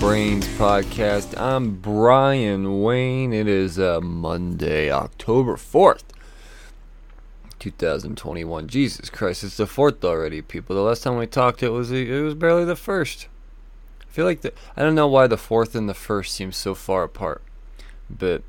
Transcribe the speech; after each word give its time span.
Brains 0.00 0.46
Podcast. 0.56 1.38
I'm 1.38 1.76
Brian 1.76 2.80
Wayne. 2.80 3.34
It 3.34 3.46
is 3.46 3.78
uh, 3.78 4.00
Monday, 4.00 4.90
October 4.90 5.56
4th, 5.56 6.04
2021. 7.58 8.66
Jesus 8.66 9.10
Christ, 9.10 9.44
it's 9.44 9.58
the 9.58 9.66
4th 9.66 10.02
already, 10.02 10.40
people. 10.40 10.74
The 10.74 10.80
last 10.80 11.02
time 11.02 11.18
we 11.18 11.26
talked, 11.26 11.62
it 11.62 11.68
was 11.68 11.92
it 11.92 12.22
was 12.22 12.34
barely 12.34 12.64
the 12.64 12.72
1st. 12.72 13.26
I 14.00 14.04
feel 14.10 14.24
like 14.24 14.40
the, 14.40 14.54
I 14.74 14.82
don't 14.82 14.94
know 14.94 15.06
why 15.06 15.26
the 15.26 15.36
4th 15.36 15.74
and 15.74 15.86
the 15.86 15.92
1st 15.92 16.28
seem 16.28 16.52
so 16.52 16.74
far 16.74 17.02
apart, 17.02 17.42
but 18.08 18.42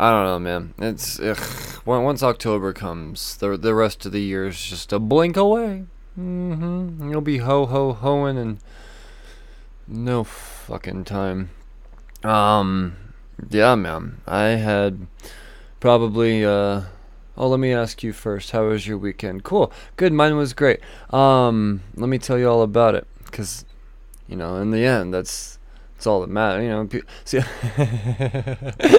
I 0.00 0.10
don't 0.10 0.24
know, 0.24 0.38
man. 0.40 0.74
It's 0.78 1.20
ugh, 1.20 1.86
once 1.86 2.24
October 2.24 2.72
comes, 2.72 3.36
the 3.36 3.56
the 3.56 3.76
rest 3.76 4.04
of 4.04 4.10
the 4.10 4.20
year 4.20 4.48
is 4.48 4.60
just 4.60 4.92
a 4.92 4.98
blink 4.98 5.36
away. 5.36 5.84
Mm-hmm. 6.18 7.08
You'll 7.08 7.20
be 7.20 7.38
ho 7.38 7.66
ho 7.66 7.92
hoing 7.92 8.36
and 8.36 8.58
no 9.86 10.24
fucking 10.24 11.04
time. 11.04 11.50
Um, 12.24 12.96
yeah, 13.50 13.74
man. 13.74 14.20
I 14.26 14.44
had 14.50 15.06
probably. 15.80 16.44
Uh, 16.44 16.82
oh, 17.36 17.48
let 17.48 17.60
me 17.60 17.72
ask 17.72 18.02
you 18.02 18.12
first. 18.12 18.52
How 18.52 18.68
was 18.68 18.86
your 18.86 18.98
weekend? 18.98 19.44
Cool. 19.44 19.72
Good. 19.96 20.12
Mine 20.12 20.36
was 20.36 20.52
great. 20.52 20.80
Um, 21.10 21.82
let 21.96 22.08
me 22.08 22.18
tell 22.18 22.38
you 22.38 22.48
all 22.48 22.62
about 22.62 22.94
it, 22.94 23.06
cause 23.30 23.64
you 24.28 24.36
know, 24.36 24.56
in 24.56 24.70
the 24.70 24.84
end, 24.84 25.12
that's 25.12 25.58
that's 25.94 26.06
all 26.06 26.20
that 26.20 26.30
matters. 26.30 26.64
You 26.64 26.70
know, 26.70 26.86
pe- 26.86 27.02
see. 27.24 27.40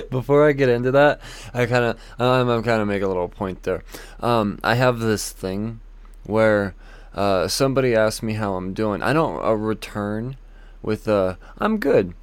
before 0.09 0.47
I 0.47 0.51
get 0.53 0.69
into 0.69 0.91
that, 0.91 1.21
I 1.53 1.65
kind 1.65 1.85
of 1.85 1.99
I'm, 2.19 2.49
I'm 2.49 2.63
kind 2.63 2.81
of 2.81 2.87
make 2.87 3.01
a 3.01 3.07
little 3.07 3.29
point 3.29 3.63
there. 3.63 3.83
Um, 4.19 4.59
I 4.63 4.75
have 4.75 4.99
this 4.99 5.31
thing 5.31 5.79
where 6.25 6.75
uh, 7.13 7.47
somebody 7.47 7.95
asks 7.95 8.23
me 8.23 8.33
how 8.33 8.55
I'm 8.55 8.73
doing. 8.73 9.01
I 9.01 9.13
don't 9.13 9.43
uh, 9.43 9.53
return 9.53 10.37
with 10.83 11.07
uh, 11.07 11.35
I'm 11.57 11.79
good. 11.79 12.13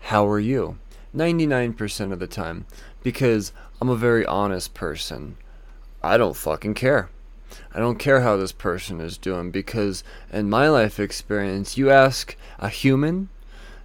How 0.00 0.26
are 0.26 0.40
you? 0.40 0.78
99% 1.14 2.12
of 2.12 2.18
the 2.18 2.26
time 2.26 2.66
because 3.02 3.52
I'm 3.80 3.88
a 3.88 3.96
very 3.96 4.26
honest 4.26 4.74
person. 4.74 5.36
I 6.02 6.16
don't 6.16 6.36
fucking 6.36 6.74
care. 6.74 7.10
I 7.72 7.78
don't 7.78 7.98
care 7.98 8.20
how 8.20 8.36
this 8.36 8.52
person 8.52 9.00
is 9.00 9.16
doing 9.16 9.50
because 9.50 10.02
in 10.32 10.50
my 10.50 10.68
life 10.68 10.98
experience, 10.98 11.78
you 11.78 11.90
ask 11.90 12.36
a 12.58 12.68
human 12.68 13.28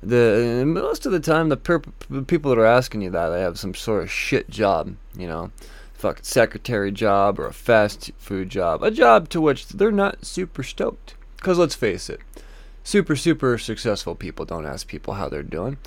the 0.05 0.63
most 0.65 1.05
of 1.05 1.11
the 1.11 1.19
time 1.19 1.49
the, 1.49 1.57
per- 1.57 1.79
people 2.27 2.49
that 2.49 2.59
are 2.59 2.65
asking 2.65 3.01
you 3.01 3.09
that 3.09 3.29
they 3.29 3.41
have 3.41 3.57
some 3.57 3.73
sort 3.73 4.03
of 4.03 4.11
shit 4.11 4.49
job, 4.49 4.95
you 5.17 5.27
know, 5.27 5.51
fucking 5.93 6.23
secretary 6.23 6.91
job 6.91 7.39
or 7.39 7.47
a 7.47 7.53
fast 7.53 8.11
food 8.17 8.49
job, 8.49 8.83
a 8.83 8.91
job 8.91 9.29
to 9.29 9.39
which 9.39 9.67
they're 9.69 9.91
not 9.91 10.25
super 10.25 10.63
stoked. 10.63 11.15
Cause 11.39 11.57
let's 11.57 11.75
face 11.75 12.09
it, 12.09 12.19
super 12.83 13.15
super 13.15 13.57
successful 13.57 14.15
people 14.15 14.45
don't 14.45 14.65
ask 14.65 14.87
people 14.87 15.15
how 15.15 15.29
they're 15.29 15.43
doing. 15.43 15.77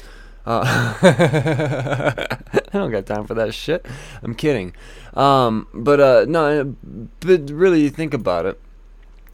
Uh, 0.47 0.63
I 1.03 2.39
don't 2.73 2.93
got 2.93 3.07
time 3.07 3.27
for 3.27 3.35
that 3.35 3.53
shit. 3.53 3.85
I'm 4.23 4.35
kidding. 4.35 4.75
Um, 5.15 5.67
but 5.75 6.01
uh, 6.01 6.25
no, 6.29 6.77
but 7.21 7.51
really, 7.51 7.89
think 7.89 8.15
about 8.15 8.47
it. 8.47 8.61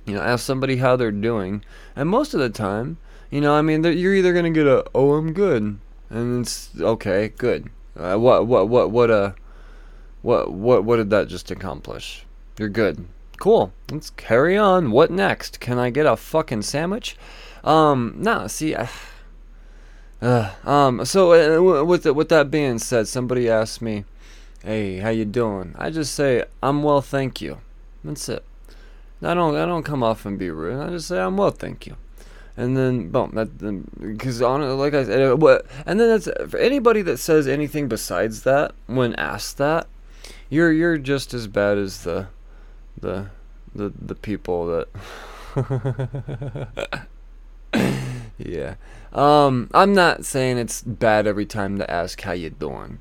You 0.07 0.15
know, 0.15 0.23
ask 0.23 0.45
somebody 0.45 0.77
how 0.77 0.97
they're 0.97 1.13
doing, 1.13 1.65
and 1.95 2.09
most 2.09 2.35
of 2.35 2.41
the 2.41 2.49
time, 2.51 2.97
you 3.31 3.41
know, 3.41 3.55
I 3.55 3.63
mean, 3.63 3.85
you're 3.85 4.15
either 4.15 4.33
gonna 4.33 4.51
get 4.51 4.67
a 4.67 4.85
"Oh, 4.95 5.13
I'm 5.15 5.33
good," 5.33 5.79
and 6.09 6.41
it's 6.41 6.71
okay, 6.81 7.29
good. 7.37 7.71
Uh, 7.97 8.17
what, 8.17 8.47
what, 8.47 8.69
what, 8.69 8.91
what, 8.91 9.11
uh, 9.11 9.33
what, 10.23 10.53
what, 10.53 10.85
what 10.85 10.97
did 10.97 11.11
that 11.11 11.29
just 11.29 11.51
accomplish? 11.51 12.25
You're 12.59 12.69
good. 12.69 13.07
Cool. 13.39 13.73
Let's 13.91 14.11
carry 14.11 14.57
on. 14.57 14.93
What 14.93 15.11
next? 15.11 15.61
Can 15.61 15.79
I 15.79 15.91
get 15.91 16.07
a 16.07 16.17
fucking 16.17 16.63
sandwich? 16.63 17.17
Um, 17.65 18.15
no. 18.19 18.47
See, 18.47 18.75
I, 18.75 18.89
uh, 20.23 20.51
um, 20.65 21.05
so 21.05 21.33
uh, 21.33 21.85
with 21.85 22.05
the, 22.05 22.15
with 22.15 22.29
that 22.31 22.51
being 22.51 22.79
said, 22.79 23.09
somebody 23.09 23.49
asked 23.49 23.83
me, 23.83 24.05
"Hey, 24.63 24.99
how 24.99 25.11
you 25.11 25.25
doing?" 25.25 25.75
I 25.79 25.91
just 25.91 26.15
say, 26.15 26.45
"I'm 26.63 26.83
well, 26.83 27.01
thank 27.01 27.41
you." 27.41 27.59
That's 28.05 28.29
it. 28.29 28.45
I 29.23 29.35
don't 29.35 29.55
I 29.55 29.67
don't 29.67 29.85
come 29.85 30.03
off 30.03 30.27
and 30.27 30.39
be 30.39 30.51
rude. 30.51 30.81
I 30.81 30.91
just 30.91 31.09
say, 31.09 31.21
"I'm 31.21 31.37
well, 31.37 31.51
thank 31.51 31.87
you." 31.87 31.97
And 32.57 32.77
then, 32.77 33.09
boom, 33.09 33.31
that 33.35 33.59
because 33.99 34.43
on 34.43 34.79
like 34.79 34.95
I 34.95 35.05
said, 35.05 35.33
uh, 35.33 35.37
what, 35.37 35.65
and 35.87 35.99
then 35.99 36.09
that's 36.09 36.29
for 36.51 36.59
anybody 36.59 37.01
that 37.03 37.17
says 37.17 37.49
anything 37.49 37.89
besides 37.89 38.43
that 38.43 38.75
when 38.87 39.15
asked 39.15 39.57
that, 39.59 39.87
you're 40.51 40.73
you're 40.73 40.99
just 40.99 41.33
as 41.33 41.47
bad 41.47 41.79
as 41.79 42.03
the, 42.03 42.27
the, 43.01 43.29
the 43.75 43.93
the 43.99 44.15
people 44.15 44.67
that. 44.67 44.89
yeah, 48.39 48.75
um, 49.13 49.71
I'm 49.73 49.93
not 49.93 50.25
saying 50.25 50.59
it's 50.59 50.83
bad 50.83 51.27
every 51.27 51.47
time 51.47 51.79
to 51.79 51.91
ask 51.91 52.21
how 52.21 52.33
you 52.33 52.51
doing, 52.51 52.99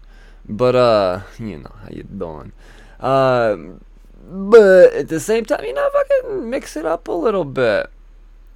but 0.47 0.75
uh, 0.75 1.21
you 1.39 1.57
know 1.59 1.75
how 1.81 1.89
you 1.89 2.03
doing, 2.03 2.51
um, 2.99 3.81
but 4.23 4.93
at 4.93 5.07
the 5.09 5.19
same 5.19 5.45
time, 5.45 5.63
you 5.63 5.73
know, 5.73 5.89
fucking 5.91 6.49
mix 6.49 6.75
it 6.75 6.85
up 6.85 7.07
a 7.07 7.11
little 7.11 7.45
bit. 7.45 7.89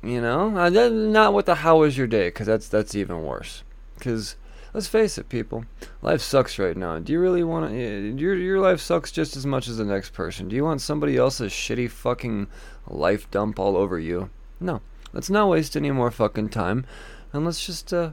You 0.04 0.22
know, 0.22 0.56
uh, 0.58 0.70
not 0.70 1.34
with 1.34 1.48
the 1.48 1.56
"How 1.56 1.80
was 1.80 1.98
your 1.98 2.08
day?" 2.08 2.28
because 2.28 2.48
that's 2.48 2.68
that's 2.68 2.94
even 2.94 3.24
worse. 3.24 3.64
Because 3.98 4.36
let's 4.74 4.88
face 4.88 5.18
it, 5.18 5.30
people, 5.30 5.66
life 6.02 6.22
sucks 6.22 6.60
right 6.60 6.78
now. 6.78 7.00
Do 7.00 7.14
you 7.14 7.20
really 7.20 7.44
want 7.44 7.72
to? 7.72 8.16
Your 8.18 8.36
your 8.36 8.60
life 8.60 8.80
sucks 8.80 9.12
just 9.12 9.36
as 9.36 9.46
much 9.46 9.68
as 9.68 9.78
the 9.78 9.86
next 9.86 10.14
person. 10.14 10.48
Do 10.48 10.56
you 10.56 10.64
want 10.64 10.82
somebody 10.82 11.18
else's 11.18 11.52
shitty 11.52 11.90
fucking 11.90 12.48
life 12.88 13.32
dump 13.32 13.58
all 13.58 13.76
over 13.76 13.98
you? 13.98 14.30
No. 14.60 14.82
Let's 15.16 15.30
not 15.30 15.48
waste 15.48 15.78
any 15.78 15.92
more 15.92 16.12
fucking 16.12 16.50
time, 16.50 16.86
and 17.32 17.46
let's 17.46 17.66
just 17.66 17.94
uh, 17.94 18.12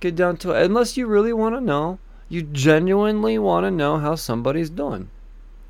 get 0.00 0.14
down 0.14 0.36
to 0.38 0.52
it. 0.52 0.62
Unless 0.62 0.98
you 0.98 1.06
really 1.06 1.32
want 1.32 1.54
to 1.54 1.62
know, 1.62 1.98
you 2.28 2.42
genuinely 2.42 3.38
want 3.38 3.64
to 3.64 3.70
know 3.70 3.96
how 3.96 4.16
somebody's 4.16 4.68
doing. 4.68 5.08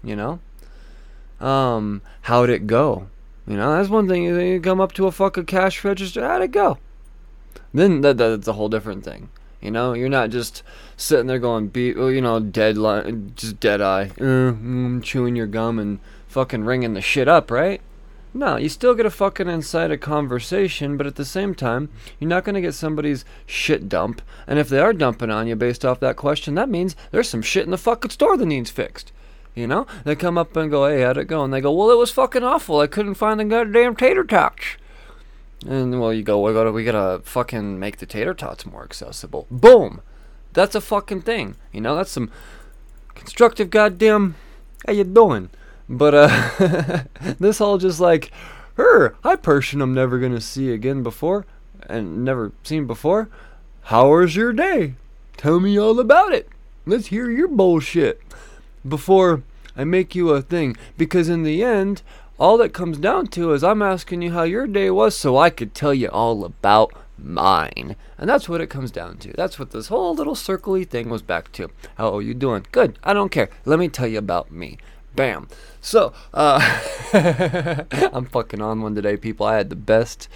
You 0.03 0.17
know, 0.17 0.41
um, 1.41 2.03
how'd 2.23 2.51
it 2.51 2.67
go? 2.67 3.07
You 3.47 3.57
know, 3.57 3.77
that's 3.77 3.89
one 3.89 4.09
thing. 4.09 4.25
You, 4.25 4.61
come 4.61 4.81
up 4.81 4.93
to 4.95 5.07
a 5.07 5.13
fucking 5.13 5.47
cash 5.47 5.85
register, 5.85 6.27
how'd 6.27 6.43
it 6.43 6.51
go? 6.51 6.79
Then 7.73 8.01
that, 8.01 8.19
that's 8.19 8.49
a 8.49 8.55
whole 8.55 8.69
different 8.69 9.05
thing. 9.05 9.29
You 9.61 9.71
know, 9.71 9.93
you're 9.93 10.09
not 10.09 10.31
just 10.31 10.65
sitting 10.97 11.29
there 11.29 11.39
going, 11.39 11.69
be, 11.69 11.95
well, 11.95 12.11
you 12.11 12.21
know, 12.21 12.41
dead, 12.41 12.77
li- 12.77 13.31
just 13.37 13.61
dead 13.61 13.81
eye, 13.81 14.11
uh, 14.19 14.51
mm, 14.51 15.01
chewing 15.05 15.37
your 15.37 15.47
gum 15.47 15.79
and 15.79 16.01
fucking 16.27 16.65
ringing 16.65 16.95
the 16.95 17.01
shit 17.01 17.29
up, 17.29 17.53
right? 17.53 17.81
No, 18.35 18.57
you 18.57 18.71
still 18.71 18.95
get 18.95 19.05
a 19.05 19.11
fucking 19.11 19.49
inside 19.49 19.91
a 19.91 19.99
conversation, 19.99 20.97
but 20.97 21.07
at 21.07 21.17
the 21.17 21.25
same 21.25 21.55
time, 21.55 21.91
you're 22.19 22.29
not 22.29 22.45
going 22.45 22.55
to 22.55 22.63
get 22.63 22.75
somebody's 22.75 23.27
shit 23.45 23.89
dump. 23.89 24.23
And 24.47 24.59
if 24.59 24.69
they 24.69 24.79
are 24.79 24.95
dumping 24.95 25.31
on 25.31 25.47
you 25.47 25.55
based 25.55 25.85
off 25.85 26.01
that 26.01 26.17
question, 26.17 26.55
that 26.55 26.71
means 26.71 26.97
there's 27.11 27.29
some 27.29 27.43
shit 27.43 27.65
in 27.65 27.71
the 27.71 27.79
fucking 27.79 28.11
store 28.11 28.39
that 28.39 28.47
needs 28.47 28.71
fixed. 28.71 29.13
You 29.55 29.67
know? 29.67 29.87
They 30.05 30.17
come 30.17 30.39
up 30.39 30.57
and 30.57 30.71
go, 30.71 30.89
hey, 30.89 31.03
how'd 31.03 31.19
it 31.19 31.27
go? 31.27 31.45
And 31.45 31.53
they 31.53 31.61
go, 31.61 31.73
well, 31.73 31.91
it 31.91 31.99
was 31.99 32.11
fucking 32.11 32.43
awful. 32.43 32.81
I 32.81 32.87
couldn't 32.87 33.15
find 33.15 33.39
the 33.39 33.45
goddamn 33.45 33.97
tater 33.97 34.25
tots. 34.25 34.77
And 35.67 36.01
well, 36.01 36.13
you 36.13 36.23
go, 36.23 36.41
we 36.41 36.53
gotta, 36.53 36.73
we 36.73 36.85
gotta 36.85 37.21
fucking 37.25 37.79
make 37.79 37.99
the 37.99 38.07
tater 38.07 38.35
tots 38.35 38.67
more 38.67 38.83
accessible. 38.83 39.47
Boom, 39.51 40.01
that's 40.53 40.75
a 40.75 40.81
fucking 40.81 41.23
thing. 41.23 41.57
You 41.71 41.81
know, 41.81 41.95
that's 41.95 42.11
some 42.11 42.31
constructive 43.15 43.71
goddamn. 43.71 44.35
How 44.87 44.93
you 44.95 45.05
doing? 45.05 45.51
But 45.93 46.15
uh, 46.15 47.05
this 47.39 47.61
all 47.61 47.77
just 47.77 48.01
like, 48.01 48.33
her, 48.77 49.15
hi 49.23 49.37
person 49.37 49.83
I'm 49.83 49.93
never 49.93 50.19
gonna 50.19 50.41
see 50.41 50.73
again 50.73 51.03
before, 51.03 51.45
and 51.87 52.25
never 52.25 52.53
seen 52.63 52.87
before. 52.87 53.29
How 53.83 54.09
was 54.09 54.35
your 54.35 54.55
day? 54.55 54.95
Tell 55.37 55.61
me 55.61 55.79
all 55.79 56.01
about 56.01 56.33
it. 56.33 56.49
Let's 56.87 57.09
hear 57.09 57.31
your 57.31 57.47
bullshit 57.47 58.23
before 58.89 59.43
I 59.77 59.85
make 59.85 60.15
you 60.15 60.31
a 60.31 60.41
thing. 60.41 60.79
Because 60.97 61.29
in 61.29 61.43
the 61.43 61.63
end, 61.63 62.01
all 62.39 62.57
that 62.57 62.73
comes 62.73 62.97
down 62.97 63.27
to 63.29 63.53
is 63.53 63.63
I'm 63.63 63.83
asking 63.83 64.23
you 64.23 64.33
how 64.33 64.45
your 64.45 64.67
day 64.67 64.91
was 64.91 65.15
so 65.15 65.37
I 65.37 65.51
could 65.51 65.75
tell 65.75 65.93
you 65.93 66.09
all 66.09 66.43
about 66.45 66.95
mine. 67.19 67.97
And 68.17 68.31
that's 68.31 68.49
what 68.49 68.63
it 68.63 68.71
comes 68.71 68.91
down 68.91 69.19
to. 69.19 69.33
That's 69.35 69.59
what 69.59 69.73
this 69.73 69.89
whole 69.89 70.15
little 70.15 70.35
circly 70.35 70.89
thing 70.89 71.11
was 71.11 71.23
back 71.23 71.53
to. 71.53 71.71
How 71.97 72.15
are 72.17 72.23
you 72.23 72.33
doing? 72.33 72.67
Good. 72.73 72.99
I 73.05 73.13
don't 73.13 73.31
care. 73.31 73.51
Let 73.67 73.79
me 73.79 73.89
tell 73.89 74.07
you 74.07 74.19
about 74.19 74.51
me. 74.51 74.79
Bam. 75.15 75.49
So, 75.81 76.13
uh, 76.33 76.61
I'm 78.13 78.27
fucking 78.27 78.63
on 78.63 78.81
one 78.81 78.95
today, 78.95 79.17
people. 79.17 79.47
I 79.47 79.57
had 79.57 79.69
the 79.69 79.77
best 79.77 80.29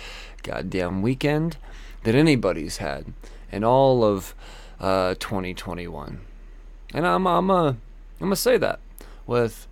goddamn 0.42 1.02
weekend 1.02 1.56
that 2.04 2.14
anybody's 2.14 2.76
had 2.78 3.12
in 3.50 3.64
all 3.64 4.04
of 4.04 4.34
uh, 4.80 5.14
2021. 5.14 6.20
And 6.94 7.06
I'm, 7.06 7.26
I'm, 7.26 7.50
uh, 7.50 7.68
I'm 7.68 7.76
gonna 8.20 8.36
say 8.36 8.56
that 8.58 8.80
with 9.26 9.66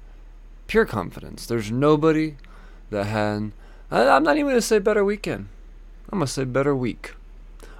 pure 0.67 0.85
confidence. 0.85 1.47
There's 1.47 1.71
nobody 1.71 2.37
that 2.91 3.05
had. 3.07 3.53
I, 3.91 4.09
I'm 4.09 4.23
not 4.23 4.37
even 4.37 4.51
gonna 4.51 4.61
say 4.61 4.79
better 4.79 5.05
weekend. 5.05 5.49
I'm 6.11 6.19
gonna 6.19 6.27
say 6.27 6.45
better 6.45 6.75
week. 6.75 7.15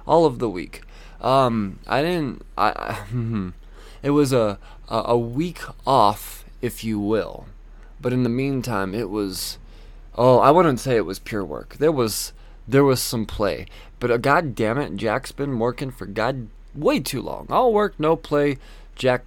All 0.07 0.25
of 0.25 0.39
the 0.39 0.49
week. 0.49 0.81
Um, 1.21 1.79
I 1.87 2.01
didn't. 2.01 2.45
I. 2.57 2.69
I 3.11 3.51
it 4.03 4.11
was 4.11 4.31
a, 4.31 4.59
a 4.89 5.03
a 5.07 5.17
week 5.17 5.59
off, 5.85 6.44
if 6.61 6.83
you 6.83 6.99
will. 6.99 7.45
But 7.99 8.13
in 8.13 8.23
the 8.23 8.29
meantime, 8.29 8.93
it 8.93 9.09
was. 9.09 9.57
Oh, 10.17 10.39
I 10.39 10.51
wouldn't 10.51 10.79
say 10.79 10.95
it 10.95 11.05
was 11.05 11.19
pure 11.19 11.43
work. 11.43 11.77
There 11.77 11.91
was 11.91 12.33
there 12.67 12.83
was 12.83 13.01
some 13.01 13.25
play. 13.25 13.65
But 13.99 14.11
uh, 14.11 14.17
god 14.17 14.55
damn 14.55 14.77
it, 14.77 14.95
Jack's 14.95 15.31
been 15.31 15.59
working 15.59 15.91
for 15.91 16.05
god 16.05 16.47
way 16.73 16.99
too 16.99 17.21
long. 17.21 17.47
All 17.49 17.73
work, 17.73 17.99
no 17.99 18.15
play. 18.15 18.57
Jack 18.95 19.23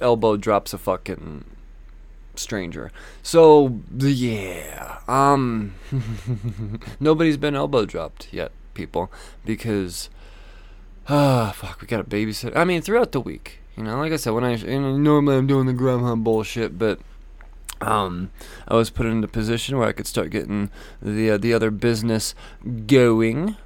elbow 0.00 0.36
drops 0.36 0.72
a 0.72 0.78
fucking 0.78 1.44
stranger. 2.34 2.90
So 3.22 3.80
yeah, 3.96 5.00
um, 5.08 5.74
nobody's 7.00 7.36
been 7.36 7.54
elbow 7.54 7.84
dropped 7.84 8.28
yet, 8.32 8.52
people, 8.74 9.10
because 9.44 10.10
ah, 11.08 11.52
fuck, 11.56 11.80
we 11.80 11.86
got 11.86 12.00
a 12.00 12.04
babysitter. 12.04 12.56
I 12.56 12.64
mean, 12.64 12.82
throughout 12.82 13.12
the 13.12 13.20
week, 13.20 13.60
you 13.76 13.84
know, 13.84 13.98
like 13.98 14.12
I 14.12 14.16
said, 14.16 14.32
when 14.32 14.44
I 14.44 14.54
you 14.54 14.80
know, 14.80 14.96
normally 14.96 15.36
I'm 15.36 15.46
doing 15.46 15.66
the 15.66 15.72
Grubhub 15.74 16.24
bullshit, 16.24 16.78
but 16.78 16.98
um, 17.80 18.30
I 18.66 18.74
was 18.74 18.90
put 18.90 19.06
in 19.06 19.22
a 19.22 19.28
position 19.28 19.76
where 19.76 19.88
I 19.88 19.92
could 19.92 20.06
start 20.06 20.30
getting 20.30 20.70
the 21.02 21.30
uh, 21.32 21.38
the 21.38 21.52
other 21.52 21.70
business 21.70 22.34
going. 22.86 23.56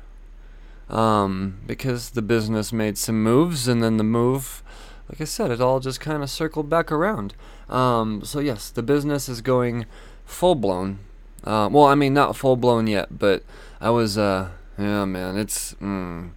Um, 0.88 1.60
because 1.68 2.10
the 2.10 2.22
business 2.22 2.72
made 2.72 2.98
some 2.98 3.22
moves, 3.22 3.68
and 3.68 3.80
then 3.80 3.96
the 3.96 4.02
move, 4.02 4.64
like 5.08 5.20
I 5.20 5.24
said, 5.24 5.52
it 5.52 5.60
all 5.60 5.78
just 5.78 6.00
kind 6.00 6.20
of 6.20 6.28
circled 6.28 6.68
back 6.68 6.90
around. 6.90 7.34
Um, 7.68 8.22
so 8.24 8.40
yes, 8.40 8.70
the 8.70 8.82
business 8.82 9.28
is 9.28 9.40
going 9.40 9.86
full 10.24 10.56
blown. 10.56 10.98
Uh, 11.44 11.68
well, 11.70 11.84
I 11.84 11.94
mean, 11.94 12.12
not 12.12 12.36
full 12.36 12.56
blown 12.56 12.86
yet, 12.86 13.18
but 13.18 13.44
I 13.80 13.90
was, 13.90 14.18
uh, 14.18 14.50
yeah, 14.76 15.04
man, 15.04 15.36
it's, 15.36 15.74
mm, 15.74 16.30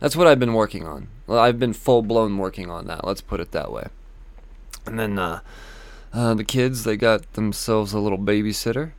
that's 0.00 0.16
what 0.16 0.26
I've 0.26 0.40
been 0.40 0.54
working 0.54 0.86
on. 0.86 1.08
Well, 1.30 1.38
I've 1.38 1.60
been 1.60 1.74
full 1.74 2.02
blown 2.02 2.38
working 2.38 2.68
on 2.72 2.88
that. 2.88 3.06
Let's 3.06 3.20
put 3.20 3.38
it 3.38 3.52
that 3.52 3.70
way. 3.70 3.86
And 4.84 4.98
then, 4.98 5.16
uh, 5.16 5.38
uh, 6.12 6.34
the 6.34 6.42
kids 6.42 6.82
they 6.82 6.96
got 6.96 7.34
themselves 7.34 7.92
a 7.92 8.00
little 8.00 8.18
babysitter. 8.18 8.90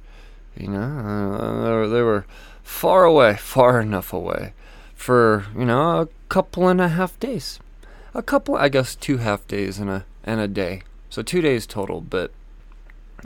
You 0.56 0.69
know, 0.69 0.80
uh, 0.80 1.88
they 1.89 2.01
were 2.01 2.25
far 2.63 3.04
away, 3.04 3.36
far 3.36 3.81
enough 3.81 4.13
away, 4.13 4.54
for 4.95 5.45
you 5.54 5.66
know 5.66 6.00
a 6.00 6.07
couple 6.30 6.69
and 6.69 6.80
a 6.80 6.88
half 6.88 7.19
days, 7.19 7.60
a 8.13 8.24
couple, 8.24 8.56
I 8.56 8.69
guess, 8.69 8.95
two 8.95 9.18
half 9.18 9.45
days 9.45 9.78
and 9.78 9.89
a 9.89 10.06
and 10.24 10.39
a 10.39 10.48
day. 10.48 10.83
So 11.10 11.22
two 11.22 11.42
days 11.42 11.68
total. 11.68 12.00
But 12.00 12.31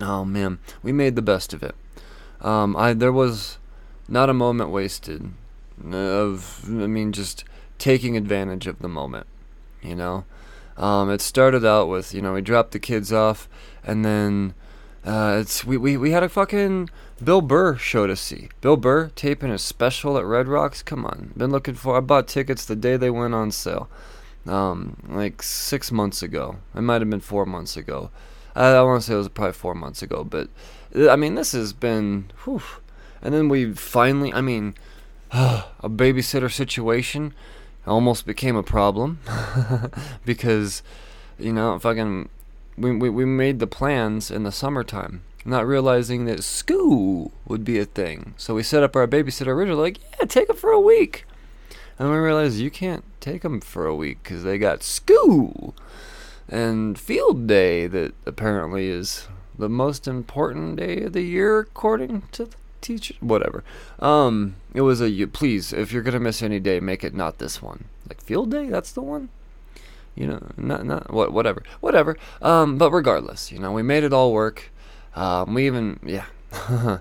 oh 0.01 0.25
man, 0.25 0.57
we 0.81 0.91
made 0.91 1.15
the 1.15 1.21
best 1.21 1.53
of 1.53 1.61
it. 1.61 1.75
Um, 2.41 2.75
I 2.75 2.93
there 2.93 3.13
was 3.13 3.59
not 4.07 4.31
a 4.31 4.33
moment 4.33 4.71
wasted 4.71 5.31
of 5.93 6.65
I 6.67 6.87
mean 6.87 7.11
just 7.11 7.43
taking 7.77 8.17
advantage 8.17 8.67
of 8.67 8.79
the 8.79 8.89
moment. 8.89 9.27
You 9.81 9.95
know, 9.95 10.25
um, 10.77 11.09
it 11.11 11.21
started 11.21 11.65
out 11.65 11.87
with 11.87 12.13
you 12.13 12.21
know 12.21 12.33
we 12.33 12.41
dropped 12.41 12.71
the 12.71 12.79
kids 12.79 13.13
off 13.13 13.47
and 13.83 14.03
then 14.03 14.53
uh, 15.05 15.37
it's 15.39 15.63
we, 15.63 15.77
we 15.77 15.97
we 15.97 16.11
had 16.11 16.23
a 16.23 16.29
fucking 16.29 16.89
Bill 17.23 17.41
Burr 17.41 17.77
show 17.77 18.07
to 18.07 18.15
see. 18.15 18.49
Bill 18.61 18.75
Burr 18.75 19.11
taping 19.15 19.51
a 19.51 19.57
special 19.57 20.17
at 20.17 20.25
Red 20.25 20.47
Rocks. 20.47 20.81
Come 20.81 21.05
on, 21.05 21.31
been 21.37 21.51
looking 21.51 21.75
for. 21.75 21.95
I 21.95 21.99
bought 21.99 22.27
tickets 22.27 22.65
the 22.65 22.75
day 22.75 22.97
they 22.97 23.11
went 23.11 23.35
on 23.35 23.51
sale, 23.51 23.87
um, 24.47 24.97
like 25.07 25.43
six 25.43 25.91
months 25.91 26.23
ago. 26.23 26.57
It 26.75 26.81
might 26.81 27.01
have 27.01 27.09
been 27.09 27.19
four 27.19 27.45
months 27.45 27.77
ago. 27.77 28.09
I, 28.55 28.69
I 28.69 28.81
want 28.81 29.01
to 29.01 29.07
say 29.07 29.13
it 29.13 29.17
was 29.17 29.29
probably 29.29 29.53
four 29.53 29.75
months 29.75 30.01
ago, 30.01 30.23
but 30.23 30.49
uh, 30.95 31.09
I 31.09 31.15
mean 31.15 31.35
this 31.35 31.51
has 31.51 31.71
been. 31.71 32.31
Whew. 32.43 32.61
And 33.21 33.33
then 33.33 33.49
we 33.49 33.73
finally, 33.73 34.33
I 34.33 34.41
mean, 34.41 34.75
a 35.31 35.65
babysitter 35.83 36.51
situation 36.51 37.33
almost 37.85 38.25
became 38.25 38.55
a 38.55 38.63
problem 38.63 39.19
because 40.25 40.81
you 41.37 41.53
know 41.53 41.77
fucking 41.79 42.29
we, 42.77 42.95
we, 42.95 43.09
we 43.09 43.25
made 43.25 43.59
the 43.59 43.67
plans 43.67 44.29
in 44.29 44.43
the 44.43 44.51
summertime, 44.51 45.23
not 45.45 45.65
realizing 45.65 46.25
that 46.25 46.43
school 46.43 47.31
would 47.47 47.63
be 47.63 47.79
a 47.79 47.85
thing. 47.85 48.33
So 48.37 48.55
we 48.55 48.63
set 48.63 48.83
up 48.83 48.95
our 48.95 49.07
babysitter 49.07 49.47
originally, 49.47 49.81
like, 49.81 49.99
yeah, 50.19 50.25
take 50.25 50.47
them 50.47 50.57
for 50.57 50.71
a 50.71 50.79
week. 50.79 51.25
And 51.97 52.09
we 52.09 52.17
realized 52.17 52.59
you 52.59 52.71
can't 52.71 53.05
take 53.21 53.43
them 53.43 53.61
for 53.61 53.85
a 53.85 53.95
week 53.95 54.23
because 54.23 54.43
they 54.43 54.57
got 54.57 54.83
school 54.83 55.73
and 56.49 56.99
field 56.99 57.47
day 57.47 57.87
that 57.87 58.13
apparently 58.25 58.87
is 58.87 59.27
the 59.57 59.69
most 59.69 60.07
important 60.07 60.75
day 60.75 61.03
of 61.03 61.13
the 61.13 61.21
year 61.21 61.59
according 61.59 62.23
to 62.33 62.45
the 62.45 62.57
teacher. 62.81 63.15
Whatever. 63.19 63.63
Um, 63.99 64.55
it 64.73 64.81
was 64.81 65.01
a 65.01 65.09
you. 65.09 65.27
Please, 65.27 65.73
if 65.73 65.91
you're 65.91 66.03
gonna 66.03 66.19
miss 66.19 66.41
any 66.41 66.59
day, 66.59 66.79
make 66.79 67.03
it 67.03 67.13
not 67.13 67.37
this 67.37 67.61
one. 67.61 67.85
Like 68.07 68.21
field 68.21 68.51
day, 68.51 68.69
that's 68.69 68.91
the 68.91 69.01
one 69.01 69.29
you 70.15 70.25
know, 70.25 70.41
not 70.57 70.85
not 70.85 71.11
what 71.11 71.33
whatever, 71.33 71.61
whatever. 71.81 72.17
Um, 72.41 72.77
but 72.77 72.91
regardless, 72.91 73.51
you 73.51 73.59
know, 73.59 73.71
we 73.71 73.83
made 73.83 74.03
it 74.03 74.13
all 74.13 74.31
work. 74.31 74.71
Um, 75.15 75.53
we 75.53 75.65
even 75.67 75.99
yeah. 76.03 76.25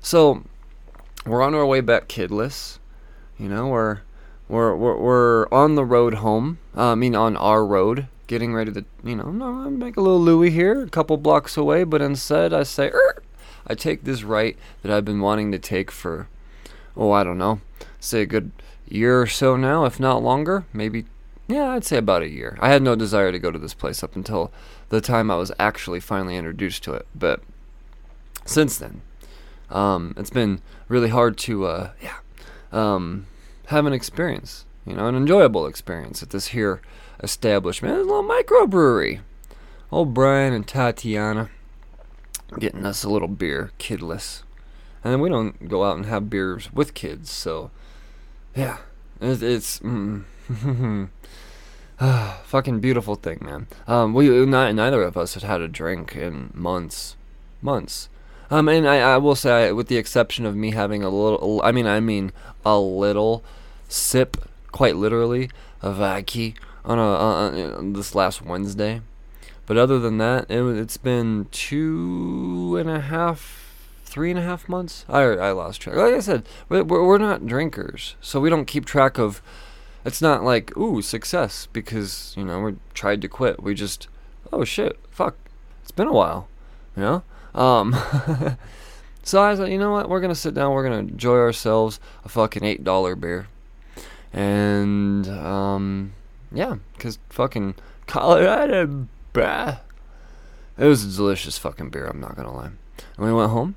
so 0.00 0.44
we're 1.26 1.42
on 1.42 1.54
our 1.54 1.66
way 1.66 1.80
back 1.80 2.08
kidless. 2.08 2.78
You 3.38 3.48
know, 3.48 3.66
we're 3.66 4.00
we're 4.48 4.74
we're, 4.76 4.96
we're 4.96 5.48
on 5.50 5.74
the 5.74 5.84
road 5.84 6.14
home. 6.14 6.58
Uh, 6.76 6.92
I 6.92 6.94
mean, 6.94 7.16
on 7.16 7.36
our 7.36 7.66
road, 7.66 8.06
getting 8.28 8.54
ready 8.54 8.72
to 8.72 8.84
you 9.02 9.16
know, 9.16 9.32
make 9.32 9.96
a 9.96 10.00
little 10.00 10.20
Louis 10.20 10.50
here, 10.50 10.84
a 10.84 10.88
couple 10.88 11.16
blocks 11.16 11.56
away. 11.56 11.82
But 11.82 12.00
instead, 12.00 12.52
I 12.52 12.62
say, 12.62 12.90
er, 12.90 13.21
I 13.66 13.74
take 13.74 14.04
this 14.04 14.22
right 14.22 14.56
that 14.82 14.92
I've 14.92 15.04
been 15.04 15.20
wanting 15.20 15.52
to 15.52 15.58
take 15.58 15.90
for, 15.90 16.28
oh, 16.96 17.12
I 17.12 17.24
don't 17.24 17.38
know, 17.38 17.60
say 18.00 18.22
a 18.22 18.26
good 18.26 18.52
year 18.88 19.22
or 19.22 19.26
so 19.26 19.56
now, 19.56 19.84
if 19.84 19.98
not 20.00 20.22
longer, 20.22 20.64
maybe 20.72 21.06
yeah, 21.48 21.70
I'd 21.70 21.84
say 21.84 21.98
about 21.98 22.22
a 22.22 22.28
year. 22.28 22.56
I 22.60 22.70
had 22.70 22.82
no 22.82 22.94
desire 22.94 23.32
to 23.32 23.38
go 23.38 23.50
to 23.50 23.58
this 23.58 23.74
place 23.74 24.02
up 24.02 24.16
until 24.16 24.52
the 24.88 25.00
time 25.00 25.30
I 25.30 25.36
was 25.36 25.52
actually 25.58 26.00
finally 26.00 26.36
introduced 26.36 26.82
to 26.84 26.94
it. 26.94 27.06
But 27.14 27.42
since 28.44 28.78
then, 28.78 29.02
um, 29.70 30.14
it's 30.16 30.30
been 30.30 30.60
really 30.88 31.08
hard 31.08 31.36
to, 31.38 31.66
uh, 31.66 31.90
yeah, 32.00 32.18
um, 32.72 33.26
have 33.66 33.86
an 33.86 33.92
experience, 33.92 34.64
you 34.86 34.94
know, 34.94 35.08
an 35.08 35.16
enjoyable 35.16 35.66
experience 35.66 36.22
at 36.22 36.30
this 36.30 36.48
here 36.48 36.80
establishment. 37.22 37.98
A 37.98 38.02
little 38.02 38.24
microbrewery. 38.24 39.20
Old 39.90 40.14
Brian 40.14 40.52
and 40.52 40.66
Tatiana 40.66 41.50
getting 42.58 42.86
us 42.86 43.04
a 43.04 43.10
little 43.10 43.28
beer, 43.28 43.70
kidless. 43.78 44.42
And 45.04 45.12
then 45.12 45.20
we 45.20 45.28
don't 45.28 45.68
go 45.68 45.84
out 45.84 45.96
and 45.96 46.06
have 46.06 46.30
beers 46.30 46.72
with 46.72 46.94
kids, 46.94 47.30
so 47.30 47.70
yeah, 48.54 48.78
it's. 49.20 49.42
it's 49.42 49.78
mm, 49.80 50.24
Fucking 52.44 52.80
beautiful 52.80 53.14
thing, 53.14 53.38
man. 53.42 53.68
Um, 53.86 54.12
we 54.12 54.28
not, 54.44 54.74
neither 54.74 55.02
of 55.02 55.16
us 55.16 55.34
had 55.34 55.44
had 55.44 55.60
a 55.60 55.68
drink 55.68 56.16
in 56.16 56.50
months, 56.52 57.16
months. 57.60 58.08
Um, 58.50 58.68
and 58.68 58.88
I, 58.88 59.14
I 59.14 59.18
will 59.18 59.36
say, 59.36 59.72
with 59.72 59.88
the 59.88 59.96
exception 59.96 60.44
of 60.44 60.56
me 60.56 60.72
having 60.72 61.02
a 61.02 61.08
little, 61.08 61.60
I 61.64 61.72
mean, 61.72 61.86
I 61.86 62.00
mean 62.00 62.32
a 62.64 62.78
little 62.78 63.42
sip, 63.88 64.36
quite 64.72 64.96
literally, 64.96 65.48
of 65.80 66.00
Aki 66.00 66.54
on 66.84 66.98
a 66.98 67.02
on 67.02 67.92
this 67.92 68.14
last 68.14 68.42
Wednesday. 68.42 69.00
But 69.66 69.76
other 69.76 69.98
than 69.98 70.18
that, 70.18 70.50
it, 70.50 70.62
it's 70.76 70.96
been 70.96 71.46
two 71.50 72.76
and 72.78 72.90
a 72.90 73.00
half, 73.00 73.74
three 74.04 74.30
and 74.30 74.38
a 74.38 74.42
half 74.42 74.68
months. 74.68 75.04
I 75.08 75.22
I 75.22 75.52
lost 75.52 75.80
track. 75.80 75.96
Like 75.96 76.14
I 76.14 76.20
said, 76.20 76.46
we're 76.68 76.82
we're 76.84 77.18
not 77.18 77.46
drinkers, 77.46 78.16
so 78.20 78.40
we 78.40 78.50
don't 78.50 78.66
keep 78.66 78.84
track 78.84 79.18
of. 79.18 79.42
It's 80.04 80.20
not 80.20 80.42
like 80.42 80.76
ooh 80.76 81.00
success 81.00 81.68
because 81.72 82.34
you 82.36 82.44
know 82.44 82.60
we 82.60 82.76
tried 82.92 83.22
to 83.22 83.28
quit. 83.28 83.62
We 83.62 83.74
just 83.74 84.08
oh 84.52 84.64
shit 84.64 84.98
fuck 85.10 85.36
it's 85.82 85.92
been 85.92 86.08
a 86.08 86.12
while, 86.12 86.48
you 86.96 87.02
know. 87.02 87.22
Um, 87.54 87.92
so 89.22 89.42
I 89.42 89.54
thought 89.54 89.70
you 89.70 89.78
know 89.78 89.92
what 89.92 90.08
we're 90.08 90.20
gonna 90.20 90.34
sit 90.34 90.54
down. 90.54 90.72
We're 90.72 90.84
gonna 90.84 90.98
enjoy 90.98 91.36
ourselves 91.36 92.00
a 92.24 92.28
fucking 92.28 92.64
eight 92.64 92.82
dollar 92.82 93.14
beer, 93.14 93.48
and 94.32 95.28
um 95.28 96.12
yeah, 96.50 96.76
cause 96.98 97.18
fucking 97.30 97.74
Colorado, 98.06 99.06
bruh. 99.32 99.80
It 100.78 100.86
was 100.86 101.04
a 101.04 101.16
delicious 101.16 101.58
fucking 101.58 101.90
beer. 101.90 102.06
I'm 102.06 102.20
not 102.20 102.36
gonna 102.36 102.54
lie. 102.54 102.70
And 103.16 103.26
we 103.26 103.32
went 103.32 103.50
home, 103.50 103.76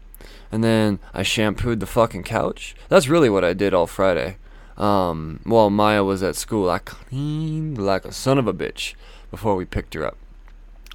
and 0.51 0.63
then 0.63 0.99
I 1.13 1.23
shampooed 1.23 1.79
the 1.79 1.85
fucking 1.85 2.23
couch. 2.23 2.75
That's 2.89 3.07
really 3.07 3.29
what 3.29 3.43
I 3.43 3.53
did 3.53 3.73
all 3.73 3.87
Friday. 3.87 4.37
Um, 4.77 5.39
while 5.43 5.69
Maya 5.69 6.03
was 6.03 6.21
at 6.21 6.35
school, 6.35 6.69
I 6.69 6.79
cleaned 6.79 7.77
like 7.77 8.05
a 8.05 8.11
son 8.11 8.37
of 8.37 8.47
a 8.47 8.53
bitch 8.53 8.93
before 9.31 9.55
we 9.55 9.65
picked 9.65 9.93
her 9.93 10.05
up. 10.05 10.17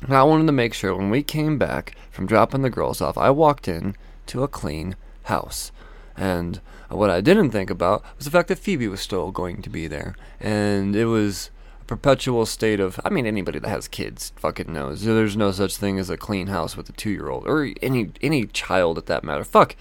And 0.03 0.15
I 0.15 0.23
wanted 0.23 0.47
to 0.47 0.53
make 0.53 0.75
sure 0.75 0.95
when 0.95 1.11
we 1.11 1.23
came 1.23 1.59
back 1.59 1.95
from 2.11 2.27
dropping 2.27 2.63
the 2.63 2.71
girls 2.71 3.01
off, 3.01 3.19
I 3.19 3.31
walked 3.31 3.69
in 3.69 3.97
to 4.27 4.43
a 4.43 4.49
clean 4.49 4.97
house. 5.25 5.73
And 6.17 6.61
what 6.89 7.11
I 7.11 7.21
didn't 7.21 7.51
think 7.51 7.71
about 7.71 8.03
was 8.17 8.25
the 8.25 8.31
fact 8.31 8.49
that 8.49 8.59
Phoebe 8.59 8.89
was 8.89 9.01
still 9.01 9.31
going 9.31 9.63
to 9.63 9.71
be 9.71 9.87
there. 9.87 10.15
And 10.39 10.97
it 10.97 11.07
was 11.07 11.51
perpetual 11.91 12.47
state 12.47 12.79
of, 12.79 13.01
I 13.05 13.11
mean, 13.11 13.27
anybody 13.27 13.59
that 13.59 13.69
has 13.69 13.89
kids 13.89 14.33
fucking 14.37 14.73
knows. 14.73 15.03
There's 15.03 15.37
no 15.37 15.51
such 15.51 15.77
thing 15.77 15.99
as 15.99 16.09
a 16.09 16.17
clean 16.17 16.47
house 16.47 16.77
with 16.77 16.89
a 16.89 16.93
two 16.93 17.11
year 17.11 17.29
old, 17.29 17.49
or 17.49 17.69
any, 17.83 18.13
any 18.23 18.47
child 18.47 18.97
at 18.97 19.07
that 19.07 19.25
matter. 19.25 19.43
Fuck. 19.43 19.75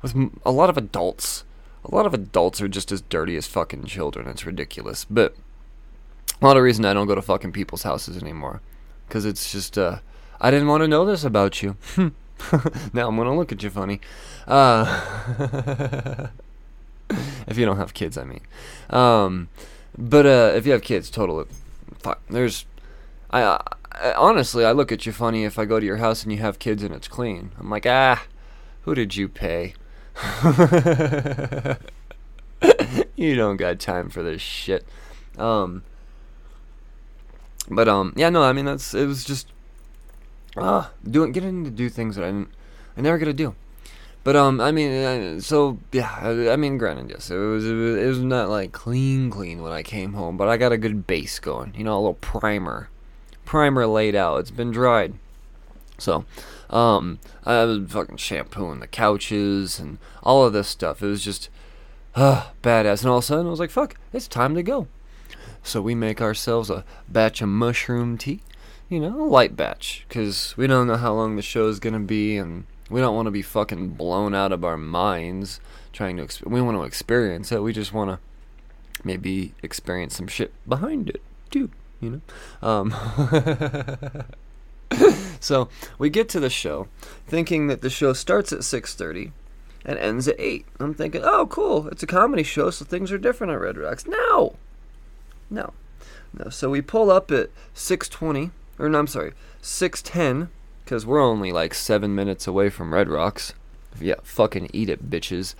With 0.00 0.14
a 0.46 0.52
lot 0.52 0.70
of 0.70 0.76
adults. 0.76 1.42
A 1.84 1.92
lot 1.92 2.06
of 2.06 2.14
adults 2.14 2.60
are 2.62 2.68
just 2.68 2.92
as 2.92 3.00
dirty 3.00 3.36
as 3.36 3.48
fucking 3.48 3.86
children. 3.86 4.28
It's 4.28 4.46
ridiculous. 4.46 5.04
But 5.04 5.34
a 6.40 6.46
lot 6.46 6.56
of 6.56 6.62
reason 6.62 6.84
I 6.84 6.94
don't 6.94 7.08
go 7.08 7.16
to 7.16 7.22
fucking 7.22 7.50
people's 7.50 7.82
houses 7.82 8.22
anymore 8.22 8.60
because 9.08 9.24
it's 9.24 9.50
just 9.50 9.76
uh, 9.76 9.98
I 10.40 10.52
didn't 10.52 10.68
want 10.68 10.84
to 10.84 10.88
know 10.88 11.04
this 11.04 11.24
about 11.24 11.64
you. 11.64 11.76
now 11.96 13.08
I'm 13.08 13.16
gonna 13.16 13.34
look 13.34 13.50
at 13.50 13.60
you 13.64 13.70
funny. 13.70 14.00
Uh, 14.46 16.28
if 17.48 17.58
you 17.58 17.66
don't 17.66 17.76
have 17.76 17.92
kids, 17.92 18.16
I 18.16 18.22
mean. 18.22 18.42
Um, 18.88 19.48
but 19.96 20.26
uh, 20.26 20.52
if 20.54 20.66
you 20.66 20.72
have 20.72 20.82
kids, 20.82 21.10
totally. 21.10 21.46
Fuck. 21.98 22.20
There's, 22.28 22.66
I, 23.30 23.60
I 23.92 24.12
honestly, 24.16 24.64
I 24.64 24.72
look 24.72 24.92
at 24.92 25.06
you 25.06 25.12
funny 25.12 25.44
if 25.44 25.58
I 25.58 25.64
go 25.64 25.80
to 25.80 25.86
your 25.86 25.98
house 25.98 26.22
and 26.22 26.32
you 26.32 26.38
have 26.38 26.58
kids 26.58 26.82
and 26.82 26.94
it's 26.94 27.08
clean. 27.08 27.52
I'm 27.58 27.68
like, 27.70 27.86
ah, 27.86 28.24
who 28.82 28.94
did 28.94 29.16
you 29.16 29.28
pay? 29.28 29.74
you 33.16 33.36
don't 33.36 33.56
got 33.56 33.78
time 33.78 34.08
for 34.10 34.22
this 34.22 34.40
shit. 34.40 34.86
Um, 35.38 35.82
but 37.68 37.88
um, 37.88 38.12
yeah, 38.16 38.30
no, 38.30 38.42
I 38.42 38.52
mean 38.52 38.64
that's 38.64 38.94
it 38.94 39.06
was 39.06 39.24
just 39.24 39.46
ah 40.56 40.90
doing 41.08 41.32
getting 41.32 41.64
to 41.64 41.70
do 41.70 41.88
things 41.88 42.16
that 42.16 42.24
I 42.24 42.28
didn't, 42.28 42.50
I 42.96 43.00
never 43.00 43.18
get 43.18 43.26
to 43.26 43.32
do. 43.32 43.54
But 44.22 44.36
um, 44.36 44.60
I 44.60 44.70
mean, 44.70 44.90
uh, 44.92 45.40
so 45.40 45.78
yeah, 45.92 46.14
I, 46.20 46.56
mean, 46.56 46.76
granted, 46.76 47.08
yes, 47.08 47.30
it 47.30 47.36
was, 47.36 47.66
it 47.66 47.72
was 47.72 47.96
it 47.96 48.06
was 48.06 48.18
not 48.18 48.50
like 48.50 48.72
clean, 48.72 49.30
clean 49.30 49.62
when 49.62 49.72
I 49.72 49.82
came 49.82 50.12
home, 50.12 50.36
but 50.36 50.48
I 50.48 50.58
got 50.58 50.72
a 50.72 50.78
good 50.78 51.06
base 51.06 51.38
going. 51.38 51.74
You 51.74 51.84
know, 51.84 51.94
a 51.94 52.00
little 52.00 52.14
primer, 52.14 52.90
primer 53.46 53.86
laid 53.86 54.14
out. 54.14 54.40
It's 54.40 54.50
been 54.50 54.72
dried, 54.72 55.14
so 55.96 56.26
um, 56.68 57.18
I 57.44 57.64
was 57.64 57.90
fucking 57.90 58.18
shampooing 58.18 58.80
the 58.80 58.86
couches 58.86 59.78
and 59.78 59.96
all 60.22 60.44
of 60.44 60.52
this 60.52 60.68
stuff. 60.68 61.02
It 61.02 61.06
was 61.06 61.24
just 61.24 61.48
uh, 62.14 62.48
badass, 62.62 63.00
and 63.00 63.10
all 63.10 63.18
of 63.18 63.24
a 63.24 63.26
sudden 63.26 63.46
I 63.46 63.50
was 63.50 63.60
like, 63.60 63.70
fuck, 63.70 63.96
it's 64.12 64.28
time 64.28 64.54
to 64.54 64.62
go. 64.62 64.86
So 65.62 65.80
we 65.80 65.94
make 65.94 66.20
ourselves 66.20 66.68
a 66.68 66.84
batch 67.08 67.40
of 67.40 67.48
mushroom 67.48 68.18
tea, 68.18 68.40
you 68.88 69.00
know, 69.00 69.22
a 69.22 69.28
light 69.28 69.56
batch, 69.56 70.04
because 70.08 70.54
we 70.56 70.66
don't 70.66 70.86
know 70.86 70.96
how 70.96 71.14
long 71.14 71.36
the 71.36 71.42
show 71.42 71.68
is 71.68 71.80
to 71.80 71.98
be, 71.98 72.36
and 72.36 72.64
we 72.90 73.00
don't 73.00 73.14
want 73.14 73.26
to 73.26 73.30
be 73.30 73.42
fucking 73.42 73.90
blown 73.90 74.34
out 74.34 74.52
of 74.52 74.64
our 74.64 74.76
minds 74.76 75.60
trying 75.92 76.16
to, 76.16 76.24
exp- 76.24 76.46
we 76.46 76.60
want 76.60 76.76
to 76.76 76.84
experience 76.84 77.52
it. 77.52 77.62
We 77.62 77.72
just 77.72 77.92
want 77.92 78.10
to 78.10 78.18
maybe 79.04 79.54
experience 79.62 80.16
some 80.16 80.26
shit 80.26 80.52
behind 80.68 81.08
it, 81.08 81.22
too, 81.50 81.70
you 82.00 82.22
know? 82.62 82.68
Um, 82.68 82.94
so 85.40 85.68
we 85.98 86.10
get 86.10 86.28
to 86.30 86.40
the 86.40 86.50
show 86.50 86.88
thinking 87.26 87.68
that 87.68 87.80
the 87.80 87.90
show 87.90 88.12
starts 88.12 88.52
at 88.52 88.60
6.30 88.60 89.30
and 89.82 89.98
ends 89.98 90.28
at 90.28 90.38
8 90.38 90.66
i'm 90.80 90.92
thinking 90.92 91.22
oh 91.24 91.46
cool 91.46 91.88
it's 91.88 92.02
a 92.02 92.06
comedy 92.06 92.42
show 92.42 92.68
so 92.68 92.84
things 92.84 93.10
are 93.10 93.16
different 93.16 93.50
at 93.50 93.60
red 93.60 93.78
rocks 93.78 94.04
no 94.06 94.56
no. 95.50 95.72
No. 96.32 96.48
So 96.48 96.70
we 96.70 96.80
pull 96.80 97.10
up 97.10 97.30
at 97.30 97.50
6:20 97.74 98.52
or 98.78 98.88
no, 98.88 99.00
I'm 99.00 99.06
sorry, 99.06 99.32
6:10 99.60 100.48
cuz 100.90 101.06
we're 101.06 101.22
only 101.22 101.52
like 101.52 101.72
7 101.72 102.14
minutes 102.14 102.46
away 102.46 102.68
from 102.68 102.92
Red 102.92 103.08
Rocks. 103.08 103.54
Yeah, 104.00 104.16
fucking 104.22 104.70
eat 104.72 104.90
it, 104.90 105.08
bitches. 105.08 105.54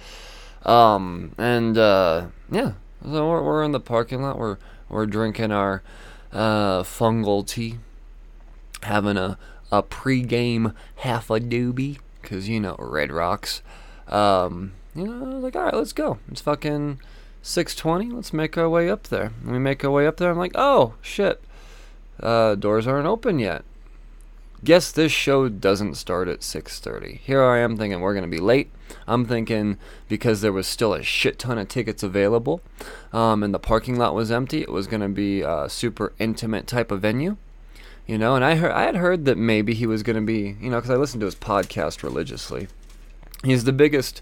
Um 0.66 1.32
and 1.38 1.78
uh 1.78 2.26
yeah, 2.50 2.72
so 3.04 3.28
we're, 3.28 3.42
we're 3.42 3.62
in 3.62 3.72
the 3.72 3.80
parking 3.80 4.22
lot. 4.22 4.38
We're 4.38 4.58
we're 4.88 5.06
drinking 5.06 5.52
our 5.52 5.82
uh 6.32 6.82
fungal 6.82 7.46
tea, 7.46 7.78
having 8.82 9.16
a 9.16 9.38
a 9.70 9.82
pre-game 9.82 10.72
half 10.96 11.30
a 11.30 11.38
doobie 11.38 11.98
cuz 12.22 12.48
you 12.48 12.58
know 12.58 12.74
Red 12.78 13.12
Rocks. 13.12 13.62
Um 14.08 14.72
you 14.96 15.06
know, 15.06 15.30
I 15.30 15.34
was 15.34 15.44
like, 15.44 15.54
all 15.54 15.62
right, 15.62 15.74
let's 15.74 15.92
go. 15.92 16.18
It's 16.28 16.40
fucking 16.40 16.98
620 17.42 18.14
let's 18.14 18.32
make 18.32 18.58
our 18.58 18.68
way 18.68 18.90
up 18.90 19.04
there 19.04 19.32
we 19.46 19.58
make 19.58 19.82
our 19.82 19.90
way 19.90 20.06
up 20.06 20.18
there 20.18 20.30
i'm 20.30 20.36
like 20.36 20.52
oh 20.54 20.94
shit 21.00 21.42
uh, 22.22 22.54
doors 22.54 22.86
aren't 22.86 23.06
open 23.06 23.38
yet 23.38 23.64
guess 24.64 24.92
this 24.92 25.12
show 25.12 25.48
doesn't 25.48 25.94
start 25.94 26.28
at 26.28 26.40
6.30 26.40 27.18
here 27.18 27.42
i 27.42 27.58
am 27.58 27.76
thinking 27.76 28.00
we're 28.00 28.14
going 28.14 28.28
to 28.28 28.36
be 28.36 28.42
late. 28.42 28.70
I'm 29.06 29.24
thinking 29.24 29.78
because 30.08 30.40
there 30.40 30.52
was 30.52 30.66
still 30.66 30.92
a 30.94 31.02
shit 31.02 31.38
ton 31.38 31.58
of 31.58 31.68
tickets 31.68 32.02
available 32.02 32.60
um, 33.12 33.42
and 33.42 33.54
the 33.54 33.58
parking 33.58 33.96
lot 33.96 34.14
was 34.14 34.30
empty 34.30 34.62
it 34.62 34.70
was 34.70 34.86
going 34.86 35.02
to 35.02 35.08
be 35.08 35.42
a 35.42 35.68
super 35.68 36.12
intimate 36.18 36.66
type 36.66 36.90
of 36.90 37.00
venue 37.00 37.36
you 38.06 38.18
know 38.18 38.34
and 38.34 38.44
i 38.44 38.56
heard 38.56 38.72
i 38.72 38.82
had 38.82 38.96
heard 38.96 39.24
that 39.24 39.38
maybe 39.38 39.74
he 39.74 39.86
was 39.86 40.02
going 40.02 40.16
to 40.16 40.22
be 40.22 40.56
you 40.60 40.70
know 40.70 40.78
because 40.78 40.90
i 40.90 40.96
listened 40.96 41.20
to 41.20 41.26
his 41.26 41.34
podcast 41.34 42.02
religiously. 42.02 42.68
He's 43.42 43.64
the 43.64 43.72
biggest 43.72 44.20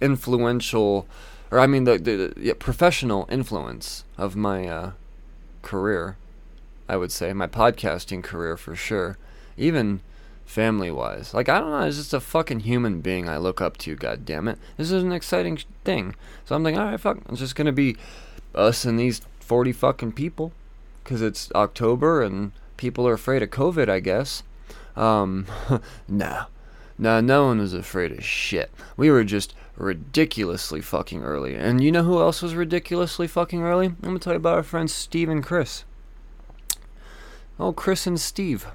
influential 0.00 1.06
or 1.50 1.58
I 1.58 1.66
mean 1.66 1.84
the 1.84 1.98
the, 1.98 2.32
the 2.36 2.54
professional 2.54 3.26
influence 3.30 4.04
of 4.16 4.36
my 4.36 4.66
uh, 4.66 4.92
career. 5.62 6.16
I 6.88 6.96
would 6.96 7.12
say 7.12 7.32
my 7.32 7.46
podcasting 7.46 8.22
career 8.22 8.56
for 8.56 8.74
sure, 8.74 9.18
even 9.58 10.00
family 10.44 10.90
wise. 10.90 11.34
Like 11.34 11.48
I 11.48 11.60
don't 11.60 11.70
know, 11.70 11.86
it's 11.86 11.96
just 11.96 12.14
a 12.14 12.20
fucking 12.20 12.60
human 12.60 13.00
being 13.00 13.28
I 13.28 13.36
look 13.36 13.60
up 13.60 13.76
to. 13.78 13.94
God 13.94 14.24
damn 14.24 14.48
it, 14.48 14.58
this 14.76 14.90
is 14.90 15.02
an 15.02 15.12
exciting 15.12 15.58
thing. 15.84 16.14
So 16.44 16.56
I'm 16.56 16.62
like, 16.62 16.76
all 16.76 16.84
right, 16.84 17.00
fuck, 17.00 17.18
it's 17.28 17.40
just 17.40 17.54
gonna 17.54 17.72
be 17.72 17.96
us 18.54 18.84
and 18.84 18.98
these 18.98 19.20
forty 19.40 19.72
fucking 19.72 20.12
people, 20.12 20.52
cause 21.04 21.20
it's 21.20 21.52
October 21.54 22.22
and 22.22 22.52
people 22.76 23.06
are 23.06 23.12
afraid 23.12 23.42
of 23.42 23.50
COVID, 23.50 23.88
I 23.88 24.00
guess. 24.00 24.42
Um, 24.96 25.46
no, 26.08 26.46
no, 26.98 27.20
no 27.20 27.46
one 27.46 27.58
was 27.58 27.74
afraid 27.74 28.12
of 28.12 28.24
shit. 28.24 28.70
We 28.96 29.10
were 29.10 29.24
just 29.24 29.54
ridiculously 29.76 30.80
fucking 30.80 31.22
early. 31.22 31.54
And 31.54 31.82
you 31.82 31.92
know 31.92 32.02
who 32.02 32.20
else 32.20 32.42
was 32.42 32.54
ridiculously 32.54 33.28
fucking 33.28 33.62
early? 33.62 33.86
I'm 33.86 33.96
gonna 34.00 34.18
tell 34.18 34.32
you 34.32 34.38
about 34.38 34.56
our 34.56 34.62
friends 34.62 34.92
Steve 34.92 35.28
and 35.28 35.44
Chris. 35.44 35.84
Oh, 37.60 37.72
Chris 37.72 38.06
and 38.06 38.20
Steve. 38.20 38.66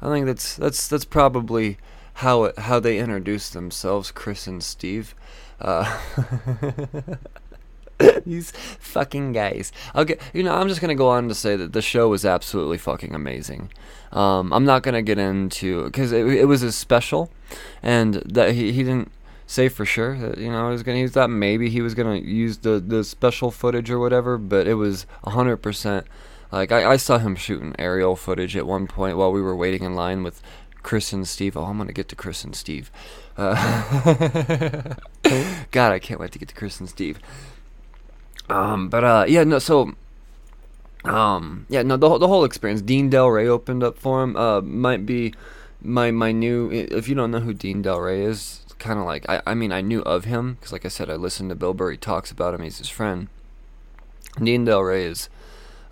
I 0.00 0.08
think 0.08 0.26
that's 0.26 0.56
that's 0.56 0.88
that's 0.88 1.04
probably 1.04 1.78
how 2.14 2.44
it, 2.44 2.58
how 2.58 2.80
they 2.80 2.98
introduced 2.98 3.52
themselves, 3.52 4.10
Chris 4.10 4.46
and 4.46 4.62
Steve. 4.62 5.14
Uh, 5.60 6.00
these 8.26 8.50
fucking 8.78 9.32
guys. 9.32 9.72
Okay, 9.94 10.18
you 10.32 10.42
know, 10.42 10.54
I'm 10.54 10.68
just 10.68 10.80
gonna 10.80 10.94
go 10.94 11.08
on 11.08 11.28
to 11.28 11.34
say 11.34 11.56
that 11.56 11.72
the 11.72 11.82
show 11.82 12.08
was 12.08 12.24
absolutely 12.24 12.78
fucking 12.78 13.14
amazing. 13.14 13.70
Um, 14.12 14.52
I'm 14.52 14.64
not 14.64 14.82
gonna 14.82 15.02
get 15.02 15.18
into 15.18 15.84
because 15.84 16.12
it, 16.12 16.26
it 16.26 16.44
was 16.46 16.62
a 16.62 16.72
special, 16.72 17.30
and 17.82 18.14
that 18.26 18.52
he, 18.52 18.72
he 18.72 18.82
didn't 18.82 19.10
say 19.46 19.68
for 19.68 19.84
sure 19.84 20.18
that 20.18 20.38
you 20.38 20.50
know 20.50 20.66
he 20.66 20.72
was 20.72 20.82
gonna 20.82 20.98
use 20.98 21.12
that. 21.12 21.28
Maybe 21.28 21.70
he 21.70 21.80
was 21.80 21.94
gonna 21.94 22.16
use 22.16 22.58
the 22.58 22.80
the 22.80 23.04
special 23.04 23.50
footage 23.50 23.90
or 23.90 23.98
whatever, 23.98 24.38
but 24.38 24.66
it 24.66 24.74
was 24.74 25.06
hundred 25.24 25.58
percent. 25.58 26.06
Like 26.52 26.72
I, 26.72 26.92
I 26.92 26.96
saw 26.96 27.18
him 27.18 27.36
shooting 27.36 27.74
aerial 27.78 28.16
footage 28.16 28.56
at 28.56 28.66
one 28.66 28.86
point 28.86 29.16
while 29.16 29.32
we 29.32 29.42
were 29.42 29.56
waiting 29.56 29.82
in 29.82 29.94
line 29.94 30.22
with 30.22 30.42
Chris 30.82 31.12
and 31.12 31.26
Steve. 31.26 31.56
Oh, 31.56 31.64
I'm 31.64 31.78
gonna 31.78 31.92
get 31.92 32.08
to 32.10 32.16
Chris 32.16 32.44
and 32.44 32.54
Steve. 32.54 32.90
Uh, 33.36 33.54
God, 35.70 35.92
I 35.92 35.98
can't 35.98 36.20
wait 36.20 36.32
to 36.32 36.38
get 36.38 36.48
to 36.48 36.54
Chris 36.54 36.80
and 36.80 36.88
Steve. 36.88 37.18
Um, 38.48 38.88
but 38.88 39.04
uh, 39.04 39.24
yeah, 39.28 39.44
no. 39.44 39.58
So, 39.58 39.94
um, 41.04 41.66
yeah, 41.68 41.82
no. 41.82 41.96
The 41.96 42.18
the 42.18 42.28
whole 42.28 42.44
experience. 42.44 42.82
Dean 42.82 43.10
Delray 43.10 43.46
opened 43.46 43.82
up 43.82 43.98
for 43.98 44.22
him. 44.22 44.36
Uh, 44.36 44.60
might 44.60 45.04
be 45.04 45.34
my 45.82 46.10
my 46.10 46.32
new. 46.32 46.70
If 46.70 47.08
you 47.08 47.14
don't 47.14 47.32
know 47.32 47.40
who 47.40 47.52
Dean 47.52 47.82
Delray 47.82 48.24
is, 48.24 48.64
kind 48.78 48.98
of 48.98 49.04
like 49.04 49.28
I, 49.28 49.42
I 49.46 49.54
mean 49.54 49.72
I 49.72 49.80
knew 49.80 50.02
of 50.02 50.24
him 50.24 50.54
because 50.54 50.72
like 50.72 50.84
I 50.84 50.88
said 50.88 51.10
I 51.10 51.16
listened 51.16 51.50
to 51.50 51.56
Bill 51.56 51.74
Burr. 51.74 51.96
Talks 51.96 52.30
about 52.30 52.54
him. 52.54 52.62
He's 52.62 52.78
his 52.78 52.88
friend. 52.88 53.28
Dean 54.40 54.66
Delray 54.66 55.04
is 55.04 55.28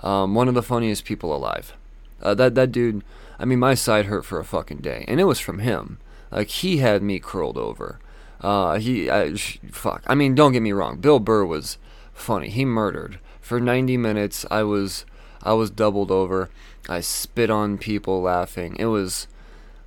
um, 0.05 0.35
one 0.35 0.47
of 0.47 0.55
the 0.55 0.63
funniest 0.63 1.05
people 1.05 1.35
alive. 1.35 1.75
Uh, 2.23 2.35
that 2.35 2.55
that 2.55 2.71
dude. 2.71 3.03
I 3.37 3.45
mean, 3.45 3.59
my 3.59 3.75
side 3.75 4.07
hurt 4.07 4.25
for 4.25 4.39
a 4.39 4.45
fucking 4.45 4.79
day, 4.79 5.05
and 5.09 5.19
it 5.19 5.25
was 5.25 5.41
from 5.41 5.59
him. 5.59 5.99
Like 6.31 6.49
he 6.49 6.77
had 6.77 7.03
me 7.03 7.19
curled 7.19 7.59
over. 7.59 7.99
Uh, 8.41 8.79
he, 8.79 9.11
I, 9.11 9.35
fuck. 9.35 10.03
I 10.07 10.15
mean, 10.15 10.35
don't 10.35 10.53
get 10.53 10.61
me 10.61 10.73
wrong. 10.73 10.99
Bill 10.99 11.19
Burr 11.19 11.45
was 11.47 11.79
funny. 12.13 12.51
He 12.51 12.65
murdered 12.65 13.19
for 13.41 13.59
90 13.59 13.97
minutes. 13.97 14.45
I 14.51 14.63
was, 14.65 15.07
I 15.43 15.55
was 15.55 15.71
doubled 15.71 16.11
over. 16.11 16.51
I 16.89 17.01
spit 17.01 17.49
on 17.49 17.79
people 17.79 18.21
laughing. 18.21 18.77
It 18.79 18.87
was, 18.87 19.27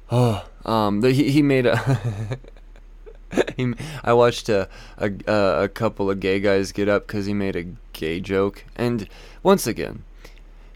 oh, 0.09 0.43
um, 0.65 1.01
the, 1.01 1.11
he, 1.11 1.29
he 1.29 1.41
made 1.43 1.67
a. 1.67 2.39
he, 3.55 3.73
I 4.03 4.13
watched 4.13 4.49
a, 4.49 4.67
a 4.97 5.11
a 5.63 5.69
couple 5.69 6.09
of 6.09 6.19
gay 6.19 6.39
guys 6.39 6.71
get 6.71 6.89
up 6.89 7.05
because 7.05 7.27
he 7.27 7.33
made 7.33 7.55
a 7.55 7.65
gay 7.97 8.21
joke, 8.21 8.63
and 8.75 9.09
once 9.43 9.67
again, 9.67 10.03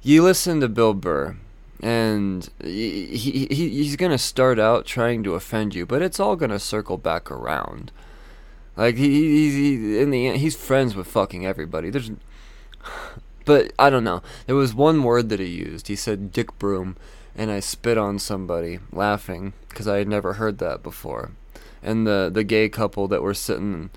you 0.02 0.24
listen 0.24 0.60
to 0.60 0.68
Bill 0.68 0.94
Burr, 0.94 1.38
and 1.82 2.50
he, 2.64 3.16
he 3.16 3.48
he's 3.48 3.96
gonna 3.96 4.18
start 4.18 4.60
out 4.60 4.86
trying 4.86 5.24
to 5.24 5.36
offend 5.36 5.74
you, 5.74 5.86
but 5.86 6.02
it's 6.02 6.20
all 6.20 6.36
gonna 6.36 6.60
circle 6.60 6.98
back 6.98 7.32
around. 7.32 7.92
Like 8.76 8.98
he, 8.98 9.10
he's 9.10 9.54
he, 9.54 10.00
in 10.00 10.10
the 10.12 10.28
end, 10.28 10.38
he's 10.38 10.56
friends 10.56 10.96
with 10.96 11.08
fucking 11.08 11.46
everybody. 11.46 11.90
There's, 11.90 12.12
but 13.46 13.74
I 13.80 13.90
don't 13.90 14.04
know. 14.04 14.22
There 14.46 14.56
was 14.56 14.74
one 14.74 15.04
word 15.04 15.30
that 15.30 15.40
he 15.40 15.48
used. 15.48 15.88
He 15.88 15.96
said 15.96 16.32
"dick 16.32 16.58
broom," 16.58 16.98
and 17.36 17.52
I 17.52 17.60
spit 17.60 17.98
on 17.98 18.20
somebody, 18.20 18.80
laughing 18.92 19.54
because 19.70 19.88
I 19.88 19.98
had 19.98 20.08
never 20.08 20.34
heard 20.34 20.58
that 20.58 20.84
before. 20.84 21.32
And 21.84 22.06
the 22.06 22.30
the 22.34 22.44
gay 22.44 22.70
couple 22.70 23.08
that 23.08 23.24
were 23.24 23.34
sitting. 23.34 23.90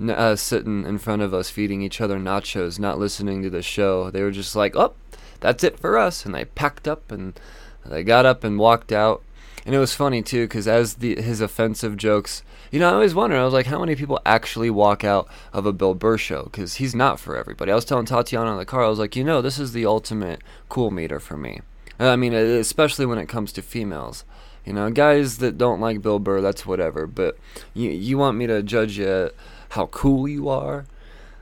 Uh, 0.00 0.36
sitting 0.36 0.84
in 0.86 0.96
front 0.96 1.22
of 1.22 1.34
us 1.34 1.50
feeding 1.50 1.82
each 1.82 2.00
other 2.00 2.18
nachos, 2.18 2.78
not 2.78 3.00
listening 3.00 3.42
to 3.42 3.50
the 3.50 3.62
show. 3.62 4.10
They 4.10 4.22
were 4.22 4.30
just 4.30 4.54
like, 4.54 4.76
"Oh, 4.76 4.94
that's 5.40 5.64
it 5.64 5.78
for 5.78 5.98
us. 5.98 6.24
And 6.24 6.34
they 6.34 6.44
packed 6.44 6.88
up 6.88 7.10
and 7.10 7.38
they 7.84 8.02
got 8.02 8.26
up 8.26 8.44
and 8.44 8.58
walked 8.58 8.92
out. 8.92 9.22
And 9.66 9.74
it 9.74 9.78
was 9.78 9.94
funny 9.94 10.22
too, 10.22 10.44
because 10.44 10.66
as 10.66 10.94
the 10.94 11.20
his 11.20 11.40
offensive 11.40 11.96
jokes, 11.96 12.42
you 12.70 12.80
know, 12.80 12.88
I 12.88 12.94
always 12.94 13.14
wonder. 13.14 13.36
I 13.36 13.44
was 13.44 13.52
like, 13.52 13.66
how 13.66 13.80
many 13.80 13.94
people 13.96 14.20
actually 14.24 14.70
walk 14.70 15.04
out 15.04 15.28
of 15.52 15.66
a 15.66 15.72
Bill 15.72 15.94
Burr 15.94 16.16
show? 16.16 16.44
Because 16.44 16.76
he's 16.76 16.94
not 16.94 17.20
for 17.20 17.36
everybody. 17.36 17.70
I 17.70 17.74
was 17.74 17.84
telling 17.84 18.06
Tatiana 18.06 18.52
in 18.52 18.58
the 18.58 18.64
car, 18.64 18.84
I 18.84 18.88
was 18.88 18.98
like, 18.98 19.14
you 19.14 19.24
know, 19.24 19.42
this 19.42 19.58
is 19.58 19.72
the 19.72 19.84
ultimate 19.84 20.40
cool 20.68 20.90
meter 20.90 21.20
for 21.20 21.36
me. 21.36 21.60
I 21.98 22.16
mean, 22.16 22.32
especially 22.32 23.04
when 23.04 23.18
it 23.18 23.28
comes 23.28 23.52
to 23.54 23.62
females. 23.62 24.24
You 24.64 24.72
know, 24.72 24.90
guys 24.90 25.38
that 25.38 25.58
don't 25.58 25.80
like 25.80 26.02
Bill 26.02 26.18
Burr, 26.18 26.40
that's 26.40 26.64
whatever. 26.64 27.06
But 27.06 27.36
you 27.74 27.90
you 27.90 28.16
want 28.16 28.38
me 28.38 28.46
to 28.46 28.62
judge 28.62 28.98
you 28.98 29.30
how 29.70 29.86
cool 29.86 30.28
you 30.28 30.48
are 30.48 30.86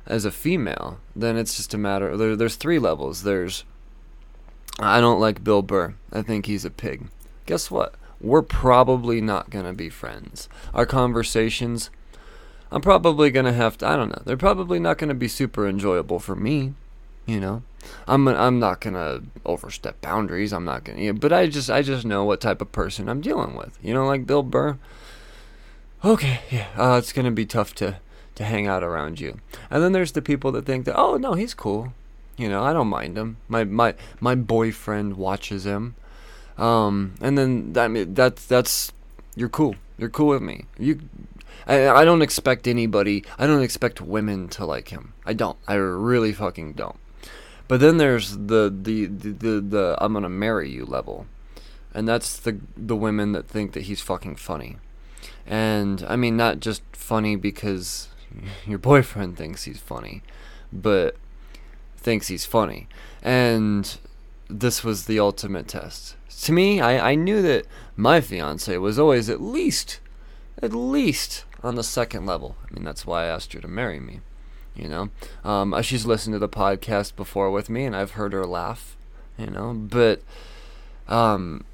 as 0.07 0.25
a 0.25 0.31
female? 0.31 0.99
Then 1.15 1.37
it's 1.37 1.57
just 1.57 1.75
a 1.75 1.79
matter. 1.79 2.17
There, 2.17 2.37
there's 2.37 2.57
three 2.57 2.79
levels. 2.79 3.23
There's 3.23 3.65
I 4.79 5.01
don't 5.01 5.21
like 5.21 5.45
Bill 5.45 5.63
Burr. 5.63 5.95
I 6.13 6.23
think 6.23 6.47
he's 6.47 6.65
a 6.65 6.71
pig. 6.71 7.09
Guess 7.47 7.71
what? 7.71 7.95
We're 8.21 8.43
probably 8.43 9.21
not 9.21 9.51
going 9.51 9.65
to 9.65 9.73
be 9.73 9.89
friends. 9.89 10.49
Our 10.75 10.87
conversations, 10.87 11.91
I'm 12.71 12.81
probably 12.81 13.31
going 13.31 13.47
to 13.47 13.53
have 13.53 13.79
to, 13.79 13.89
I 13.89 13.97
don't 13.97 14.11
know, 14.11 14.23
they're 14.25 14.37
probably 14.37 14.79
not 14.79 14.99
going 14.99 15.09
to 15.09 15.15
be 15.15 15.29
super 15.29 15.67
enjoyable 15.67 16.19
for 16.19 16.35
me, 16.35 16.75
you 17.27 17.41
know? 17.41 17.63
I'm 18.09 18.27
I'm 18.27 18.59
not 18.59 18.81
going 18.81 18.95
to 18.95 19.23
overstep 19.45 20.01
boundaries. 20.01 20.53
I'm 20.53 20.65
not 20.65 20.83
going 20.83 20.99
to, 20.99 21.13
but 21.15 21.33
I 21.33 21.47
just 21.47 21.71
I 21.71 21.83
just 21.83 22.05
know 22.05 22.25
what 22.25 22.41
type 22.41 22.61
of 22.61 22.73
person 22.73 23.09
I'm 23.09 23.21
dealing 23.21 23.55
with. 23.55 23.79
You 23.81 23.95
know 23.95 24.07
like 24.07 24.27
Bill 24.27 24.43
Burr? 24.43 24.77
Okay, 26.05 26.41
yeah, 26.51 26.67
uh, 26.77 26.99
it's 26.99 27.13
going 27.13 27.27
to 27.27 27.31
be 27.31 27.47
tough 27.47 27.75
to 27.77 28.01
to 28.37 28.45
hang 28.45 28.67
out 28.67 28.83
around 28.83 29.21
you. 29.21 29.39
And 29.71 29.83
then 29.83 29.93
there's 29.93 30.13
the 30.13 30.23
people 30.23 30.53
that 30.53 30.65
think 30.65 30.85
that, 30.87 30.97
"Oh, 30.97 31.17
no, 31.17 31.35
he's 31.35 31.55
cool. 31.55 31.93
You 32.37 32.49
know, 32.49 32.63
I 32.63 32.73
don't 32.73 32.89
mind 32.89 33.17
him. 33.17 33.39
My 33.49 33.65
my 33.65 33.95
my 34.21 34.35
boyfriend 34.35 35.17
watches 35.17 35.65
him. 35.65 35.95
Um, 36.59 37.15
and 37.21 37.37
then 37.37 37.73
that 37.73 38.15
that's 38.15 38.47
that's 38.47 38.93
you're 39.35 39.49
cool. 39.49 39.75
You're 39.99 40.11
cool 40.11 40.29
with 40.29 40.43
me. 40.43 40.67
You 40.79 41.01
I, 41.67 41.89
I 41.89 42.05
don't 42.05 42.23
expect 42.23 42.69
anybody. 42.69 43.25
I 43.39 43.47
don't 43.47 43.63
expect 43.63 44.01
women 44.01 44.49
to 44.51 44.67
like 44.67 44.89
him. 44.89 45.15
I 45.25 45.33
don't. 45.33 45.59
I 45.67 45.75
really 45.75 46.33
fucking 46.33 46.75
don't. 46.75 46.97
But 47.69 47.81
then 47.81 47.97
there's 47.97 48.37
the 48.37 48.73
the 48.73 49.07
the 49.07 49.31
the, 49.33 49.61
the 49.61 49.97
I'm 49.99 50.13
gonna 50.13 50.29
marry 50.29 50.71
you 50.71 50.85
level, 50.85 51.27
and 51.95 52.07
that's 52.07 52.37
the 52.37 52.61
the 52.77 52.97
women 52.97 53.33
that 53.33 53.49
think 53.49 53.73
that 53.73 53.85
he's 53.85 54.01
fucking 54.01 54.37
funny, 54.37 54.77
and 55.47 56.05
I 56.07 56.17
mean 56.17 56.37
not 56.37 56.61
just 56.61 56.83
funny 56.93 57.35
because 57.35 58.09
your 58.67 58.79
boyfriend 58.79 59.37
thinks 59.37 59.65
he's 59.65 59.81
funny, 59.81 60.23
but 60.73 61.17
thinks 61.97 62.29
he's 62.29 62.45
funny. 62.45 62.89
And 63.23 63.99
this 64.49 64.85
was 64.85 65.07
the 65.07 65.19
ultimate 65.19 65.69
test. 65.69 66.17
To 66.43 66.53
me, 66.53 66.81
I, 66.81 67.13
I 67.13 67.15
knew 67.15 67.43
that 67.43 67.67
my 67.97 68.21
fiance 68.21 68.77
was 68.77 68.99
always 68.99 69.29
at 69.29 69.41
least, 69.41 70.01
at 70.63 70.73
least 70.73 71.45
on 71.63 71.75
the 71.75 71.83
second 71.83 72.27
level. 72.27 72.57
I 72.65 72.75
mean, 72.75 72.85
that's 72.85 73.07
why 73.07 73.25
I 73.25 73.27
asked 73.27 73.53
her 73.55 73.61
to 73.61 73.69
marry 73.69 73.99
me. 73.99 74.21
You 74.75 74.89
know, 74.89 75.11
um, 75.43 75.73
uh, 75.73 75.81
she's 75.81 76.05
listened 76.05 76.35
to 76.35 76.39
the 76.39 76.51
podcast 76.51 77.17
before 77.17 77.51
with 77.51 77.71
me, 77.71 77.87
and 77.87 77.97
I've 77.97 78.13
heard 78.13 78.35
her 78.35 78.45
laugh. 78.45 78.97
You 79.39 79.47
know, 79.47 79.73
but 79.73 80.23
um, 81.09 81.65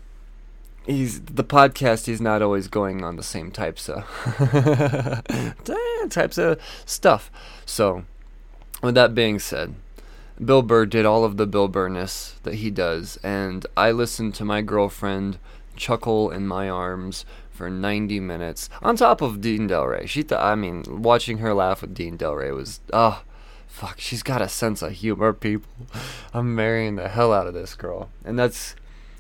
he's 0.87 1.21
the 1.23 1.45
podcast. 1.45 2.07
He's 2.07 2.21
not 2.21 2.43
always 2.43 2.69
going 2.69 3.05
on 3.05 3.17
the 3.17 3.23
same 3.23 3.51
types 3.51 3.89
of 3.89 4.05
eh, 5.69 6.09
types 6.09 6.39
of 6.39 6.61
stuff. 6.85 7.31
So, 7.65 8.05
with 8.83 8.95
that 8.95 9.15
being 9.15 9.39
said, 9.39 9.75
Bill 10.43 10.63
Burr 10.63 10.87
did 10.87 11.07
all 11.07 11.25
of 11.25 11.37
the 11.37 11.47
Bill 11.47 11.69
Burrness 11.69 12.35
that 12.43 12.55
he 12.55 12.71
does, 12.71 13.19
and 13.23 13.67
I 13.77 13.93
listened 13.93 14.35
to 14.37 14.45
my 14.45 14.63
girlfriend 14.63 15.39
chuckle 15.77 16.31
in 16.31 16.47
my 16.47 16.69
arms 16.69 17.25
for 17.51 17.71
90 17.71 18.21
minutes 18.21 18.69
on 18.83 18.97
top 18.97 19.21
of 19.21 19.41
Dean 19.41 19.69
Delray. 19.69 20.09
She 20.09 20.23
thought, 20.23 20.43
I 20.43 20.55
mean, 20.55 20.85
watching 20.89 21.39
her 21.39 21.55
laugh 21.55 21.83
with 21.83 21.95
Dean 21.95 22.19
Delray 22.19 22.55
was, 22.55 22.81
oh, 22.93 23.23
fuck, 23.69 24.01
she's 24.01 24.23
got 24.23 24.43
a 24.43 24.49
sense 24.49 24.83
of 24.83 24.93
humor, 24.93 25.33
people. 25.33 25.71
I'm 26.35 26.55
marrying 26.55 26.97
the 26.97 27.09
hell 27.09 27.33
out 27.33 27.47
of 27.47 27.55
this 27.55 27.75
girl. 27.75 28.11
And 28.25 28.39
that's, 28.39 28.75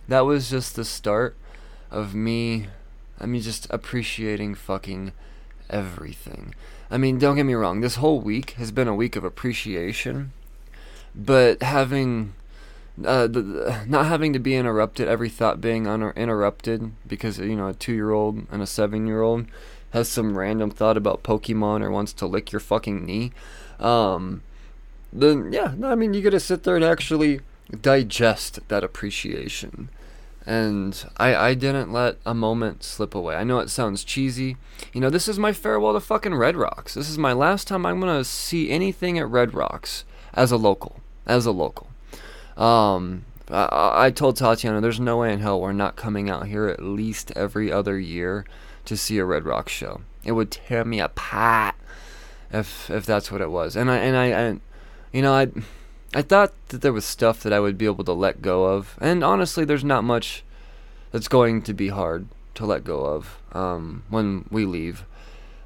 that 0.08 0.20
was 0.20 0.50
just 0.50 0.76
the 0.76 0.84
start 0.84 1.36
of 1.92 2.14
me, 2.14 2.66
I 3.20 3.26
mean, 3.26 3.42
just 3.42 3.68
appreciating 3.70 4.56
fucking 4.56 5.12
everything. 5.70 6.54
I 6.90 6.98
mean, 6.98 7.18
don't 7.18 7.36
get 7.36 7.44
me 7.44 7.54
wrong, 7.54 7.80
this 7.80 7.96
whole 7.96 8.20
week 8.20 8.52
has 8.52 8.72
been 8.72 8.88
a 8.88 8.94
week 8.94 9.14
of 9.14 9.24
appreciation 9.24 10.32
but 11.14 11.62
having 11.62 12.34
uh, 13.04 13.26
the, 13.26 13.84
not 13.86 14.06
having 14.06 14.32
to 14.32 14.38
be 14.38 14.54
interrupted, 14.54 15.08
every 15.08 15.28
thought 15.28 15.60
being 15.60 15.86
un- 15.86 16.12
interrupted 16.16 16.92
because 17.06 17.38
you 17.38 17.56
know 17.56 17.68
a 17.68 17.74
two-year-old 17.74 18.46
and 18.50 18.62
a 18.62 18.66
seven-year-old 18.66 19.46
has 19.90 20.08
some 20.08 20.38
random 20.38 20.70
thought 20.70 20.96
about 20.96 21.22
Pokemon 21.22 21.82
or 21.82 21.90
wants 21.90 22.12
to 22.14 22.26
lick 22.26 22.52
your 22.52 22.60
fucking 22.60 23.04
knee. 23.04 23.32
Um, 23.78 24.42
then 25.12 25.52
yeah, 25.52 25.74
I 25.84 25.94
mean 25.94 26.14
you 26.14 26.22
got 26.22 26.30
to 26.30 26.40
sit 26.40 26.62
there 26.62 26.76
and 26.76 26.84
actually 26.84 27.40
digest 27.80 28.60
that 28.68 28.84
appreciation. 28.84 29.88
And 30.44 31.04
I, 31.18 31.34
I 31.34 31.54
didn't 31.54 31.92
let 31.92 32.18
a 32.26 32.34
moment 32.34 32.82
slip 32.82 33.14
away. 33.14 33.36
I 33.36 33.44
know 33.44 33.60
it 33.60 33.70
sounds 33.70 34.02
cheesy. 34.02 34.56
You 34.92 35.00
know, 35.00 35.10
this 35.10 35.28
is 35.28 35.38
my 35.38 35.52
farewell 35.52 35.92
to 35.92 36.00
fucking 36.00 36.34
Red 36.34 36.56
Rocks. 36.56 36.94
This 36.94 37.08
is 37.08 37.16
my 37.16 37.32
last 37.32 37.68
time 37.68 37.86
I'm 37.86 38.00
going 38.00 38.18
to 38.18 38.24
see 38.24 38.70
anything 38.70 39.18
at 39.18 39.28
Red 39.28 39.54
Rocks 39.54 40.04
as 40.34 40.50
a 40.50 40.56
local 40.56 41.00
as 41.26 41.46
a 41.46 41.52
local. 41.52 41.88
Um, 42.56 43.24
I, 43.48 44.06
I 44.06 44.10
told 44.10 44.36
Tatiana, 44.36 44.80
there's 44.80 45.00
no 45.00 45.18
way 45.18 45.32
in 45.32 45.40
hell 45.40 45.60
we're 45.60 45.72
not 45.72 45.96
coming 45.96 46.28
out 46.28 46.46
here 46.46 46.68
at 46.68 46.82
least 46.82 47.32
every 47.36 47.70
other 47.70 47.98
year 47.98 48.44
to 48.84 48.96
see 48.96 49.18
a 49.18 49.24
Red 49.24 49.44
Rock 49.44 49.68
show. 49.68 50.00
It 50.24 50.32
would 50.32 50.50
tear 50.50 50.84
me 50.84 51.00
apart 51.00 51.74
if 52.52 52.90
if 52.90 53.06
that's 53.06 53.30
what 53.30 53.40
it 53.40 53.50
was. 53.50 53.76
And 53.76 53.90
I 53.90 53.96
and 53.98 54.16
I, 54.16 54.48
I 54.48 54.58
you 55.12 55.22
know 55.22 55.32
I 55.32 55.48
I 56.14 56.22
thought 56.22 56.52
that 56.68 56.82
there 56.82 56.92
was 56.92 57.04
stuff 57.04 57.42
that 57.42 57.52
I 57.52 57.60
would 57.60 57.78
be 57.78 57.86
able 57.86 58.04
to 58.04 58.12
let 58.12 58.42
go 58.42 58.64
of. 58.64 58.96
And 59.00 59.24
honestly, 59.24 59.64
there's 59.64 59.84
not 59.84 60.04
much 60.04 60.44
that's 61.10 61.28
going 61.28 61.62
to 61.62 61.74
be 61.74 61.88
hard 61.88 62.26
to 62.54 62.66
let 62.66 62.84
go 62.84 63.00
of 63.04 63.38
um, 63.52 64.04
when 64.10 64.46
we 64.50 64.66
leave. 64.66 65.04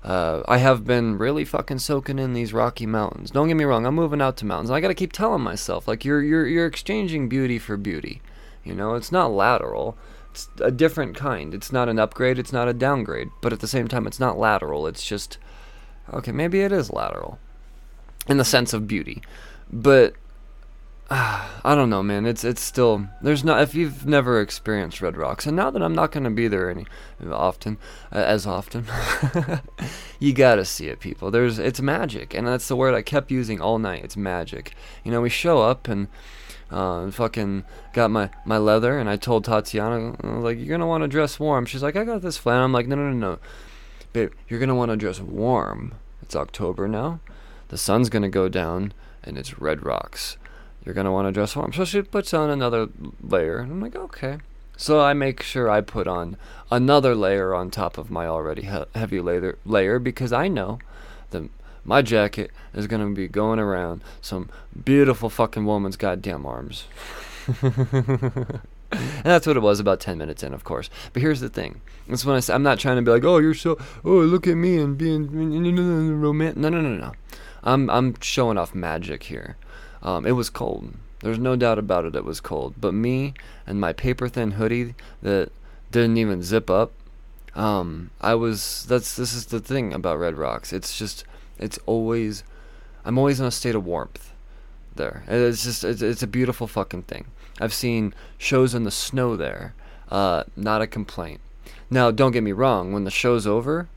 Uh, 0.05 0.43
I 0.47 0.59
have 0.59 0.85
been 0.85 1.19
really 1.19 1.45
fucking 1.45 1.81
soaking 1.81 2.21
in 2.21 2.33
these 2.33 2.53
Rocky 2.53 2.87
Mountains. 2.87 3.33
Don't 3.33 3.49
get 3.49 3.57
me 3.57 3.65
wrong, 3.65 3.87
I'm 3.87 3.97
moving 3.97 4.23
out 4.23 4.37
to 4.37 4.47
mountains. 4.47 4.71
I 4.71 4.81
gotta 4.81 4.95
keep 4.95 5.13
telling 5.13 5.43
myself, 5.43 5.89
like 5.89 6.05
you're 6.05 6.23
you're 6.23 6.47
you're 6.47 6.67
exchanging 6.67 7.29
beauty 7.29 7.59
for 7.59 7.77
beauty. 7.77 8.23
You 8.63 8.75
know, 8.75 8.95
it's 8.95 9.11
not 9.11 9.33
lateral. 9.33 9.97
It's 10.31 10.49
a 10.61 10.71
different 10.71 11.17
kind. 11.17 11.53
It's 11.55 11.73
not 11.73 11.89
an 11.89 11.99
upgrade. 11.99 12.39
It's 12.39 12.53
not 12.53 12.69
a 12.69 12.73
downgrade. 12.73 13.31
But 13.41 13.53
at 13.53 13.59
the 13.59 13.67
same 13.67 13.89
time, 13.89 14.07
it's 14.07 14.21
not 14.21 14.39
lateral. 14.39 14.87
It's 14.87 15.05
just 15.05 15.39
okay. 16.13 16.31
Maybe 16.31 16.61
it 16.61 16.71
is 16.71 16.93
lateral, 16.93 17.41
in 18.29 18.37
the 18.37 18.45
sense 18.45 18.73
of 18.73 18.87
beauty, 18.87 19.23
but 19.73 20.15
I 21.11 21.77
don't 21.77 21.89
know, 21.89 22.03
man. 22.03 22.27
It's 22.27 22.43
it's 22.43 22.61
still 22.61 23.07
there's 23.23 23.45
not 23.45 23.63
if 23.63 23.77
you've 23.77 24.07
never 24.07 24.41
experienced 24.41 25.01
Red 25.01 25.17
Rocks, 25.17 25.47
and 25.47 25.55
now 25.55 25.71
that 25.71 25.81
I'm 25.81 25.95
not 25.95 26.11
gonna 26.11 26.33
be 26.33 26.49
there 26.49 26.69
any 26.69 26.85
often, 27.31 27.79
uh, 28.13 28.17
as 28.17 28.45
often, 28.45 28.87
you 30.19 30.33
gotta 30.33 30.65
see 30.65 30.89
it, 30.89 30.99
people. 30.99 31.31
There's 31.31 31.61
it's 31.61 31.81
magic, 31.81 32.35
and 32.35 32.45
that's 32.45 32.67
the 32.67 32.75
word 32.75 32.93
I 32.93 33.03
kept 33.03 33.31
using 33.31 33.61
all 33.61 33.79
night. 33.79 34.03
It's 34.03 34.17
magic. 34.17 34.75
You 35.05 35.13
know, 35.13 35.21
we 35.21 35.29
show 35.29 35.63
up 35.63 35.87
and 35.87 36.09
uh, 36.73 37.09
fucking 37.13 37.63
got 37.93 38.11
my 38.11 38.31
my 38.45 38.59
leather, 38.59 38.99
and 38.99 39.09
I 39.09 39.15
told 39.15 39.45
Tatiana 39.45 40.17
I 40.25 40.27
like, 40.39 40.59
you're 40.59 40.67
gonna 40.67 40.89
want 40.89 41.05
to 41.05 41.09
dress 41.09 41.39
warm. 41.39 41.67
She's 41.67 41.85
like, 41.85 41.95
I 41.95 42.03
got 42.03 42.23
this 42.23 42.37
flannel. 42.37 42.65
I'm 42.65 42.73
like, 42.73 42.89
no, 42.89 42.97
no, 42.97 43.11
no, 43.11 43.17
no, 43.17 43.39
babe, 44.13 44.33
you're 44.49 44.59
gonna 44.59 44.75
want 44.75 44.91
to 44.91 44.97
dress 44.97 45.21
warm. 45.21 45.95
It's 46.21 46.35
October 46.35 46.89
now. 46.89 47.21
The 47.69 47.79
sun's 47.79 48.09
gonna 48.09 48.29
go 48.29 48.49
down, 48.49 48.93
and 49.23 49.39
it's 49.39 49.61
Red 49.61 49.85
Rocks 49.85 50.37
you're 50.87 50.95
gonna 50.95 51.13
want 51.13 51.27
to 51.27 51.33
dress 51.33 51.57
warm. 51.57 51.73
So 51.73 51.85
she 51.85 52.01
puts 52.01 52.33
on 52.33 52.49
another 52.49 52.89
layer, 53.21 53.59
and 53.59 53.73
I'm 53.73 53.81
like, 53.81 53.97
okay. 53.97 54.39
So 54.77 55.01
I 55.01 55.15
make 55.15 55.43
sure 55.43 55.69
I 55.69 55.81
put 55.81 56.07
on 56.07 56.37
another 56.71 57.15
layer 57.15 57.55
on 57.55 57.71
top 57.71 57.99
of 57.99 58.11
my 58.11 58.27
already 58.27 58.63
he- 58.63 58.85
heavy 58.95 59.21
layer 59.21 59.59
layer 59.67 59.99
because 59.99 60.33
I 60.33 60.47
know 60.49 60.79
that 61.31 61.51
my 61.85 62.03
jacket 62.03 62.53
is 62.73 62.87
gonna 62.87 63.11
be 63.11 63.27
going 63.27 63.59
around 63.59 64.03
some 64.21 64.49
beautiful 64.85 65.29
fucking 65.29 65.65
woman's 65.65 65.97
goddamn 65.97 66.47
arms. 66.47 66.85
and 67.63 68.61
that's 69.25 69.47
what 69.47 69.57
it 69.57 69.61
was 69.61 69.81
about 69.81 70.01
10 70.01 70.19
minutes 70.19 70.43
in, 70.43 70.55
of 70.55 70.63
course. 70.63 70.89
But 71.13 71.23
here's 71.23 71.41
the 71.41 71.49
thing. 71.49 71.81
That's 72.09 72.25
when 72.25 72.37
I 72.37 72.55
I'm 72.55 72.63
not 72.63 72.79
trying 72.79 72.97
to 72.97 73.03
be 73.03 73.11
like, 73.11 73.25
oh, 73.25 73.39
you're 73.39 73.55
so, 73.55 73.79
oh, 74.05 74.19
look 74.19 74.47
at 74.47 74.55
me 74.55 74.79
and 74.79 74.97
being 74.97 75.31
romantic. 76.21 76.57
No, 76.59 76.69
no, 76.69 76.81
no, 76.81 76.91
no. 76.91 77.13
I'm, 77.65 77.91
I'm 77.91 78.15
showing 78.21 78.59
off 78.59 78.75
magic 78.75 79.25
here. 79.25 79.57
Um, 80.03 80.27
it 80.27 80.33
was 80.33 80.51
cold. 80.51 80.95
There's 81.21 81.39
no 81.39 81.57
doubt 81.57 81.79
about 81.79 82.05
it. 82.05 82.15
It 82.15 82.25
was 82.25 82.41
cold. 82.41 82.75
But 82.79 82.95
me 82.95 83.35
and 83.67 83.81
my 83.81 83.93
paper 83.93 84.29
thin 84.29 84.53
hoodie 84.53 84.95
that 85.23 85.51
didn't 85.91 86.19
even 86.19 86.43
zip 86.43 86.71
up. 86.71 86.93
Um, 87.55 88.11
I 88.21 88.35
was. 88.35 88.85
That's 88.89 89.17
this 89.17 89.33
is 89.33 89.47
the 89.47 89.61
thing 89.61 89.93
about 89.93 90.19
Red 90.19 90.37
Rocks. 90.37 90.73
It's 90.73 90.99
just. 90.99 91.25
It's 91.59 91.79
always. 91.87 92.45
I'm 93.05 93.19
always 93.19 93.41
in 93.41 93.47
a 93.47 93.51
state 93.51 93.75
of 93.75 93.85
warmth. 93.85 94.33
There. 94.95 95.25
It's 95.27 95.65
just. 95.65 95.85
It's, 95.85 96.03
it's 96.03 96.23
a 96.23 96.27
beautiful 96.27 96.67
fucking 96.67 97.05
thing. 97.05 97.27
I've 97.61 97.75
seen 97.75 98.13
shows 98.37 98.75
in 98.75 98.85
the 98.85 98.91
snow 98.91 99.37
there. 99.37 99.75
Uh, 100.11 100.45
not 100.55 100.83
a 100.83 100.87
complaint. 100.87 101.41
Now, 101.91 102.11
don't 102.11 102.33
get 102.33 102.43
me 102.43 102.53
wrong. 102.53 102.93
When 102.93 103.05
the 103.05 103.11
show's 103.11 103.47
over, 103.47 103.89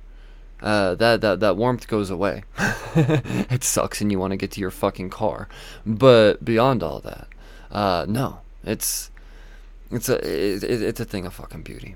uh, 0.61 0.95
that 0.95 1.21
that 1.21 1.39
that 1.39 1.57
warmth 1.57 1.87
goes 1.87 2.09
away. 2.09 2.43
it 2.95 3.63
sucks, 3.63 4.01
and 4.01 4.11
you 4.11 4.19
want 4.19 4.31
to 4.31 4.37
get 4.37 4.51
to 4.51 4.59
your 4.59 4.71
fucking 4.71 5.09
car. 5.09 5.47
But 5.85 6.43
beyond 6.43 6.83
all 6.83 6.99
that, 6.99 7.27
uh, 7.71 8.05
no, 8.07 8.39
it's 8.63 9.11
it's 9.91 10.09
a 10.09 10.15
it, 10.15 10.63
it's 10.63 10.99
a 10.99 11.05
thing 11.05 11.25
of 11.25 11.33
fucking 11.33 11.63
beauty. 11.63 11.95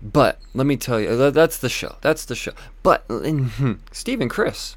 But 0.00 0.38
let 0.52 0.66
me 0.66 0.76
tell 0.76 1.00
you, 1.00 1.30
that's 1.30 1.58
the 1.58 1.68
show. 1.68 1.96
That's 2.02 2.24
the 2.24 2.34
show. 2.34 2.52
But 2.82 3.04
and 3.08 4.28
Chris, 4.28 4.76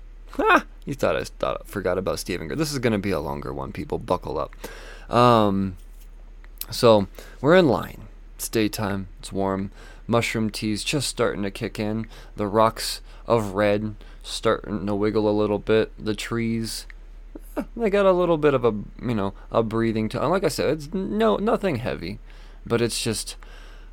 you 0.86 0.93
thought 0.93 1.15
I 1.15 1.23
thought 1.26 1.67
forgot 1.67 1.97
about 1.97 2.19
Chris. 2.19 2.47
This 2.56 2.71
is 2.71 2.80
gonna 2.80 3.00
be 3.00 3.12
a 3.12 3.19
longer 3.19 3.54
one. 3.54 3.71
People, 3.71 3.97
buckle 4.00 4.39
up. 4.39 4.56
Um, 5.13 5.78
so 6.71 7.08
we're 7.41 7.56
in 7.56 7.67
line. 7.67 8.08
It's 8.36 8.50
daytime. 8.50 9.08
It's 9.19 9.32
warm. 9.32 9.71
Mushroom 10.08 10.50
tea's 10.50 10.84
just 10.84 11.08
starting 11.08 11.43
to 11.43 11.52
kick 11.52 11.80
in. 11.80 12.08
The 12.36 12.48
rocks 12.48 13.02
of 13.26 13.54
red 13.54 13.96
starting 14.24 14.86
to 14.86 14.96
wiggle 14.96 15.30
a 15.30 15.32
little 15.32 15.60
bit. 15.60 15.91
The 16.04 16.15
trees, 16.15 16.86
eh, 17.56 17.63
they 17.76 17.89
got 17.89 18.06
a 18.06 18.12
little 18.12 18.38
bit 18.38 18.54
of 18.54 18.63
a 18.63 18.74
you 19.02 19.15
know 19.15 19.34
a 19.52 19.63
breathing 19.63 20.10
to. 20.10 20.28
Like 20.28 20.43
I 20.43 20.50
said, 20.50 20.70
it's 20.70 20.93
no 20.93 21.36
nothing 21.38 21.78
heavy, 21.78 22.20
but 22.65 22.82
it's 22.82 23.02
just. 23.02 23.36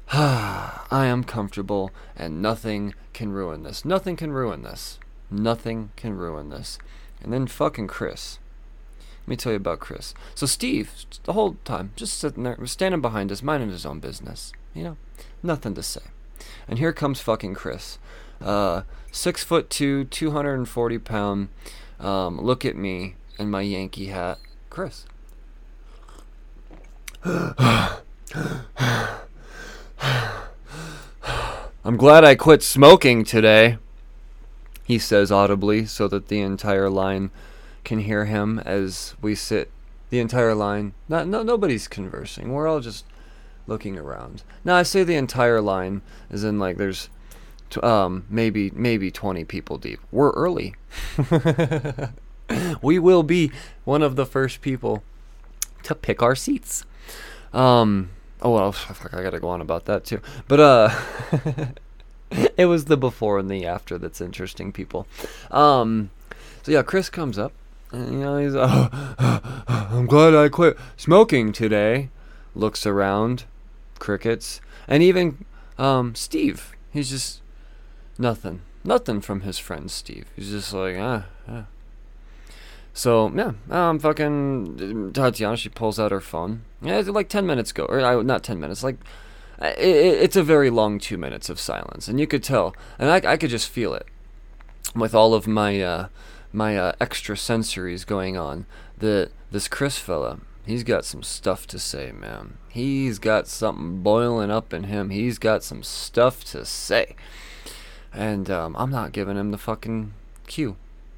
I 0.12 1.06
am 1.06 1.24
comfortable, 1.24 1.90
and 2.14 2.42
nothing 2.42 2.94
can 3.14 3.32
ruin 3.32 3.62
this. 3.62 3.86
Nothing 3.86 4.16
can 4.16 4.32
ruin 4.32 4.62
this. 4.62 4.98
Nothing 5.30 5.90
can 5.96 6.14
ruin 6.14 6.50
this. 6.50 6.78
And 7.22 7.32
then 7.32 7.46
fucking 7.46 7.86
Chris. 7.86 8.38
Let 9.22 9.28
me 9.28 9.36
tell 9.36 9.52
you 9.52 9.56
about 9.56 9.80
Chris. 9.80 10.12
So 10.34 10.44
Steve, 10.44 10.92
the 11.24 11.32
whole 11.32 11.56
time, 11.64 11.92
just 11.96 12.18
sitting 12.18 12.42
there, 12.42 12.58
standing 12.66 13.00
behind 13.00 13.32
us, 13.32 13.42
minding 13.42 13.70
his 13.70 13.86
own 13.86 13.98
business. 13.98 14.52
You 14.74 14.82
know, 14.82 14.96
nothing 15.42 15.74
to 15.74 15.82
say. 15.82 16.00
And 16.66 16.78
here 16.78 16.92
comes 16.92 17.20
fucking 17.20 17.54
Chris. 17.54 17.98
Uh, 18.40 18.82
six 19.12 19.44
foot 19.44 19.70
two, 19.70 20.04
240 20.04 20.98
pound. 20.98 21.48
Um, 22.00 22.40
look 22.40 22.64
at 22.64 22.76
me 22.76 23.14
and 23.38 23.50
my 23.50 23.62
Yankee 23.62 24.06
hat. 24.06 24.38
Chris. 24.68 25.06
I'm 31.84 31.96
glad 31.96 32.24
I 32.24 32.34
quit 32.34 32.62
smoking 32.62 33.24
today, 33.24 33.78
he 34.84 34.98
says 34.98 35.30
audibly 35.30 35.86
so 35.86 36.08
that 36.08 36.28
the 36.28 36.40
entire 36.40 36.90
line 36.90 37.30
can 37.84 38.00
hear 38.00 38.24
him 38.24 38.58
as 38.58 39.14
we 39.22 39.34
sit. 39.34 39.70
The 40.10 40.18
entire 40.18 40.54
line. 40.54 40.92
Not, 41.08 41.26
no, 41.26 41.42
nobody's 41.42 41.88
conversing. 41.88 42.52
We're 42.52 42.68
all 42.68 42.80
just 42.80 43.04
looking 43.66 43.98
around. 43.98 44.42
Now 44.64 44.76
I 44.76 44.82
say 44.82 45.04
the 45.04 45.16
entire 45.16 45.60
line, 45.60 46.02
as 46.30 46.44
in 46.44 46.58
like 46.58 46.76
there's 46.76 47.08
um, 47.82 48.24
maybe 48.28 48.70
maybe 48.74 49.10
20 49.10 49.44
people 49.44 49.78
deep. 49.78 50.00
We're 50.12 50.30
early. 50.30 50.74
we 52.82 52.98
will 52.98 53.22
be 53.22 53.50
one 53.84 54.02
of 54.02 54.16
the 54.16 54.26
first 54.26 54.60
people 54.60 55.02
to 55.82 55.94
pick 55.94 56.22
our 56.22 56.34
seats. 56.34 56.84
Um, 57.52 58.10
oh 58.42 58.50
well, 58.50 58.72
fuck, 58.72 59.14
I 59.14 59.22
gotta 59.22 59.40
go 59.40 59.48
on 59.48 59.60
about 59.60 59.86
that 59.86 60.04
too. 60.04 60.20
But 60.48 60.60
uh, 60.60 60.90
it 62.56 62.66
was 62.66 62.86
the 62.86 62.96
before 62.96 63.38
and 63.38 63.50
the 63.50 63.66
after 63.66 63.98
that's 63.98 64.20
interesting, 64.20 64.72
people. 64.72 65.06
Um, 65.50 66.10
so 66.62 66.72
yeah, 66.72 66.82
Chris 66.82 67.10
comes 67.10 67.38
up. 67.38 67.52
And, 67.92 68.12
you 68.12 68.18
know, 68.20 68.38
he's, 68.38 68.54
oh, 68.56 68.88
I'm 69.68 70.06
glad 70.06 70.34
I 70.34 70.48
quit 70.48 70.76
smoking 70.96 71.52
today. 71.52 72.10
Looks 72.56 72.86
around, 72.86 73.44
crickets, 73.98 74.60
and 74.88 75.02
even 75.02 75.44
um, 75.78 76.14
Steve. 76.14 76.76
He's 76.92 77.10
just 77.10 77.40
Nothing. 78.18 78.62
Nothing 78.84 79.20
from 79.20 79.40
his 79.40 79.58
friend 79.58 79.90
Steve. 79.90 80.26
He's 80.36 80.50
just 80.50 80.72
like, 80.72 80.96
ah, 80.98 81.26
ah. 81.48 81.64
So, 82.92 83.32
yeah, 83.34 83.52
um, 83.70 83.98
fucking 83.98 85.12
Tatiana, 85.12 85.56
she 85.56 85.68
pulls 85.68 85.98
out 85.98 86.12
her 86.12 86.20
phone. 86.20 86.62
Yeah, 86.80 87.00
like 87.06 87.28
10 87.28 87.44
minutes 87.44 87.72
ago. 87.72 87.86
Or, 87.86 88.00
uh, 88.00 88.22
not 88.22 88.44
10 88.44 88.60
minutes, 88.60 88.84
like, 88.84 88.98
it, 89.60 89.78
it's 89.78 90.36
a 90.36 90.44
very 90.44 90.70
long 90.70 91.00
two 91.00 91.18
minutes 91.18 91.48
of 91.48 91.58
silence. 91.58 92.06
And 92.06 92.20
you 92.20 92.26
could 92.26 92.44
tell, 92.44 92.74
and 92.98 93.10
I, 93.10 93.32
I 93.32 93.36
could 93.36 93.50
just 93.50 93.68
feel 93.68 93.94
it 93.94 94.06
with 94.94 95.14
all 95.14 95.34
of 95.34 95.48
my, 95.48 95.80
uh, 95.80 96.08
my 96.52 96.76
uh, 96.76 96.92
extra 97.00 97.34
sensories 97.34 98.06
going 98.06 98.36
on 98.36 98.66
that 98.98 99.32
this 99.50 99.66
Chris 99.66 99.98
fella, 99.98 100.38
he's 100.66 100.84
got 100.84 101.04
some 101.04 101.22
stuff 101.22 101.66
to 101.68 101.78
say, 101.78 102.12
man. 102.12 102.58
He's 102.68 103.18
got 103.18 103.46
something 103.46 104.02
boiling 104.02 104.50
up 104.50 104.72
in 104.72 104.84
him. 104.84 105.10
He's 105.10 105.38
got 105.38 105.62
some 105.62 105.82
stuff 105.82 106.44
to 106.44 106.64
say. 106.64 107.16
And 108.12 108.50
um, 108.50 108.76
I'm 108.78 108.90
not 108.90 109.12
giving 109.12 109.36
him 109.36 109.50
the 109.50 109.58
fucking 109.58 110.12
cue. 110.46 110.76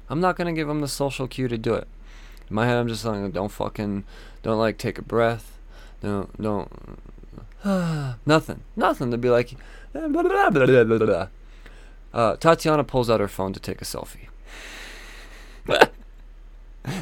I'm 0.09 0.19
not 0.19 0.35
gonna 0.35 0.53
give 0.53 0.69
him 0.69 0.79
the 0.79 0.87
social 0.87 1.27
cue 1.27 1.47
to 1.47 1.57
do 1.57 1.73
it. 1.73 1.87
In 2.49 2.55
my 2.55 2.65
head, 2.65 2.77
I'm 2.77 2.87
just 2.87 3.03
like, 3.05 3.33
don't 3.33 3.51
fucking, 3.51 4.05
don't 4.41 4.57
like 4.57 4.77
take 4.77 4.97
a 4.97 5.01
breath. 5.01 5.57
Don't, 6.01 6.41
don't, 6.41 6.99
nothing, 8.25 8.61
nothing 8.75 9.11
to 9.11 9.17
be 9.17 9.29
like. 9.29 9.55
Blah, 9.93 10.07
blah, 10.07 10.97
blah, 10.97 11.27
uh, 12.13 12.35
Tatiana 12.37 12.83
pulls 12.83 13.09
out 13.09 13.19
her 13.19 13.27
phone 13.27 13.53
to 13.53 13.59
take 13.59 13.81
a 13.81 13.85
selfie. 13.85 14.27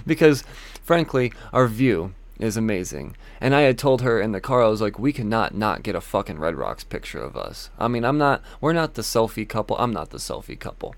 because, 0.07 0.43
frankly, 0.83 1.31
our 1.53 1.67
view 1.67 2.13
is 2.39 2.57
amazing. 2.57 3.15
And 3.39 3.55
I 3.55 3.61
had 3.61 3.77
told 3.77 4.01
her 4.01 4.19
in 4.19 4.31
the 4.31 4.41
car, 4.41 4.63
I 4.63 4.67
was 4.67 4.81
like, 4.81 4.99
we 4.99 5.13
cannot 5.13 5.53
not 5.53 5.83
get 5.83 5.95
a 5.95 6.01
fucking 6.01 6.39
Red 6.39 6.55
Rocks 6.55 6.83
picture 6.83 7.19
of 7.19 7.37
us. 7.37 7.69
I 7.79 7.87
mean, 7.87 8.03
I'm 8.03 8.17
not, 8.17 8.41
we're 8.59 8.73
not 8.73 8.95
the 8.95 9.01
selfie 9.01 9.47
couple. 9.47 9.77
I'm 9.77 9.93
not 9.93 10.09
the 10.09 10.17
selfie 10.17 10.59
couple. 10.59 10.95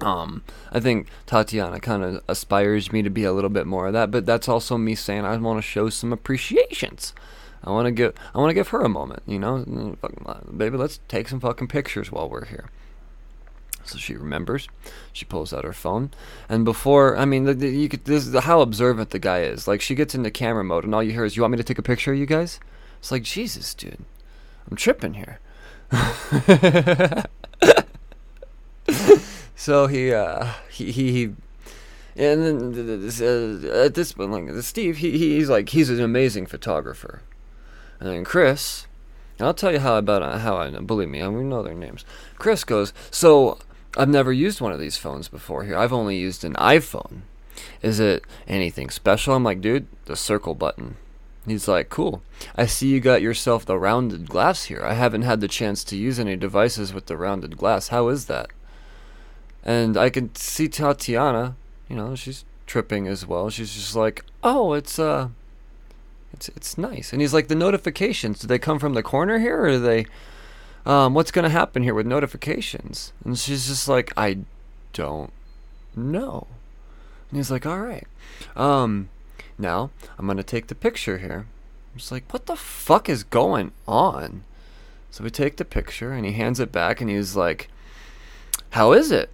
Um, 0.00 0.42
I 0.72 0.80
think 0.80 1.08
Tatiana 1.26 1.78
kind 1.80 2.02
of 2.02 2.22
aspires 2.26 2.92
me 2.92 3.02
to 3.02 3.10
be 3.10 3.24
a 3.24 3.32
little 3.32 3.50
bit 3.50 3.66
more 3.66 3.88
of 3.88 3.92
that, 3.92 4.10
but 4.10 4.24
that's 4.24 4.48
also 4.48 4.78
me 4.78 4.94
saying 4.94 5.24
I 5.24 5.36
want 5.36 5.58
to 5.58 5.62
show 5.62 5.90
some 5.90 6.12
appreciations. 6.12 7.12
I 7.62 7.70
want 7.70 7.86
to 7.86 7.92
give, 7.92 8.14
I 8.34 8.38
want 8.38 8.50
to 8.50 8.54
give 8.54 8.68
her 8.68 8.80
a 8.80 8.88
moment, 8.88 9.22
you 9.26 9.38
know, 9.38 9.96
baby, 10.56 10.78
let's 10.78 11.00
take 11.08 11.28
some 11.28 11.40
fucking 11.40 11.68
pictures 11.68 12.10
while 12.10 12.28
we're 12.28 12.46
here. 12.46 12.70
So 13.90 13.98
she 13.98 14.14
remembers. 14.14 14.68
She 15.12 15.24
pulls 15.24 15.52
out 15.52 15.64
her 15.64 15.72
phone, 15.72 16.10
and 16.48 16.64
before 16.64 17.16
I 17.16 17.24
mean, 17.24 17.44
the, 17.44 17.54
the, 17.54 17.68
you 17.68 17.88
could, 17.88 18.04
this 18.04 18.26
is 18.26 18.38
how 18.44 18.60
observant 18.60 19.10
the 19.10 19.18
guy 19.18 19.42
is. 19.42 19.66
Like 19.66 19.80
she 19.80 19.94
gets 19.94 20.14
into 20.14 20.30
camera 20.30 20.64
mode, 20.64 20.84
and 20.84 20.94
all 20.94 21.02
you 21.02 21.12
hear 21.12 21.24
is, 21.24 21.36
"You 21.36 21.42
want 21.42 21.52
me 21.52 21.58
to 21.58 21.64
take 21.64 21.78
a 21.78 21.82
picture 21.82 22.12
of 22.12 22.18
you 22.18 22.26
guys?" 22.26 22.60
It's 22.98 23.10
like 23.10 23.22
Jesus, 23.22 23.74
dude, 23.74 24.04
I'm 24.70 24.76
tripping 24.76 25.14
here. 25.14 25.40
so 29.56 29.86
he, 29.88 30.12
uh, 30.12 30.52
he 30.70 30.92
he 30.92 31.12
he 31.12 31.32
and 32.16 32.74
then 32.74 33.10
uh, 33.22 33.84
at 33.84 33.94
this 33.94 34.12
point, 34.12 34.30
like 34.30 34.62
Steve, 34.62 34.98
he, 34.98 35.16
he's 35.16 35.48
like 35.48 35.70
he's 35.70 35.90
an 35.90 36.00
amazing 36.00 36.46
photographer, 36.46 37.22
and 37.98 38.08
then 38.08 38.24
Chris, 38.24 38.86
and 39.38 39.46
I'll 39.46 39.54
tell 39.54 39.72
you 39.72 39.78
how 39.78 39.96
about 39.96 40.40
how 40.40 40.58
I 40.58 40.70
know. 40.70 40.82
Believe 40.82 41.08
me, 41.08 41.26
we 41.28 41.44
know 41.44 41.62
their 41.62 41.74
names. 41.74 42.04
Chris 42.36 42.64
goes, 42.64 42.92
so 43.10 43.58
I've 43.96 44.08
never 44.08 44.32
used 44.32 44.60
one 44.60 44.72
of 44.72 44.80
these 44.80 44.96
phones 44.96 45.28
before. 45.28 45.64
Here, 45.64 45.76
I've 45.76 45.92
only 45.92 46.16
used 46.16 46.44
an 46.44 46.54
iPhone. 46.54 47.22
Is 47.82 48.00
it 48.00 48.24
anything 48.46 48.90
special? 48.90 49.34
I'm 49.34 49.44
like, 49.44 49.60
dude, 49.60 49.86
the 50.04 50.16
circle 50.16 50.54
button. 50.54 50.96
He's 51.46 51.66
like, 51.66 51.88
cool. 51.88 52.22
I 52.56 52.66
see 52.66 52.88
you 52.88 53.00
got 53.00 53.22
yourself 53.22 53.64
the 53.64 53.78
rounded 53.78 54.28
glass 54.28 54.64
here. 54.64 54.82
I 54.84 54.92
haven't 54.94 55.22
had 55.22 55.40
the 55.40 55.48
chance 55.48 55.82
to 55.84 55.96
use 55.96 56.20
any 56.20 56.36
devices 56.36 56.92
with 56.92 57.06
the 57.06 57.16
rounded 57.16 57.56
glass. 57.56 57.88
How 57.88 58.08
is 58.08 58.26
that? 58.26 58.50
And 59.64 59.96
I 59.96 60.10
can 60.10 60.34
see 60.34 60.68
Tatiana, 60.68 61.56
you 61.88 61.96
know, 61.96 62.14
she's 62.14 62.44
tripping 62.66 63.08
as 63.08 63.26
well. 63.26 63.50
She's 63.50 63.74
just 63.74 63.96
like, 63.96 64.24
"Oh, 64.42 64.72
it's 64.74 64.98
uh 64.98 65.28
it's 66.32 66.48
it's 66.50 66.78
nice." 66.78 67.12
And 67.12 67.20
he's 67.20 67.34
like, 67.34 67.48
"The 67.48 67.54
notifications, 67.54 68.40
do 68.40 68.46
they 68.46 68.58
come 68.58 68.78
from 68.78 68.94
the 68.94 69.02
corner 69.02 69.38
here 69.38 69.60
or 69.60 69.70
do 69.72 69.80
they 69.80 70.06
um 70.86 71.14
what's 71.14 71.30
going 71.30 71.44
to 71.44 71.50
happen 71.50 71.82
here 71.82 71.94
with 71.94 72.06
notifications?" 72.06 73.12
And 73.24 73.38
she's 73.38 73.68
just 73.68 73.88
like, 73.88 74.12
"I 74.16 74.38
don't 74.92 75.32
know." 75.94 76.46
And 77.30 77.38
he's 77.38 77.50
like, 77.50 77.66
"All 77.66 77.80
right. 77.80 78.06
Um 78.56 79.08
now, 79.58 79.90
I'm 80.18 80.26
going 80.26 80.36
to 80.38 80.42
take 80.42 80.68
the 80.68 80.74
picture 80.74 81.18
here." 81.18 81.46
I'm 81.92 81.98
just 81.98 82.12
like, 82.12 82.32
"What 82.32 82.46
the 82.46 82.56
fuck 82.56 83.08
is 83.08 83.24
going 83.24 83.72
on?" 83.86 84.44
So 85.10 85.24
we 85.24 85.30
take 85.30 85.56
the 85.56 85.64
picture 85.64 86.12
and 86.12 86.24
he 86.24 86.32
hands 86.32 86.60
it 86.60 86.72
back 86.72 87.00
and 87.00 87.10
he's 87.10 87.36
like, 87.36 87.68
"How 88.70 88.92
is 88.92 89.10
it?" 89.10 89.30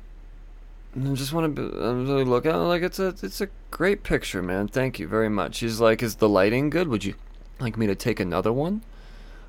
I 0.96 1.12
just 1.12 1.32
want 1.34 1.56
to. 1.56 1.62
I'm 1.62 2.06
really 2.08 2.24
looking 2.24 2.50
at 2.50 2.56
it 2.56 2.60
like 2.60 2.82
it's 2.82 2.98
a 2.98 3.08
it's 3.22 3.42
a 3.42 3.48
great 3.70 4.02
picture, 4.02 4.42
man. 4.42 4.68
Thank 4.68 4.98
you 4.98 5.06
very 5.06 5.28
much. 5.28 5.58
He's 5.58 5.78
like, 5.78 6.02
is 6.02 6.16
the 6.16 6.28
lighting 6.28 6.70
good? 6.70 6.88
Would 6.88 7.04
you 7.04 7.14
like 7.60 7.76
me 7.76 7.86
to 7.86 7.94
take 7.94 8.18
another 8.18 8.52
one? 8.52 8.80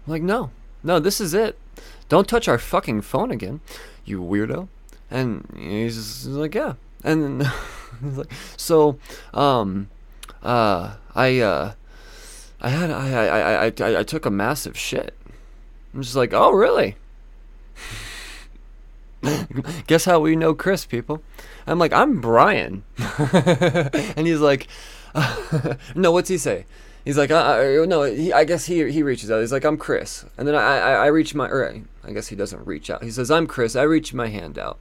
I'm 0.05 0.11
like, 0.11 0.21
no, 0.21 0.51
no, 0.83 0.99
this 0.99 1.19
is 1.19 1.33
it. 1.33 1.57
Don't 2.09 2.27
touch 2.27 2.47
our 2.47 2.57
fucking 2.57 3.01
phone 3.01 3.31
again, 3.31 3.59
you 4.05 4.21
weirdo. 4.21 4.67
And 5.09 5.47
he's, 5.57 6.25
like, 6.27 6.55
yeah. 6.55 6.73
And 7.03 7.43
he's 8.01 8.17
like, 8.17 8.31
so, 8.55 8.97
um, 9.33 9.89
uh, 10.43 10.95
I, 11.15 11.39
uh, 11.39 11.73
I 12.61 12.69
had, 12.69 12.91
I, 12.91 13.11
I, 13.11 13.67
I, 13.67 13.73
I, 13.79 13.99
I 13.99 14.03
took 14.03 14.25
a 14.25 14.31
massive 14.31 14.77
shit. 14.77 15.13
I'm 15.93 16.01
just 16.01 16.15
like, 16.15 16.33
oh, 16.33 16.51
really? 16.51 16.95
Guess 19.87 20.05
how 20.05 20.19
we 20.19 20.35
know 20.35 20.53
Chris, 20.53 20.85
people? 20.85 21.21
I'm 21.65 21.79
like, 21.79 21.93
I'm 21.93 22.21
Brian. 22.21 22.83
and 22.97 24.27
he's 24.27 24.39
like, 24.39 24.67
no, 25.95 26.11
what's 26.11 26.29
he 26.29 26.37
say? 26.37 26.65
He's 27.07 27.17
like, 27.17 27.31
uh, 27.31 27.35
uh, 27.81 27.85
no, 27.87 28.03
he, 28.03 28.33
I 28.33 28.43
guess 28.43 28.65
he 28.65 28.91
he 28.91 29.01
reaches 29.01 29.31
out. 29.31 29.39
He's 29.39 29.53
like, 29.53 29.63
I'm 29.63 29.77
Chris. 29.77 30.25
And 30.37 30.45
then 30.45 30.55
I, 30.55 30.77
I, 30.77 30.91
I 30.91 31.05
reach 31.05 31.33
my, 31.33 31.47
or 31.47 31.73
I 32.03 32.11
guess 32.11 32.27
he 32.27 32.35
doesn't 32.35 32.67
reach 32.67 32.89
out. 32.89 33.01
He 33.01 33.11
says, 33.11 33.31
I'm 33.31 33.47
Chris. 33.47 33.77
I 33.77 33.83
reach 33.83 34.13
my 34.13 34.27
hand 34.27 34.59
out. 34.59 34.77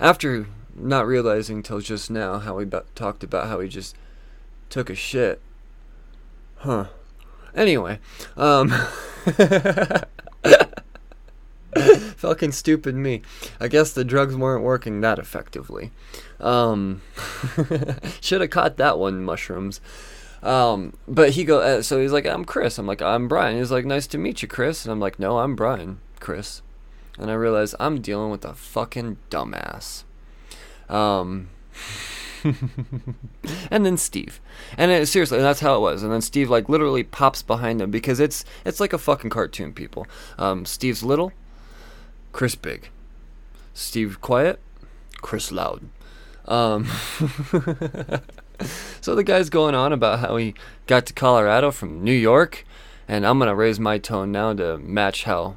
After 0.00 0.46
not 0.74 1.06
realizing 1.06 1.62
till 1.62 1.80
just 1.80 2.10
now 2.10 2.38
how 2.38 2.56
we 2.56 2.64
be- 2.64 2.78
talked 2.94 3.22
about 3.22 3.48
how 3.48 3.60
he 3.60 3.68
just 3.68 3.94
took 4.70 4.88
a 4.88 4.94
shit. 4.94 5.42
Huh. 6.54 6.86
Anyway, 7.54 7.98
um. 8.38 8.70
Fucking 12.16 12.52
stupid 12.52 12.94
me. 12.94 13.20
I 13.60 13.68
guess 13.68 13.92
the 13.92 14.04
drugs 14.04 14.34
weren't 14.34 14.64
working 14.64 15.02
that 15.02 15.18
effectively. 15.18 15.90
Um, 16.40 17.02
should 18.22 18.40
have 18.40 18.48
caught 18.48 18.78
that 18.78 18.98
one, 18.98 19.22
mushrooms. 19.22 19.82
Um, 20.42 20.92
but 21.08 21.30
he 21.30 21.44
go, 21.44 21.60
uh, 21.60 21.82
so 21.82 22.00
he's 22.00 22.12
like, 22.12 22.26
I'm 22.26 22.44
Chris. 22.44 22.78
I'm 22.78 22.86
like, 22.86 23.02
I'm 23.02 23.28
Brian. 23.28 23.56
He's 23.56 23.70
like, 23.70 23.84
nice 23.84 24.06
to 24.08 24.18
meet 24.18 24.42
you, 24.42 24.48
Chris. 24.48 24.84
And 24.84 24.92
I'm 24.92 25.00
like, 25.00 25.18
no, 25.18 25.38
I'm 25.38 25.56
Brian, 25.56 25.98
Chris. 26.20 26.62
And 27.18 27.30
I 27.30 27.34
realize 27.34 27.74
I'm 27.80 28.00
dealing 28.00 28.30
with 28.30 28.44
a 28.44 28.54
fucking 28.54 29.16
dumbass. 29.30 30.04
Um, 30.88 31.48
and 33.70 33.86
then 33.86 33.96
Steve. 33.96 34.40
And 34.76 34.90
it, 34.90 35.06
seriously, 35.08 35.38
that's 35.38 35.60
how 35.60 35.76
it 35.76 35.80
was. 35.80 36.02
And 36.02 36.12
then 36.12 36.20
Steve 36.20 36.50
like 36.50 36.68
literally 36.68 37.02
pops 37.02 37.42
behind 37.42 37.80
him 37.80 37.90
because 37.90 38.20
it's 38.20 38.44
it's 38.64 38.80
like 38.80 38.92
a 38.92 38.98
fucking 38.98 39.30
cartoon, 39.30 39.72
people. 39.72 40.06
Um, 40.38 40.64
Steve's 40.64 41.02
little, 41.02 41.32
Chris 42.32 42.54
big. 42.54 42.90
Steve 43.74 44.20
quiet, 44.20 44.60
Chris 45.22 45.50
loud. 45.50 45.88
Um, 46.46 46.86
so 49.00 49.14
the 49.14 49.24
guy's 49.24 49.50
going 49.50 49.74
on 49.74 49.92
about 49.92 50.20
how 50.20 50.36
he 50.36 50.54
got 50.86 51.06
to 51.06 51.12
Colorado 51.12 51.70
from 51.70 52.02
New 52.02 52.12
York, 52.12 52.64
and 53.08 53.26
I'm 53.26 53.38
gonna 53.38 53.54
raise 53.54 53.80
my 53.80 53.98
tone 53.98 54.32
now 54.32 54.52
to 54.54 54.78
match 54.78 55.24
how 55.24 55.56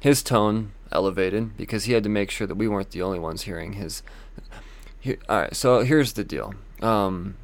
his 0.00 0.22
tone 0.22 0.72
elevated 0.92 1.56
because 1.56 1.84
he 1.84 1.92
had 1.92 2.02
to 2.02 2.08
make 2.08 2.30
sure 2.30 2.46
that 2.46 2.54
we 2.54 2.68
weren't 2.68 2.90
the 2.90 3.02
only 3.02 3.18
ones 3.18 3.42
hearing 3.42 3.74
his. 3.74 4.02
All 5.28 5.40
right, 5.40 5.54
so 5.54 5.84
here's 5.84 6.14
the 6.14 6.24
deal. 6.24 6.54
Um, 6.82 7.36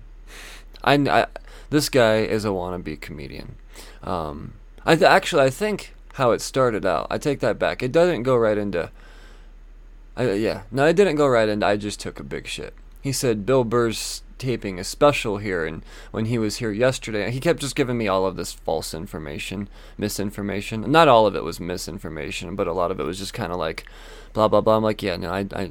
I, 0.82 0.94
I 0.94 1.26
this 1.70 1.88
guy 1.88 2.18
is 2.18 2.44
a 2.44 2.48
wannabe 2.48 3.00
comedian. 3.00 3.56
Um, 4.02 4.54
I 4.84 4.96
th- 4.96 5.08
actually 5.08 5.42
I 5.42 5.50
think 5.50 5.94
how 6.14 6.30
it 6.32 6.40
started 6.40 6.84
out. 6.84 7.06
I 7.10 7.18
take 7.18 7.40
that 7.40 7.58
back. 7.58 7.82
It 7.82 7.92
doesn't 7.92 8.22
go 8.22 8.36
right 8.36 8.58
into. 8.58 8.90
I, 10.16 10.32
yeah, 10.32 10.62
no, 10.70 10.86
it 10.86 10.94
didn't 10.94 11.16
go 11.16 11.26
right 11.26 11.48
into. 11.48 11.66
I 11.66 11.76
just 11.76 12.00
took 12.00 12.20
a 12.20 12.24
big 12.24 12.46
shit. 12.46 12.74
He 13.02 13.12
said 13.12 13.44
Bill 13.44 13.64
Burr's 13.64 14.22
taping 14.38 14.78
a 14.78 14.84
special 14.84 15.38
here, 15.38 15.64
and 15.64 15.84
when 16.10 16.26
he 16.26 16.38
was 16.38 16.56
here 16.56 16.72
yesterday, 16.72 17.30
he 17.30 17.40
kept 17.40 17.60
just 17.60 17.76
giving 17.76 17.98
me 17.98 18.08
all 18.08 18.26
of 18.26 18.36
this 18.36 18.52
false 18.52 18.94
information, 18.94 19.68
misinformation. 19.98 20.90
Not 20.90 21.08
all 21.08 21.26
of 21.26 21.36
it 21.36 21.44
was 21.44 21.60
misinformation, 21.60 22.56
but 22.56 22.66
a 22.66 22.72
lot 22.72 22.90
of 22.90 23.00
it 23.00 23.04
was 23.04 23.18
just 23.18 23.34
kind 23.34 23.52
of 23.52 23.58
like, 23.58 23.84
blah 24.32 24.48
blah 24.48 24.60
blah. 24.60 24.76
I'm 24.76 24.82
like, 24.82 25.02
yeah, 25.02 25.16
no, 25.16 25.30
I, 25.30 25.46
I, 25.54 25.70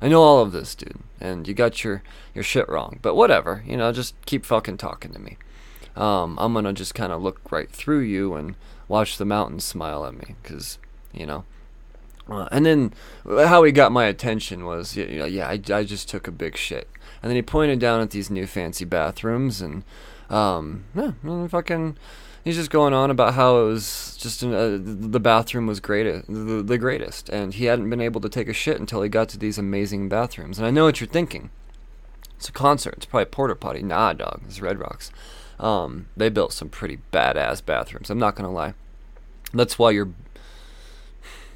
I 0.00 0.08
know 0.08 0.22
all 0.22 0.40
of 0.40 0.52
this, 0.52 0.74
dude, 0.74 0.98
and 1.20 1.46
you 1.46 1.54
got 1.54 1.84
your 1.84 2.02
your 2.34 2.44
shit 2.44 2.68
wrong. 2.68 2.98
But 3.02 3.14
whatever, 3.14 3.62
you 3.66 3.76
know, 3.76 3.92
just 3.92 4.14
keep 4.26 4.44
fucking 4.44 4.78
talking 4.78 5.12
to 5.12 5.18
me. 5.18 5.36
Um, 5.96 6.38
I'm 6.38 6.54
gonna 6.54 6.72
just 6.72 6.94
kind 6.94 7.12
of 7.12 7.22
look 7.22 7.52
right 7.52 7.70
through 7.70 8.00
you 8.00 8.34
and 8.34 8.54
watch 8.88 9.18
the 9.18 9.24
mountains 9.24 9.64
smile 9.64 10.04
at 10.06 10.14
me, 10.14 10.36
cause 10.42 10.78
you 11.12 11.26
know. 11.26 11.44
Uh, 12.30 12.48
and 12.52 12.64
then 12.64 12.92
how 13.26 13.64
he 13.64 13.72
got 13.72 13.90
my 13.90 14.04
attention 14.04 14.64
was, 14.64 14.96
know, 14.96 15.24
yeah, 15.24 15.48
I, 15.48 15.60
I 15.72 15.84
just 15.84 16.08
took 16.08 16.28
a 16.28 16.32
big 16.32 16.56
shit. 16.56 16.88
And 17.22 17.30
then 17.30 17.36
he 17.36 17.42
pointed 17.42 17.80
down 17.80 18.00
at 18.00 18.10
these 18.10 18.30
new 18.30 18.46
fancy 18.46 18.84
bathrooms, 18.84 19.60
and 19.60 19.82
um, 20.30 20.84
yeah, 20.94 21.12
fucking, 21.48 21.96
he's 22.44 22.56
just 22.56 22.70
going 22.70 22.94
on 22.94 23.10
about 23.10 23.34
how 23.34 23.60
it 23.60 23.64
was 23.64 24.16
just 24.16 24.42
an, 24.42 24.54
uh, 24.54 24.78
the 24.80 25.20
bathroom 25.20 25.66
was 25.66 25.80
great, 25.80 26.04
the, 26.28 26.62
the 26.62 26.78
greatest, 26.78 27.28
and 27.28 27.54
he 27.54 27.64
hadn't 27.64 27.90
been 27.90 28.00
able 28.00 28.20
to 28.20 28.28
take 28.28 28.48
a 28.48 28.54
shit 28.54 28.78
until 28.78 29.02
he 29.02 29.08
got 29.08 29.28
to 29.30 29.38
these 29.38 29.58
amazing 29.58 30.08
bathrooms. 30.08 30.58
And 30.58 30.66
I 30.66 30.70
know 30.70 30.84
what 30.84 31.00
you're 31.00 31.08
thinking. 31.08 31.50
It's 32.36 32.48
a 32.48 32.52
concert. 32.52 32.94
It's 32.96 33.06
probably 33.06 33.26
porta 33.26 33.54
potty. 33.54 33.82
Nah, 33.82 34.14
dog. 34.14 34.40
It's 34.46 34.62
Red 34.62 34.78
Rocks. 34.78 35.10
Um, 35.58 36.06
they 36.16 36.30
built 36.30 36.54
some 36.54 36.70
pretty 36.70 36.98
badass 37.12 37.62
bathrooms. 37.64 38.08
I'm 38.08 38.18
not 38.18 38.34
gonna 38.34 38.50
lie. 38.50 38.72
That's 39.52 39.78
why 39.78 39.90
you're. 39.90 40.08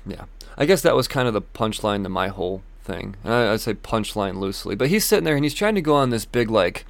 Yeah, 0.06 0.26
I 0.56 0.66
guess 0.66 0.82
that 0.82 0.96
was 0.96 1.08
kind 1.08 1.26
of 1.28 1.34
the 1.34 1.42
punchline 1.42 2.02
to 2.04 2.08
my 2.08 2.28
whole 2.28 2.62
thing. 2.82 3.16
I, 3.24 3.50
I 3.50 3.56
say 3.56 3.74
punchline 3.74 4.36
loosely, 4.36 4.74
but 4.74 4.88
he's 4.88 5.04
sitting 5.04 5.24
there 5.24 5.36
and 5.36 5.44
he's 5.44 5.54
trying 5.54 5.74
to 5.74 5.82
go 5.82 5.94
on 5.94 6.10
this 6.10 6.24
big 6.24 6.50
like 6.50 6.84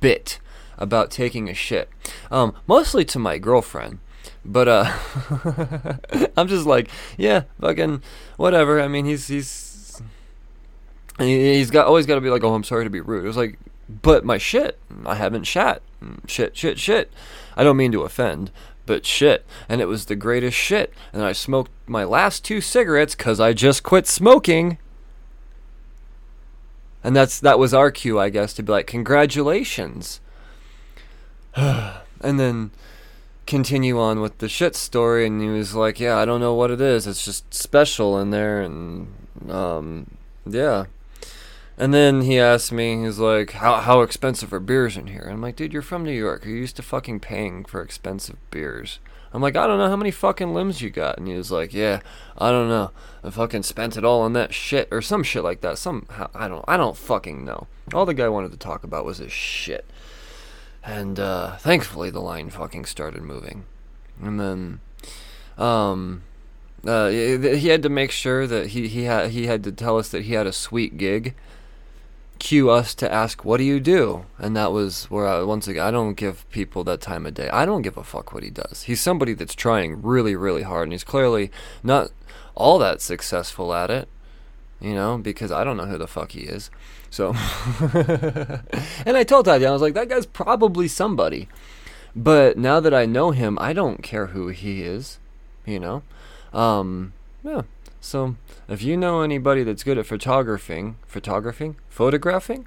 bit 0.00 0.38
about 0.78 1.10
taking 1.10 1.48
a 1.48 1.54
shit, 1.54 1.88
um, 2.30 2.54
mostly 2.66 3.04
to 3.06 3.18
my 3.18 3.38
girlfriend. 3.38 3.98
But 4.44 4.68
uh, 4.68 4.92
I'm 6.36 6.48
just 6.48 6.66
like, 6.66 6.88
yeah, 7.16 7.44
fucking 7.60 8.02
whatever. 8.36 8.80
I 8.80 8.88
mean, 8.88 9.04
he's 9.04 9.28
he's 9.28 10.02
he's 11.18 11.70
got 11.70 11.86
always 11.86 12.06
got 12.06 12.14
to 12.16 12.20
be 12.20 12.30
like, 12.30 12.44
oh, 12.44 12.54
I'm 12.54 12.64
sorry 12.64 12.84
to 12.84 12.90
be 12.90 13.00
rude. 13.00 13.24
It 13.24 13.28
was 13.28 13.36
like, 13.36 13.58
but 13.88 14.24
my 14.24 14.38
shit, 14.38 14.78
I 15.04 15.16
haven't 15.16 15.44
shat. 15.44 15.82
Shit, 16.26 16.56
shit, 16.56 16.78
shit. 16.78 17.12
I 17.56 17.62
don't 17.62 17.76
mean 17.76 17.92
to 17.92 18.02
offend, 18.02 18.50
but 18.86 19.06
shit. 19.06 19.46
And 19.68 19.80
it 19.80 19.88
was 19.88 20.06
the 20.06 20.16
greatest 20.16 20.56
shit. 20.56 20.92
And 21.12 21.22
I 21.22 21.32
smoked 21.32 21.70
my 21.86 22.04
last 22.04 22.44
two 22.44 22.60
cigarettes 22.60 23.14
because 23.14 23.40
I 23.40 23.52
just 23.52 23.82
quit 23.82 24.06
smoking. 24.06 24.78
And 27.02 27.16
that's 27.16 27.40
that 27.40 27.58
was 27.58 27.72
our 27.72 27.90
cue, 27.90 28.18
I 28.18 28.28
guess, 28.28 28.52
to 28.54 28.62
be 28.62 28.72
like, 28.72 28.86
congratulations. 28.86 30.20
and 31.54 32.00
then 32.20 32.70
continue 33.46 33.98
on 33.98 34.20
with 34.20 34.38
the 34.38 34.48
shit 34.48 34.76
story 34.76 35.26
and 35.26 35.40
he 35.40 35.48
was 35.48 35.74
like, 35.74 35.98
Yeah, 35.98 36.16
I 36.18 36.24
don't 36.24 36.40
know 36.40 36.54
what 36.54 36.70
it 36.70 36.80
is. 36.80 37.06
It's 37.06 37.24
just 37.24 37.52
special 37.52 38.18
in 38.18 38.30
there 38.30 38.62
and 38.62 39.08
um 39.48 40.06
yeah. 40.46 40.86
And 41.80 41.94
then 41.94 42.20
he 42.20 42.38
asked 42.38 42.72
me, 42.72 43.04
he's 43.04 43.18
like, 43.18 43.52
how, 43.52 43.76
how 43.76 44.02
expensive 44.02 44.52
are 44.52 44.60
beers 44.60 44.98
in 44.98 45.06
here? 45.06 45.22
And 45.22 45.32
I'm 45.32 45.40
like, 45.40 45.56
dude, 45.56 45.72
you're 45.72 45.80
from 45.80 46.04
New 46.04 46.12
York. 46.12 46.44
You're 46.44 46.54
used 46.54 46.76
to 46.76 46.82
fucking 46.82 47.20
paying 47.20 47.64
for 47.64 47.80
expensive 47.80 48.36
beers. 48.50 48.98
I'm 49.32 49.40
like, 49.40 49.56
I 49.56 49.66
don't 49.66 49.78
know 49.78 49.88
how 49.88 49.96
many 49.96 50.10
fucking 50.10 50.52
limbs 50.52 50.82
you 50.82 50.90
got. 50.90 51.16
And 51.16 51.26
he 51.26 51.32
was 51.32 51.50
like, 51.50 51.72
yeah, 51.72 52.00
I 52.36 52.50
don't 52.50 52.68
know. 52.68 52.90
I 53.24 53.30
fucking 53.30 53.62
spent 53.62 53.96
it 53.96 54.04
all 54.04 54.20
on 54.20 54.34
that 54.34 54.52
shit 54.52 54.88
or 54.90 55.00
some 55.00 55.22
shit 55.22 55.42
like 55.42 55.62
that. 55.62 55.78
Some, 55.78 56.04
I 56.34 56.48
don't, 56.48 56.66
I 56.68 56.76
don't 56.76 56.98
fucking 56.98 57.46
know. 57.46 57.66
All 57.94 58.04
the 58.04 58.12
guy 58.12 58.28
wanted 58.28 58.50
to 58.50 58.58
talk 58.58 58.84
about 58.84 59.06
was 59.06 59.16
his 59.16 59.32
shit. 59.32 59.86
And, 60.84 61.18
uh, 61.18 61.56
thankfully 61.56 62.10
the 62.10 62.20
line 62.20 62.50
fucking 62.50 62.84
started 62.84 63.22
moving. 63.22 63.64
And 64.20 64.38
then, 64.38 64.80
um, 65.56 66.24
uh, 66.86 67.08
he 67.08 67.68
had 67.68 67.82
to 67.84 67.88
make 67.88 68.10
sure 68.10 68.46
that 68.46 68.68
he, 68.68 68.86
he 68.86 69.04
had, 69.04 69.30
he 69.30 69.46
had 69.46 69.64
to 69.64 69.72
tell 69.72 69.96
us 69.96 70.10
that 70.10 70.24
he 70.24 70.34
had 70.34 70.46
a 70.46 70.52
sweet 70.52 70.98
gig 70.98 71.34
cue 72.40 72.70
us 72.70 72.94
to 72.96 73.12
ask, 73.12 73.44
"What 73.44 73.58
do 73.58 73.64
you 73.64 73.78
do?" 73.78 74.26
And 74.38 74.56
that 74.56 74.72
was 74.72 75.04
where 75.04 75.28
I, 75.28 75.42
once 75.42 75.68
again 75.68 75.86
I 75.86 75.92
don't 75.92 76.14
give 76.14 76.48
people 76.50 76.82
that 76.84 77.00
time 77.00 77.26
of 77.26 77.34
day. 77.34 77.48
I 77.50 77.64
don't 77.64 77.82
give 77.82 77.96
a 77.96 78.02
fuck 78.02 78.32
what 78.32 78.42
he 78.42 78.50
does. 78.50 78.82
He's 78.82 79.00
somebody 79.00 79.34
that's 79.34 79.54
trying 79.54 80.02
really, 80.02 80.34
really 80.34 80.62
hard, 80.62 80.84
and 80.84 80.92
he's 80.92 81.04
clearly 81.04 81.52
not 81.84 82.10
all 82.56 82.78
that 82.80 83.00
successful 83.00 83.72
at 83.72 83.90
it. 83.90 84.08
You 84.80 84.94
know, 84.94 85.18
because 85.18 85.52
I 85.52 85.62
don't 85.62 85.76
know 85.76 85.84
who 85.84 85.98
the 85.98 86.08
fuck 86.08 86.32
he 86.32 86.40
is. 86.40 86.70
So, 87.10 87.28
and 89.04 89.16
I 89.16 89.24
told 89.24 89.44
Tatiana, 89.44 89.70
I 89.70 89.72
was 89.72 89.82
like, 89.82 89.94
that 89.94 90.08
guy's 90.08 90.26
probably 90.26 90.88
somebody. 90.88 91.48
But 92.16 92.56
now 92.56 92.80
that 92.80 92.94
I 92.94 93.04
know 93.04 93.30
him, 93.30 93.58
I 93.60 93.72
don't 93.72 94.02
care 94.02 94.28
who 94.28 94.48
he 94.48 94.82
is. 94.82 95.18
You 95.66 95.78
know, 95.78 96.02
um, 96.52 97.12
yeah. 97.44 97.62
So 98.00 98.36
if 98.68 98.82
you 98.82 98.96
know 98.96 99.20
anybody 99.20 99.62
that's 99.62 99.84
good 99.84 99.98
at 99.98 100.06
photographing, 100.06 100.96
photographing, 101.06 101.76
photographing, 101.88 102.66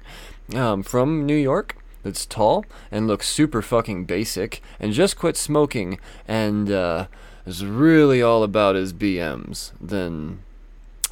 um, 0.54 0.82
from 0.82 1.26
New 1.26 1.36
York, 1.36 1.76
that's 2.02 2.26
tall 2.26 2.64
and 2.90 3.06
looks 3.06 3.28
super 3.28 3.62
fucking 3.62 4.04
basic, 4.04 4.62
and 4.78 4.92
just 4.92 5.18
quit 5.18 5.36
smoking 5.36 5.98
and 6.28 6.70
uh, 6.70 7.06
is 7.46 7.64
really 7.64 8.22
all 8.22 8.42
about 8.42 8.76
his 8.76 8.92
BMs, 8.92 9.72
then 9.80 10.40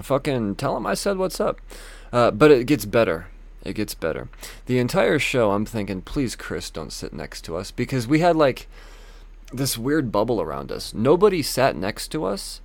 fucking 0.00 0.56
tell 0.56 0.76
him 0.76 0.86
I 0.86 0.94
said 0.94 1.18
what's 1.18 1.40
up. 1.40 1.60
Uh, 2.12 2.30
but 2.30 2.50
it 2.50 2.66
gets 2.66 2.84
better. 2.84 3.26
It 3.64 3.74
gets 3.74 3.94
better. 3.94 4.28
The 4.66 4.78
entire 4.78 5.18
show, 5.18 5.52
I'm 5.52 5.64
thinking, 5.64 6.02
please, 6.02 6.36
Chris, 6.36 6.68
don't 6.68 6.92
sit 6.92 7.12
next 7.12 7.42
to 7.44 7.56
us 7.56 7.70
because 7.70 8.06
we 8.06 8.18
had 8.20 8.36
like 8.36 8.68
this 9.52 9.78
weird 9.78 10.10
bubble 10.10 10.40
around 10.40 10.72
us. 10.72 10.92
Nobody 10.92 11.42
sat 11.42 11.76
next 11.76 12.08
to 12.08 12.24
us 12.24 12.60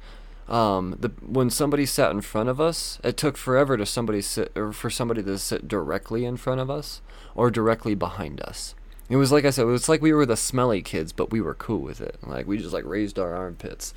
um, 0.49 0.95
the 0.99 1.09
when 1.25 1.49
somebody 1.49 1.85
sat 1.85 2.11
in 2.11 2.21
front 2.21 2.49
of 2.49 2.61
us, 2.61 2.99
it 3.03 3.17
took 3.17 3.37
forever 3.37 3.75
to 3.77 3.85
somebody 3.85 4.21
sit 4.21 4.51
or 4.55 4.71
for 4.71 4.89
somebody 4.89 5.21
to 5.23 5.37
sit 5.37 5.67
directly 5.67 6.23
in 6.25 6.37
front 6.37 6.61
of 6.61 6.69
us 6.69 7.01
or 7.35 7.51
directly 7.51 7.95
behind 7.95 8.41
us. 8.41 8.73
It 9.09 9.17
was 9.17 9.31
like 9.31 9.45
I 9.45 9.49
said, 9.49 9.63
it 9.63 9.65
was 9.65 9.89
like 9.89 10.01
we 10.01 10.13
were 10.13 10.25
the 10.25 10.37
smelly 10.37 10.81
kids, 10.81 11.11
but 11.11 11.31
we 11.31 11.41
were 11.41 11.53
cool 11.53 11.79
with 11.79 12.01
it. 12.01 12.17
Like 12.25 12.47
we 12.47 12.57
just 12.57 12.73
like 12.73 12.85
raised 12.85 13.19
our 13.19 13.35
armpits. 13.35 13.93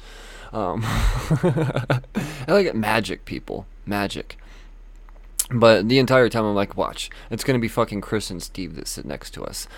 Um, 0.53 0.83
I 0.85 2.01
like 2.49 2.75
magic, 2.75 3.25
people, 3.25 3.67
magic. 3.87 4.37
But 5.53 5.89
the 5.89 5.99
entire 5.99 6.29
time 6.29 6.45
I'm 6.45 6.55
like, 6.55 6.77
watch, 6.77 7.11
it's 7.31 7.45
gonna 7.45 7.59
be 7.61 7.69
fucking 7.69 8.01
Chris 8.01 8.31
and 8.31 8.43
Steve 8.43 8.75
that 8.77 8.89
sit 8.89 9.05
next 9.05 9.31
to 9.35 9.45
us. 9.45 9.69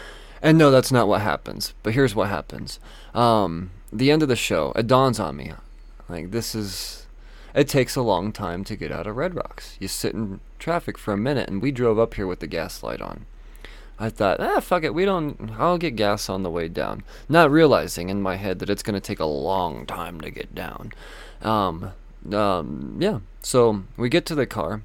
And 0.40 0.58
no, 0.58 0.70
that's 0.70 0.90
not 0.92 1.06
what 1.06 1.20
happens. 1.20 1.74
But 1.82 1.94
here's 1.94 2.14
what 2.14 2.28
happens. 2.28 2.80
Um, 3.14 3.70
the 3.92 4.10
end 4.10 4.22
of 4.22 4.28
the 4.28 4.36
show, 4.36 4.72
it 4.74 4.86
dawns 4.86 5.20
on 5.20 5.36
me. 5.36 5.52
Like 6.12 6.30
this 6.30 6.54
is 6.54 7.06
it 7.54 7.68
takes 7.68 7.96
a 7.96 8.02
long 8.02 8.32
time 8.32 8.64
to 8.64 8.76
get 8.76 8.92
out 8.92 9.06
of 9.06 9.16
Red 9.16 9.34
Rocks. 9.34 9.76
You 9.80 9.88
sit 9.88 10.14
in 10.14 10.40
traffic 10.58 10.98
for 10.98 11.12
a 11.12 11.18
minute 11.18 11.48
and 11.48 11.60
we 11.60 11.72
drove 11.72 11.98
up 11.98 12.14
here 12.14 12.26
with 12.26 12.40
the 12.40 12.46
gas 12.46 12.82
light 12.82 13.00
on. 13.00 13.26
I 13.98 14.08
thought, 14.08 14.40
ah, 14.40 14.60
fuck 14.60 14.84
it, 14.84 14.94
we 14.94 15.04
don't. 15.04 15.52
I'll 15.58 15.78
get 15.78 15.96
gas 15.96 16.28
on 16.28 16.42
the 16.42 16.50
way 16.50 16.68
down. 16.68 17.04
Not 17.28 17.50
realizing 17.50 18.08
in 18.08 18.22
my 18.22 18.36
head 18.36 18.58
that 18.58 18.70
it's 18.70 18.82
going 18.82 18.94
to 18.94 19.00
take 19.00 19.20
a 19.20 19.26
long 19.26 19.86
time 19.86 20.20
to 20.22 20.30
get 20.30 20.54
down. 20.54 20.92
Um, 21.40 21.92
um, 22.32 22.96
yeah. 22.98 23.20
So 23.42 23.84
we 23.96 24.08
get 24.08 24.26
to 24.26 24.34
the 24.34 24.46
car, 24.46 24.82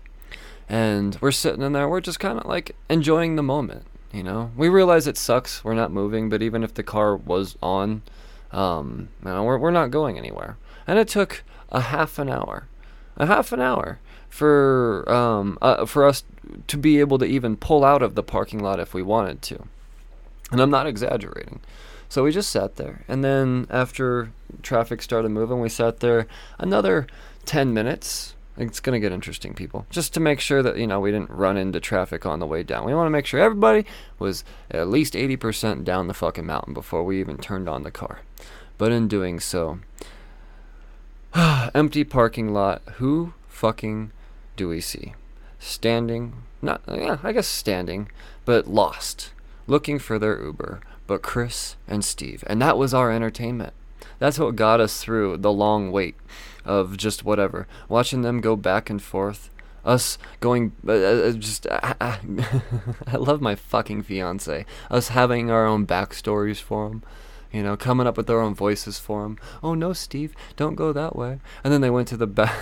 and 0.69 1.17
we're 1.19 1.31
sitting 1.31 1.61
in 1.61 1.71
there. 1.73 1.89
We're 1.89 2.01
just 2.01 2.19
kind 2.19 2.37
of 2.37 2.45
like 2.45 2.75
enjoying 2.89 3.37
the 3.37 3.43
moment. 3.43 3.85
You 4.11 4.23
know, 4.23 4.51
we 4.55 4.69
realize 4.69 5.07
it 5.07 5.17
sucks. 5.17 5.63
We're 5.63 5.73
not 5.73 5.91
moving, 5.91 6.29
but 6.29 6.43
even 6.43 6.63
if 6.63 6.73
the 6.73 6.83
car 6.83 7.15
was 7.15 7.57
on, 7.61 8.03
um, 8.51 9.09
you 9.23 9.31
know, 9.31 9.43
we're 9.43 9.57
we're 9.57 9.71
not 9.71 9.89
going 9.89 10.17
anywhere 10.17 10.57
and 10.87 10.97
it 10.97 11.07
took 11.07 11.43
a 11.69 11.81
half 11.81 12.17
an 12.17 12.29
hour, 12.29 12.67
a 13.17 13.25
half 13.25 13.51
an 13.51 13.61
hour 13.61 13.99
for 14.29 15.09
um, 15.11 15.57
uh, 15.61 15.85
for 15.85 16.05
us 16.05 16.23
to 16.67 16.77
be 16.77 16.99
able 16.99 17.17
to 17.19 17.25
even 17.25 17.57
pull 17.57 17.83
out 17.83 18.01
of 18.01 18.15
the 18.15 18.23
parking 18.23 18.59
lot 18.59 18.79
if 18.79 18.93
we 18.93 19.03
wanted 19.03 19.41
to, 19.43 19.67
and 20.51 20.61
I'm 20.61 20.71
not 20.71 20.87
exaggerating. 20.87 21.59
So 22.09 22.23
we 22.23 22.31
just 22.31 22.49
sat 22.49 22.77
there, 22.77 23.03
and 23.07 23.23
then 23.23 23.67
after 23.69 24.31
traffic 24.63 25.01
started 25.01 25.29
moving, 25.29 25.59
we 25.59 25.69
sat 25.69 25.99
there 25.99 26.25
another 26.57 27.07
ten 27.45 27.73
minutes. 27.73 28.33
It's 28.59 28.79
gonna 28.79 28.99
get 28.99 29.11
interesting, 29.11 29.53
people. 29.53 29.85
Just 29.91 30.15
to 30.15 30.19
make 30.19 30.39
sure 30.39 30.63
that 30.63 30.77
you 30.77 30.87
know 30.87 30.99
we 30.99 31.11
didn't 31.11 31.29
run 31.29 31.57
into 31.57 31.79
traffic 31.79 32.25
on 32.25 32.39
the 32.39 32.47
way 32.47 32.63
down. 32.63 32.85
We 32.85 32.95
want 32.95 33.05
to 33.05 33.11
make 33.11 33.25
sure 33.25 33.39
everybody 33.39 33.85
was 34.17 34.43
at 34.71 34.87
least 34.87 35.13
80% 35.13 35.83
down 35.83 36.07
the 36.07 36.15
fucking 36.15 36.45
mountain 36.45 36.73
before 36.73 37.03
we 37.03 37.19
even 37.19 37.37
turned 37.37 37.69
on 37.69 37.83
the 37.83 37.91
car. 37.91 38.21
But 38.79 38.91
in 38.91 39.07
doing 39.07 39.39
so, 39.39 39.77
Empty 41.75 42.03
parking 42.03 42.53
lot. 42.53 42.81
Who 42.95 43.33
fucking 43.47 44.11
do 44.55 44.69
we 44.69 44.81
see? 44.81 45.13
Standing, 45.59 46.43
not, 46.61 46.81
yeah, 46.87 47.17
I 47.23 47.31
guess 47.31 47.47
standing, 47.47 48.09
but 48.45 48.67
lost, 48.67 49.33
looking 49.65 49.99
for 49.99 50.17
their 50.19 50.41
Uber. 50.41 50.81
But 51.05 51.21
Chris 51.21 51.77
and 51.87 52.03
Steve. 52.03 52.43
And 52.47 52.61
that 52.61 52.77
was 52.77 52.93
our 52.93 53.11
entertainment. 53.11 53.73
That's 54.19 54.39
what 54.39 54.55
got 54.55 54.81
us 54.81 55.01
through 55.01 55.37
the 55.37 55.53
long 55.53 55.91
wait 55.91 56.15
of 56.65 56.97
just 56.97 57.23
whatever. 57.23 57.67
Watching 57.87 58.23
them 58.23 58.41
go 58.41 58.55
back 58.55 58.89
and 58.89 59.01
forth. 59.01 59.49
Us 59.85 60.17
going, 60.41 60.73
uh, 60.85 60.91
uh 60.91 61.31
just, 61.31 61.65
uh, 61.67 61.93
I 62.01 63.15
love 63.15 63.39
my 63.39 63.55
fucking 63.55 64.03
fiance. 64.03 64.65
Us 64.91 65.09
having 65.09 65.49
our 65.49 65.65
own 65.65 65.87
backstories 65.87 66.59
for 66.59 66.89
them 66.89 67.03
you 67.57 67.63
know, 67.63 67.75
coming 67.75 68.05
up 68.05 68.17
with 68.17 68.27
their 68.27 68.39
own 68.39 68.53
voices 68.53 68.99
for 68.99 69.25
him. 69.25 69.39
Oh 69.63 69.73
no, 69.73 69.91
Steve, 69.91 70.35
don't 70.57 70.75
go 70.75 70.93
that 70.93 71.15
way. 71.15 71.39
And 71.63 71.73
then 71.73 71.81
they 71.81 71.89
went 71.89 72.07
to 72.09 72.17
the 72.17 72.27
ba- 72.27 72.55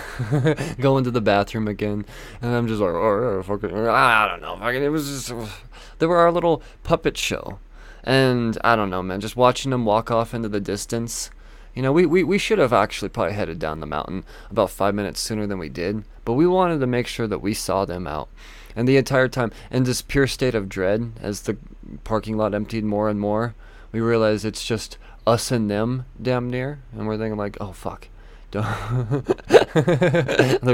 go 0.80 0.96
into 0.96 1.10
the 1.10 1.20
bathroom 1.20 1.68
again, 1.68 2.06
and 2.40 2.54
I'm 2.54 2.66
just 2.66 2.80
like, 2.80 2.94
oh, 2.94 3.42
fucking, 3.42 3.76
I 3.76 4.26
don't 4.26 4.40
know, 4.40 4.56
fucking, 4.56 4.82
it 4.82 4.88
was 4.88 5.28
just, 5.28 5.50
they 5.98 6.06
were 6.06 6.16
our 6.16 6.32
little 6.32 6.62
puppet 6.82 7.18
show, 7.18 7.58
and 8.04 8.56
I 8.64 8.74
don't 8.74 8.88
know, 8.88 9.02
man, 9.02 9.20
just 9.20 9.36
watching 9.36 9.70
them 9.70 9.84
walk 9.84 10.10
off 10.10 10.32
into 10.32 10.48
the 10.48 10.60
distance. 10.60 11.30
You 11.74 11.82
know, 11.82 11.92
we, 11.92 12.06
we, 12.06 12.24
we 12.24 12.38
should 12.38 12.58
have 12.58 12.72
actually 12.72 13.10
probably 13.10 13.34
headed 13.34 13.58
down 13.58 13.80
the 13.80 13.86
mountain 13.86 14.24
about 14.50 14.70
five 14.70 14.94
minutes 14.94 15.20
sooner 15.20 15.46
than 15.46 15.58
we 15.58 15.68
did, 15.68 16.04
but 16.24 16.32
we 16.32 16.46
wanted 16.46 16.80
to 16.80 16.86
make 16.86 17.06
sure 17.06 17.26
that 17.26 17.42
we 17.42 17.52
saw 17.52 17.84
them 17.84 18.06
out. 18.06 18.30
And 18.74 18.88
the 18.88 18.96
entire 18.96 19.28
time, 19.28 19.52
in 19.70 19.84
this 19.84 20.00
pure 20.00 20.26
state 20.26 20.54
of 20.54 20.70
dread, 20.70 21.12
as 21.20 21.42
the 21.42 21.58
parking 22.04 22.38
lot 22.38 22.54
emptied 22.54 22.84
more 22.84 23.10
and 23.10 23.20
more, 23.20 23.54
we 23.92 24.00
realize 24.00 24.44
it's 24.44 24.64
just 24.64 24.98
us 25.26 25.50
and 25.50 25.70
them 25.70 26.04
damn 26.20 26.48
near, 26.48 26.80
and 26.92 27.06
we're 27.06 27.18
thinking 27.18 27.36
like, 27.36 27.56
oh 27.60 27.72
fuck, 27.72 28.08
they're 28.50 28.62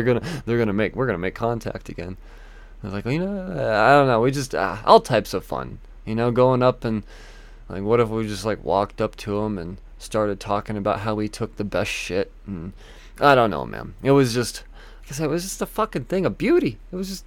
gonna 0.03 0.23
they're 0.45 0.59
gonna 0.59 0.73
make 0.73 0.95
we're 0.95 1.07
gonna 1.07 1.19
make 1.19 1.35
contact 1.35 1.89
again. 1.89 2.17
I 2.83 2.87
was 2.87 2.95
like, 2.95 3.05
well, 3.05 3.15
you 3.15 3.21
know, 3.21 3.53
I 3.53 3.91
don't 3.93 4.07
know. 4.09 4.21
We 4.21 4.31
just 4.31 4.55
uh, 4.55 4.77
all 4.85 5.01
types 5.01 5.35
of 5.35 5.45
fun, 5.45 5.79
you 6.05 6.15
know, 6.15 6.31
going 6.31 6.63
up 6.63 6.85
and 6.85 7.05
like, 7.69 7.83
what 7.83 8.01
if 8.01 8.09
we 8.09 8.27
just 8.27 8.45
like 8.45 8.63
walked 8.63 9.01
up 9.01 9.17
to 9.17 9.41
them 9.41 9.59
and 9.59 9.79
started 9.99 10.39
talking 10.41 10.77
about 10.77 11.01
how 11.01 11.15
we 11.15 11.29
took 11.29 11.57
the 11.57 11.65
best 11.65 11.91
shit 11.91 12.31
and 12.47 12.73
I 13.21 13.35
don't 13.35 13.51
know, 13.51 13.65
man. 13.65 13.95
It 14.03 14.11
was 14.13 14.35
just, 14.35 14.65
like 15.03 15.13
I 15.13 15.15
said, 15.15 15.25
it 15.27 15.31
was 15.31 15.45
just 15.45 15.63
a 15.63 15.67
fucking 15.67 16.05
thing 16.05 16.27
of 16.27 16.39
beauty. 16.39 16.79
It 16.91 16.97
was 16.97 17.09
just 17.09 17.25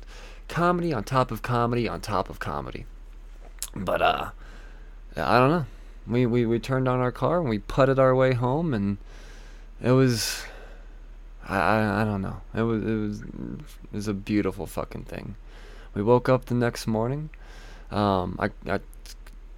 comedy 0.47 0.91
on 0.93 1.03
top 1.03 1.31
of 1.31 1.41
comedy 1.41 1.87
on 1.87 2.01
top 2.01 2.29
of 2.29 2.39
comedy. 2.39 2.85
But 3.75 4.01
uh, 4.01 4.29
I 5.15 5.39
don't 5.39 5.49
know 5.49 5.65
we, 6.07 6.25
we, 6.25 6.45
we 6.45 6.59
turned 6.59 6.87
on 6.87 6.99
our 6.99 7.11
car 7.11 7.39
and 7.39 7.49
we 7.49 7.59
putted 7.59 7.99
our 7.99 8.15
way 8.15 8.33
home 8.33 8.73
and 8.73 8.97
it 9.81 9.91
was 9.91 10.43
I, 11.47 11.57
I, 11.57 12.01
I 12.01 12.05
don't 12.05 12.21
know. 12.21 12.41
It 12.53 12.61
was 12.61 12.83
it 12.83 12.95
was 12.95 13.21
it 13.21 13.93
was 13.93 14.07
a 14.07 14.13
beautiful 14.13 14.65
fucking 14.65 15.03
thing. 15.03 15.35
We 15.93 16.01
woke 16.01 16.27
up 16.27 16.45
the 16.45 16.55
next 16.55 16.87
morning. 16.87 17.29
Um, 17.91 18.37
I 18.39 18.49
I 18.71 18.79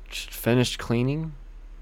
finished 0.10 0.80
cleaning. 0.80 1.34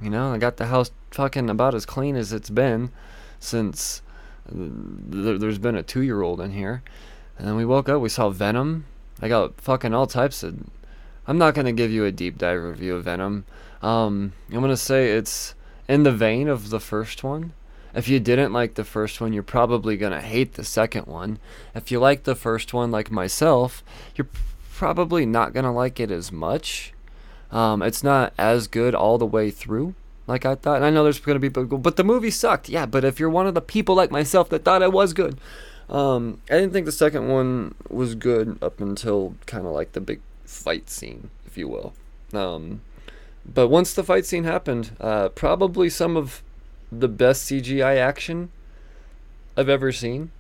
You 0.02 0.10
know, 0.10 0.34
I 0.34 0.38
got 0.38 0.58
the 0.58 0.68
house 0.68 0.92
fucking 1.12 1.50
about 1.50 1.74
as 1.74 1.86
clean 1.86 2.16
as 2.16 2.34
it's 2.34 2.50
been 2.50 2.92
since 3.40 4.02
th- 4.50 5.40
there's 5.40 5.58
been 5.58 5.76
a 5.76 5.84
two 5.84 6.02
year 6.02 6.22
old 6.22 6.42
in 6.42 6.52
here. 6.52 6.84
And 7.38 7.48
then 7.48 7.56
we 7.56 7.66
woke 7.66 7.90
up, 7.90 8.02
we 8.02 8.10
saw 8.10 8.30
Venom. 8.30 8.86
I 9.22 9.28
got 9.28 9.60
fucking 9.60 9.94
all 9.94 10.08
types 10.08 10.44
of. 10.44 10.58
I'm 11.28 11.38
not 11.38 11.56
gonna 11.56 11.72
give 11.72 11.92
you 11.92 12.06
a 12.06 12.12
deep 12.12 12.38
dive 12.38 12.62
review 12.62 12.96
of 12.96 13.06
Venom. 13.06 13.46
Um, 13.82 14.34
I'm 14.52 14.62
gonna 14.62 14.78
say 14.78 15.12
it's 15.12 15.56
in 15.88 16.04
the 16.04 16.12
vein 16.12 16.48
of 16.48 16.70
the 16.70 16.80
first 16.80 17.24
one. 17.24 17.54
If 17.94 18.08
you 18.08 18.20
didn't 18.20 18.52
like 18.52 18.76
the 18.76 18.84
first 18.84 19.22
one, 19.22 19.32
you're 19.32 19.44
probably 19.44 19.96
gonna 19.96 20.22
hate 20.22 20.54
the 20.54 20.64
second 20.64 21.08
one. 21.08 21.40
If 21.74 21.92
you 21.92 22.00
like 22.00 22.24
the 22.24 22.36
first 22.36 22.74
one, 22.74 22.92
like 22.92 23.10
myself, 23.10 23.84
you're 24.16 24.28
probably 24.74 25.26
not 25.26 25.54
gonna 25.54 25.74
like 25.74 26.00
it 26.00 26.12
as 26.12 26.32
much. 26.32 26.94
Um, 27.52 27.82
it's 27.82 28.04
not 28.04 28.34
as 28.38 28.68
good 28.68 28.94
all 28.94 29.18
the 29.18 29.26
way 29.26 29.50
through, 29.50 29.96
like 30.28 30.46
I 30.46 30.56
thought. 30.56 30.78
And 30.78 30.86
I 30.86 30.90
know 30.90 31.04
there's 31.04 31.20
gonna 31.20 31.40
be 31.40 31.48
but 31.48 31.96
the 31.96 32.04
movie 32.04 32.32
sucked. 32.32 32.68
Yeah, 32.68 32.86
but 32.86 33.06
if 33.06 33.20
you're 33.20 33.30
one 33.30 33.48
of 33.48 33.54
the 33.54 33.62
people 33.62 33.96
like 33.96 34.12
myself 34.12 34.50
that 34.50 34.66
thought 34.66 34.82
it 34.82 34.92
was 34.92 35.14
good, 35.14 35.40
um, 35.90 36.42
I 36.50 36.56
didn't 36.56 36.74
think 36.74 36.86
the 36.86 36.92
second 36.92 37.30
one 37.30 37.76
was 37.90 38.16
good 38.16 38.58
up 38.62 38.82
until 38.82 39.36
kind 39.46 39.66
of 39.66 39.72
like 39.72 39.94
the 39.94 40.02
big 40.02 40.20
fight 40.44 40.90
scene, 40.90 41.30
if 41.46 41.58
you 41.58 41.68
will. 41.68 41.94
Um, 42.34 42.82
but 43.46 43.68
once 43.68 43.94
the 43.94 44.04
fight 44.04 44.26
scene 44.26 44.44
happened, 44.44 44.96
uh, 45.00 45.30
probably 45.30 45.90
some 45.90 46.18
of 46.18 46.42
the 46.92 47.08
best 47.08 47.50
CGI 47.50 47.98
action 47.98 48.50
I've 49.56 49.70
ever 49.70 49.92
seen. 49.92 50.32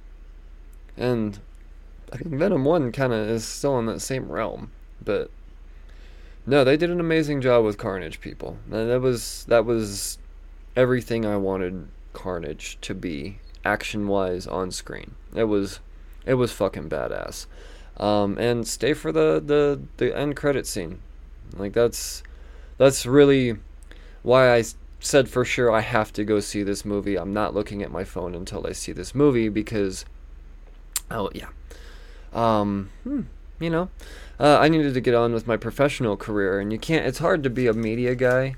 And 0.97 1.39
I 2.11 2.17
think 2.17 2.35
Venom 2.35 2.65
1 2.65 2.91
kind 2.91 3.13
of 3.13 3.29
is 3.29 3.45
still 3.45 3.77
in 3.79 3.85
that 3.87 4.01
same 4.01 4.31
realm. 4.31 4.71
But 5.03 5.29
no, 6.45 6.63
they 6.63 6.77
did 6.77 6.89
an 6.89 6.99
amazing 6.99 7.41
job 7.41 7.63
with 7.63 7.77
Carnage, 7.77 8.21
people. 8.21 8.57
And 8.71 8.89
that 8.89 9.01
was 9.01 9.45
that 9.47 9.65
was 9.65 10.17
everything 10.75 11.25
I 11.25 11.37
wanted 11.37 11.87
Carnage 12.13 12.77
to 12.81 12.93
be 12.93 13.39
action-wise 13.63 14.47
on 14.47 14.71
screen. 14.71 15.15
It 15.35 15.45
was 15.45 15.79
it 16.25 16.35
was 16.35 16.51
fucking 16.51 16.89
badass. 16.89 17.45
Um, 17.97 18.37
and 18.37 18.67
stay 18.67 18.93
for 18.93 19.11
the, 19.11 19.41
the 19.43 19.81
the 19.97 20.17
end 20.17 20.35
credit 20.35 20.67
scene. 20.67 20.99
Like 21.55 21.73
that's 21.73 22.23
that's 22.77 23.05
really 23.05 23.57
why 24.23 24.53
I 24.53 24.63
said 24.99 25.29
for 25.29 25.45
sure 25.45 25.71
I 25.71 25.81
have 25.81 26.11
to 26.13 26.23
go 26.23 26.39
see 26.39 26.63
this 26.63 26.83
movie. 26.83 27.17
I'm 27.17 27.33
not 27.33 27.53
looking 27.53 27.83
at 27.83 27.91
my 27.91 28.03
phone 28.03 28.35
until 28.35 28.65
I 28.65 28.71
see 28.71 28.91
this 28.91 29.13
movie 29.13 29.49
because 29.49 30.05
oh 31.11 31.29
yeah. 31.33 31.49
Um, 32.33 32.89
hmm, 33.03 33.21
you 33.59 33.69
know, 33.69 33.89
uh, 34.39 34.57
I 34.59 34.67
needed 34.67 34.93
to 34.93 35.01
get 35.01 35.13
on 35.13 35.33
with 35.33 35.47
my 35.47 35.55
professional 35.55 36.17
career, 36.17 36.59
and 36.59 36.71
you 36.73 36.79
can't. 36.79 37.05
It's 37.05 37.19
hard 37.19 37.43
to 37.43 37.49
be 37.49 37.67
a 37.67 37.73
media 37.73 38.13
guy 38.15 38.55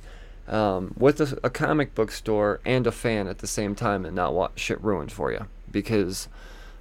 um, 0.47 0.93
with 0.97 1.21
a, 1.21 1.39
a, 1.43 1.49
comic 1.51 1.93
book 1.93 2.11
store 2.11 2.59
and 2.65 2.87
a 2.87 2.91
fan 2.91 3.27
at 3.27 3.39
the 3.39 3.47
same 3.47 3.75
time, 3.75 4.05
and 4.05 4.15
not 4.15 4.33
want 4.33 4.57
shit 4.57 4.83
ruined 4.83 5.11
for 5.11 5.31
you 5.31 5.45
because 5.71 6.27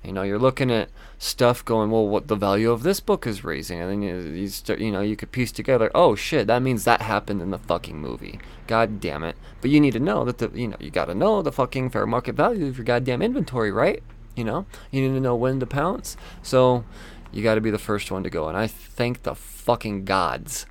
you 0.06 0.12
know 0.12 0.22
you're 0.22 0.38
looking 0.38 0.70
at 0.70 0.88
stuff 1.18 1.64
going 1.64 1.90
well 1.90 2.06
what 2.06 2.28
the 2.28 2.36
value 2.36 2.70
of 2.70 2.84
this 2.84 3.00
book 3.00 3.26
is 3.26 3.42
raising. 3.42 3.80
And 3.80 3.90
then 3.90 4.02
you, 4.02 4.18
you 4.40 4.48
start 4.48 4.78
you 4.78 4.92
know 4.92 5.00
you 5.00 5.16
could 5.16 5.32
piece 5.32 5.50
together 5.50 5.90
oh 5.94 6.14
shit 6.14 6.46
that 6.46 6.62
means 6.62 6.84
that 6.84 7.02
happened 7.02 7.42
in 7.42 7.50
the 7.50 7.58
fucking 7.58 7.98
movie. 7.98 8.38
God 8.66 9.00
damn 9.00 9.24
it. 9.24 9.36
But 9.60 9.70
you 9.70 9.80
need 9.80 9.92
to 9.92 10.00
know 10.00 10.24
that 10.24 10.38
the 10.38 10.50
you 10.54 10.68
know 10.68 10.76
you 10.78 10.90
got 10.90 11.06
to 11.06 11.14
know 11.14 11.42
the 11.42 11.52
fucking 11.52 11.90
fair 11.90 12.06
market 12.06 12.36
value 12.36 12.66
of 12.66 12.78
your 12.78 12.84
goddamn 12.84 13.20
inventory 13.20 13.72
right? 13.72 14.02
You 14.36 14.44
know? 14.44 14.66
You 14.90 15.02
need 15.02 15.14
to 15.14 15.20
know 15.20 15.34
when 15.34 15.60
to 15.60 15.66
pounce. 15.66 16.16
So 16.42 16.84
you 17.32 17.42
got 17.42 17.56
to 17.56 17.60
be 17.60 17.70
the 17.70 17.78
first 17.78 18.10
one 18.10 18.22
to 18.22 18.30
go. 18.30 18.48
And 18.48 18.56
i 18.56 18.66
thank 18.66 19.24
the 19.24 19.34
fucking 19.34 20.04
gods 20.04 20.66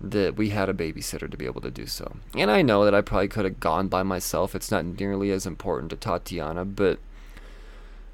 that 0.00 0.36
we 0.36 0.48
had 0.48 0.68
a 0.68 0.74
babysitter 0.74 1.30
to 1.30 1.36
be 1.36 1.44
able 1.44 1.60
to 1.60 1.70
do 1.70 1.86
so. 1.86 2.16
And 2.34 2.50
i 2.50 2.62
know 2.62 2.84
that 2.84 2.94
i 2.94 3.02
probably 3.02 3.28
could 3.28 3.44
have 3.44 3.60
gone 3.60 3.86
by 3.86 4.02
myself. 4.02 4.56
It's 4.56 4.72
not 4.72 4.84
nearly 4.84 5.30
as 5.30 5.46
important 5.46 5.90
to 5.90 5.96
tatiana 5.96 6.64
but 6.64 6.98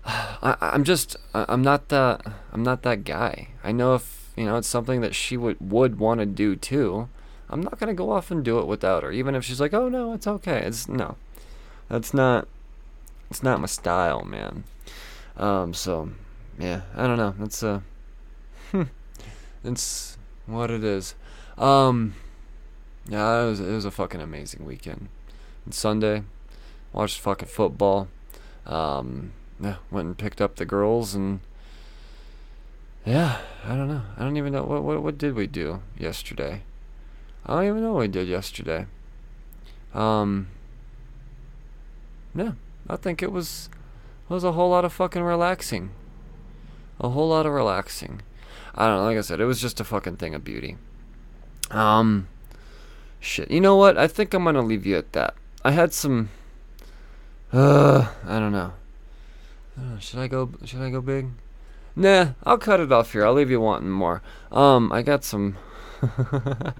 I, 0.06 0.56
I'm 0.60 0.84
just 0.84 1.16
I'm 1.34 1.62
not 1.62 1.88
that 1.88 2.24
I'm 2.52 2.62
not 2.62 2.82
that 2.82 3.04
guy. 3.04 3.48
I 3.64 3.72
know 3.72 3.94
if 3.94 4.30
you 4.36 4.44
know 4.44 4.56
it's 4.56 4.68
something 4.68 5.00
that 5.00 5.14
she 5.14 5.36
would 5.36 5.56
would 5.60 5.98
want 5.98 6.20
to 6.20 6.26
do 6.26 6.54
too. 6.54 7.08
I'm 7.48 7.60
not 7.60 7.78
gonna 7.78 7.94
go 7.94 8.12
off 8.12 8.30
and 8.30 8.44
do 8.44 8.58
it 8.58 8.66
without 8.66 9.02
her, 9.02 9.10
even 9.10 9.34
if 9.34 9.44
she's 9.44 9.60
like, 9.60 9.74
"Oh 9.74 9.88
no, 9.88 10.12
it's 10.12 10.26
okay." 10.26 10.58
It's 10.58 10.88
no, 10.88 11.16
that's 11.88 12.14
not 12.14 12.46
it's 13.30 13.42
not 13.42 13.60
my 13.60 13.66
style, 13.66 14.24
man. 14.24 14.64
Um, 15.36 15.74
so 15.74 16.10
yeah, 16.58 16.82
I 16.94 17.06
don't 17.06 17.18
know. 17.18 17.34
That's 17.38 17.62
uh, 17.62 17.80
hmm, 18.70 18.84
it's 19.64 20.16
what 20.46 20.70
it 20.70 20.84
is. 20.84 21.14
Um, 21.58 22.14
yeah, 23.08 23.42
it 23.42 23.46
was 23.46 23.60
it 23.60 23.72
was 23.72 23.84
a 23.84 23.90
fucking 23.90 24.20
amazing 24.20 24.64
weekend. 24.64 25.08
And 25.64 25.74
Sunday, 25.74 26.22
watched 26.92 27.18
fucking 27.18 27.48
football. 27.48 28.08
Um, 28.66 29.32
yeah, 29.60 29.76
went 29.90 30.06
and 30.06 30.18
picked 30.18 30.40
up 30.40 30.56
the 30.56 30.64
girls 30.64 31.14
and 31.14 31.40
yeah, 33.06 33.38
I 33.64 33.76
don't 33.76 33.88
know. 33.88 34.02
I 34.16 34.22
don't 34.24 34.36
even 34.36 34.52
know 34.52 34.64
what 34.64 34.82
what 34.82 35.02
what 35.02 35.16
did 35.18 35.34
we 35.34 35.46
do 35.46 35.80
yesterday. 35.96 36.62
I 37.46 37.54
don't 37.54 37.64
even 37.66 37.82
know 37.82 37.92
what 37.92 38.00
we 38.00 38.08
did 38.08 38.28
yesterday. 38.28 38.86
Um 39.94 40.48
Yeah, 42.34 42.52
I 42.88 42.96
think 42.96 43.22
it 43.22 43.32
was 43.32 43.70
it 44.28 44.34
was 44.34 44.44
a 44.44 44.52
whole 44.52 44.70
lot 44.70 44.84
of 44.84 44.92
fucking 44.92 45.22
relaxing. 45.22 45.90
A 46.98 47.10
whole 47.10 47.28
lot 47.28 47.46
of 47.46 47.52
relaxing. 47.52 48.22
I 48.74 48.88
don't 48.88 48.96
know, 48.98 49.04
like 49.04 49.18
I 49.18 49.20
said, 49.20 49.40
it 49.40 49.46
was 49.46 49.60
just 49.60 49.80
a 49.80 49.84
fucking 49.84 50.16
thing 50.16 50.34
of 50.34 50.42
beauty. 50.42 50.76
Um 51.70 52.26
shit. 53.20 53.50
You 53.50 53.60
know 53.60 53.76
what? 53.76 53.96
I 53.96 54.08
think 54.08 54.34
I'm 54.34 54.44
gonna 54.44 54.62
leave 54.62 54.84
you 54.84 54.96
at 54.96 55.12
that. 55.12 55.34
I 55.64 55.70
had 55.70 55.92
some 55.92 56.30
uh 57.52 58.12
I 58.26 58.40
don't 58.40 58.52
know. 58.52 58.72
Uh, 59.78 59.98
should 59.98 60.18
I 60.18 60.26
go? 60.26 60.50
Should 60.64 60.80
I 60.80 60.90
go 60.90 61.00
big? 61.00 61.28
Nah, 61.94 62.32
I'll 62.44 62.58
cut 62.58 62.80
it 62.80 62.92
off 62.92 63.12
here. 63.12 63.24
I'll 63.26 63.34
leave 63.34 63.50
you 63.50 63.60
wanting 63.60 63.90
more. 63.90 64.22
Um, 64.52 64.92
I 64.92 65.02
got 65.02 65.24
some. 65.24 65.56
got 66.00 66.74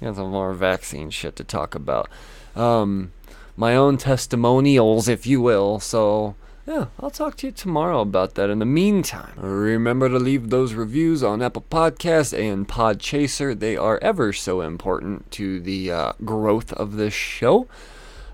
some 0.00 0.30
more 0.30 0.52
vaccine 0.54 1.10
shit 1.10 1.36
to 1.36 1.44
talk 1.44 1.74
about. 1.74 2.08
Um, 2.56 3.12
my 3.56 3.76
own 3.76 3.98
testimonials, 3.98 5.08
if 5.08 5.26
you 5.26 5.40
will. 5.40 5.80
So 5.80 6.34
yeah, 6.66 6.86
I'll 7.00 7.10
talk 7.10 7.36
to 7.38 7.48
you 7.48 7.52
tomorrow 7.52 8.00
about 8.00 8.34
that. 8.34 8.48
In 8.48 8.58
the 8.58 8.64
meantime, 8.64 9.32
remember 9.36 10.08
to 10.08 10.18
leave 10.18 10.50
those 10.50 10.74
reviews 10.74 11.22
on 11.22 11.42
Apple 11.42 11.64
Podcasts 11.70 12.38
and 12.38 12.68
Podchaser. 12.68 13.58
They 13.58 13.76
are 13.76 13.98
ever 14.02 14.32
so 14.32 14.60
important 14.60 15.30
to 15.32 15.60
the 15.60 15.90
uh, 15.90 16.12
growth 16.24 16.72
of 16.74 16.96
this 16.96 17.12
show. 17.12 17.66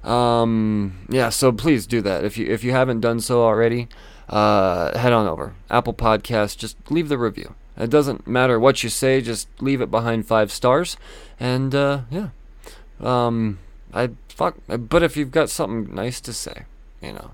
Um, 0.06 1.06
yeah, 1.08 1.30
so 1.30 1.50
please 1.50 1.86
do 1.86 2.00
that 2.02 2.24
if 2.24 2.38
you 2.38 2.46
if 2.46 2.62
you 2.62 2.72
haven't 2.72 3.00
done 3.00 3.20
so 3.20 3.42
already. 3.42 3.88
Uh, 4.28 4.96
head 4.98 5.12
on 5.12 5.26
over 5.26 5.54
Apple 5.70 5.94
Podcast. 5.94 6.56
Just 6.58 6.76
leave 6.90 7.08
the 7.08 7.18
review. 7.18 7.54
It 7.76 7.90
doesn't 7.90 8.26
matter 8.26 8.58
what 8.58 8.82
you 8.82 8.88
say. 8.88 9.20
Just 9.20 9.48
leave 9.60 9.80
it 9.80 9.90
behind 9.90 10.26
five 10.26 10.50
stars. 10.50 10.96
And 11.38 11.74
uh, 11.74 12.02
yeah, 12.10 12.28
um, 13.00 13.58
I 13.92 14.10
fuck. 14.28 14.56
But 14.66 15.02
if 15.02 15.16
you've 15.16 15.30
got 15.30 15.50
something 15.50 15.94
nice 15.94 16.20
to 16.22 16.32
say, 16.32 16.64
you 17.02 17.12
know, 17.12 17.32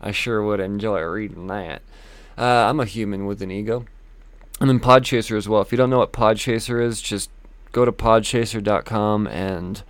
I 0.00 0.12
sure 0.12 0.42
would 0.42 0.60
enjoy 0.60 1.00
reading 1.02 1.46
that. 1.48 1.82
Uh, 2.38 2.68
I'm 2.68 2.80
a 2.80 2.86
human 2.86 3.26
with 3.26 3.42
an 3.42 3.50
ego. 3.50 3.84
And 4.60 4.68
then 4.68 4.80
Podchaser 4.80 5.36
as 5.36 5.48
well. 5.48 5.62
If 5.62 5.72
you 5.72 5.78
don't 5.78 5.90
know 5.90 5.98
what 5.98 6.12
Podchaser 6.12 6.82
is, 6.82 7.00
just 7.00 7.30
go 7.72 7.84
to 7.84 7.92
podchaser.com 7.92 9.26
and 9.26 9.82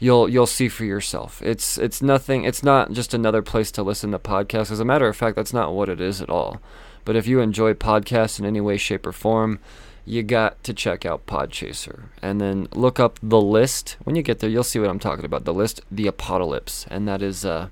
you'll 0.00 0.28
you'll 0.28 0.46
see 0.46 0.68
for 0.68 0.84
yourself. 0.84 1.40
It's 1.42 1.78
it's 1.78 2.02
nothing. 2.02 2.44
It's 2.44 2.64
not 2.64 2.90
just 2.90 3.14
another 3.14 3.42
place 3.42 3.70
to 3.72 3.84
listen 3.84 4.10
to 4.10 4.18
podcasts. 4.18 4.72
As 4.72 4.80
a 4.80 4.84
matter 4.84 5.06
of 5.06 5.16
fact, 5.16 5.36
that's 5.36 5.52
not 5.52 5.72
what 5.72 5.88
it 5.88 6.00
is 6.00 6.20
at 6.20 6.30
all. 6.30 6.60
But 7.04 7.14
if 7.14 7.28
you 7.28 7.40
enjoy 7.40 7.74
podcasts 7.74 8.40
in 8.40 8.44
any 8.44 8.60
way, 8.60 8.76
shape, 8.76 9.06
or 9.06 9.12
form, 9.12 9.60
you 10.04 10.22
got 10.22 10.62
to 10.64 10.74
check 10.74 11.06
out 11.06 11.26
Podchaser 11.26 12.04
and 12.20 12.40
then 12.40 12.68
look 12.74 12.98
up 12.98 13.18
the 13.22 13.40
list. 13.40 13.96
When 14.02 14.16
you 14.16 14.22
get 14.22 14.40
there, 14.40 14.50
you'll 14.50 14.64
see 14.64 14.78
what 14.78 14.90
I'm 14.90 14.98
talking 14.98 15.24
about. 15.24 15.44
The 15.44 15.54
list, 15.54 15.82
the 15.90 16.06
apocalypse, 16.06 16.86
and 16.90 17.06
that 17.06 17.22
is 17.22 17.44
uh, 17.44 17.68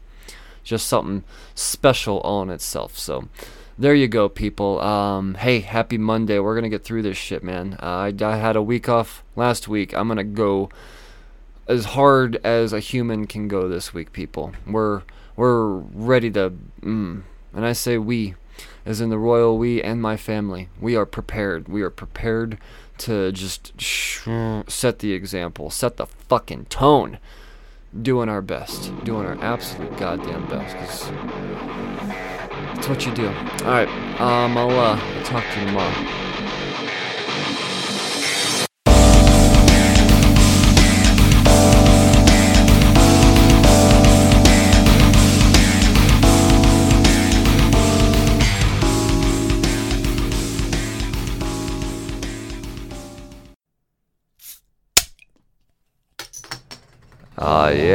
just 0.62 0.86
something 0.86 1.24
special 1.54 2.20
all 2.20 2.42
in 2.42 2.50
itself. 2.50 2.96
So 2.96 3.28
there 3.78 3.94
you 3.94 4.08
go, 4.08 4.28
people. 4.28 4.80
Um, 4.80 5.34
hey, 5.34 5.60
happy 5.60 5.98
Monday. 5.98 6.38
We're 6.38 6.54
gonna 6.54 6.68
get 6.68 6.84
through 6.84 7.02
this 7.02 7.16
shit, 7.16 7.42
man. 7.42 7.78
Uh, 7.82 8.10
I, 8.10 8.14
I 8.22 8.36
had 8.36 8.56
a 8.56 8.62
week 8.62 8.88
off 8.88 9.24
last 9.36 9.68
week. 9.68 9.94
I'm 9.94 10.08
gonna 10.08 10.24
go 10.24 10.70
as 11.68 11.84
hard 11.84 12.36
as 12.42 12.72
a 12.72 12.80
human 12.80 13.26
can 13.26 13.46
go 13.46 13.68
this 13.68 13.92
week, 13.94 14.12
people. 14.12 14.52
We're 14.66 15.02
we're 15.36 15.68
ready 15.68 16.30
to, 16.32 16.52
mm, 16.80 17.22
and 17.54 17.64
I 17.64 17.72
say 17.72 17.96
we, 17.96 18.34
as 18.84 19.00
in 19.00 19.10
the 19.10 19.18
royal 19.18 19.56
we 19.56 19.80
and 19.80 20.02
my 20.02 20.16
family. 20.16 20.68
We 20.80 20.96
are 20.96 21.06
prepared. 21.06 21.68
We 21.68 21.82
are 21.82 21.90
prepared 21.90 22.58
to 22.98 23.30
just 23.30 23.80
sh- 23.80 24.26
set 24.66 24.98
the 24.98 25.12
example, 25.12 25.70
set 25.70 25.96
the 25.96 26.06
fucking 26.06 26.64
tone, 26.66 27.18
doing 28.00 28.28
our 28.28 28.42
best, 28.42 28.92
doing 29.04 29.26
our 29.26 29.38
absolute 29.40 29.96
goddamn 29.96 30.48
best. 30.48 30.76
Cause 30.76 31.10
that's 32.74 32.88
what 32.88 33.06
you 33.06 33.14
do. 33.14 33.28
All 33.28 33.70
right, 33.70 33.88
um, 34.20 34.56
I'll 34.56 34.70
uh, 34.70 35.22
talk 35.22 35.44
to 35.54 35.60
you 35.60 35.66
tomorrow. 35.66 36.27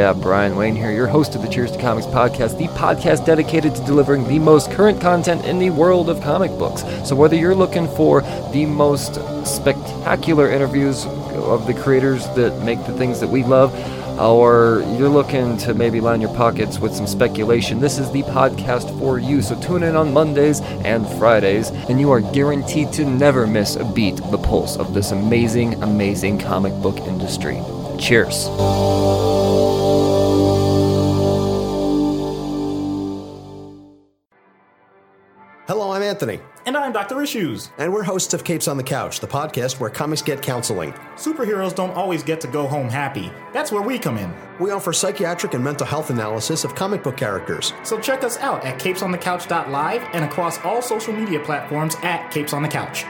Yeah, 0.03 0.11
Brian 0.11 0.57
Wayne 0.57 0.75
here, 0.75 0.91
your 0.91 1.07
host 1.07 1.33
of 1.33 1.41
the 1.41 1.47
Cheers 1.47 1.71
to 1.71 1.79
Comics 1.79 2.05
podcast, 2.07 2.57
the 2.57 2.67
podcast 2.77 3.25
dedicated 3.25 3.73
to 3.73 3.85
delivering 3.85 4.27
the 4.27 4.37
most 4.37 4.69
current 4.69 4.99
content 4.99 5.45
in 5.45 5.59
the 5.59 5.69
world 5.69 6.09
of 6.09 6.19
comic 6.19 6.51
books. 6.59 6.83
So, 7.07 7.15
whether 7.15 7.37
you're 7.37 7.55
looking 7.55 7.87
for 7.87 8.19
the 8.51 8.65
most 8.65 9.13
spectacular 9.47 10.51
interviews 10.51 11.05
of 11.05 11.67
the 11.67 11.73
creators 11.73 12.27
that 12.35 12.61
make 12.65 12.85
the 12.85 12.91
things 12.97 13.21
that 13.21 13.29
we 13.29 13.45
love, 13.45 13.73
or 14.19 14.83
you're 14.97 15.07
looking 15.07 15.55
to 15.59 15.73
maybe 15.73 16.01
line 16.01 16.19
your 16.19 16.35
pockets 16.35 16.79
with 16.79 16.93
some 16.93 17.07
speculation, 17.07 17.79
this 17.79 17.97
is 17.97 18.11
the 18.11 18.23
podcast 18.23 18.99
for 18.99 19.19
you. 19.19 19.41
So 19.41 19.57
tune 19.61 19.83
in 19.83 19.95
on 19.95 20.11
Mondays 20.11 20.59
and 20.83 21.07
Fridays, 21.17 21.69
and 21.87 21.97
you 21.97 22.11
are 22.11 22.19
guaranteed 22.19 22.91
to 22.93 23.05
never 23.05 23.47
miss 23.47 23.77
a 23.77 23.85
beat 23.85 24.17
the 24.17 24.37
pulse 24.37 24.75
of 24.75 24.93
this 24.93 25.11
amazing, 25.11 25.81
amazing 25.81 26.39
comic 26.39 26.73
book 26.81 26.97
industry. 27.07 27.61
Cheers. 27.97 28.49
Anthony, 36.13 36.39
And 36.67 36.77
I'm 36.77 36.91
Dr. 36.93 37.23
Issues. 37.23 37.71
and 37.79 37.91
we're 37.91 38.03
hosts 38.03 38.35
of 38.35 38.43
Capes 38.43 38.67
on 38.67 38.77
the 38.77 38.83
Couch, 38.83 39.19
the 39.19 39.25
podcast 39.25 39.79
where 39.79 39.89
comics 39.89 40.21
get 40.21 40.43
counseling. 40.43 40.93
Superheroes 41.15 41.73
don't 41.73 41.89
always 41.95 42.21
get 42.21 42.39
to 42.41 42.47
go 42.47 42.67
home 42.67 42.87
happy. 42.87 43.31
That's 43.51 43.71
where 43.71 43.81
we 43.81 43.97
come 43.97 44.19
in. 44.19 44.31
We 44.59 44.69
offer 44.69 44.93
psychiatric 44.93 45.55
and 45.55 45.63
mental 45.63 45.87
health 45.87 46.11
analysis 46.11 46.63
of 46.65 46.75
comic 46.75 47.01
book 47.01 47.17
characters. 47.17 47.73
So 47.81 47.99
check 47.99 48.23
us 48.23 48.37
out 48.37 48.63
at 48.63 48.79
capesonthecouch.live 48.79 50.03
and 50.13 50.23
across 50.23 50.59
all 50.63 50.83
social 50.83 51.13
media 51.13 51.39
platforms 51.39 51.95
at 52.03 52.29
Capes 52.29 52.53
on 52.53 52.61
the 52.61 52.69
Couch. 52.69 53.05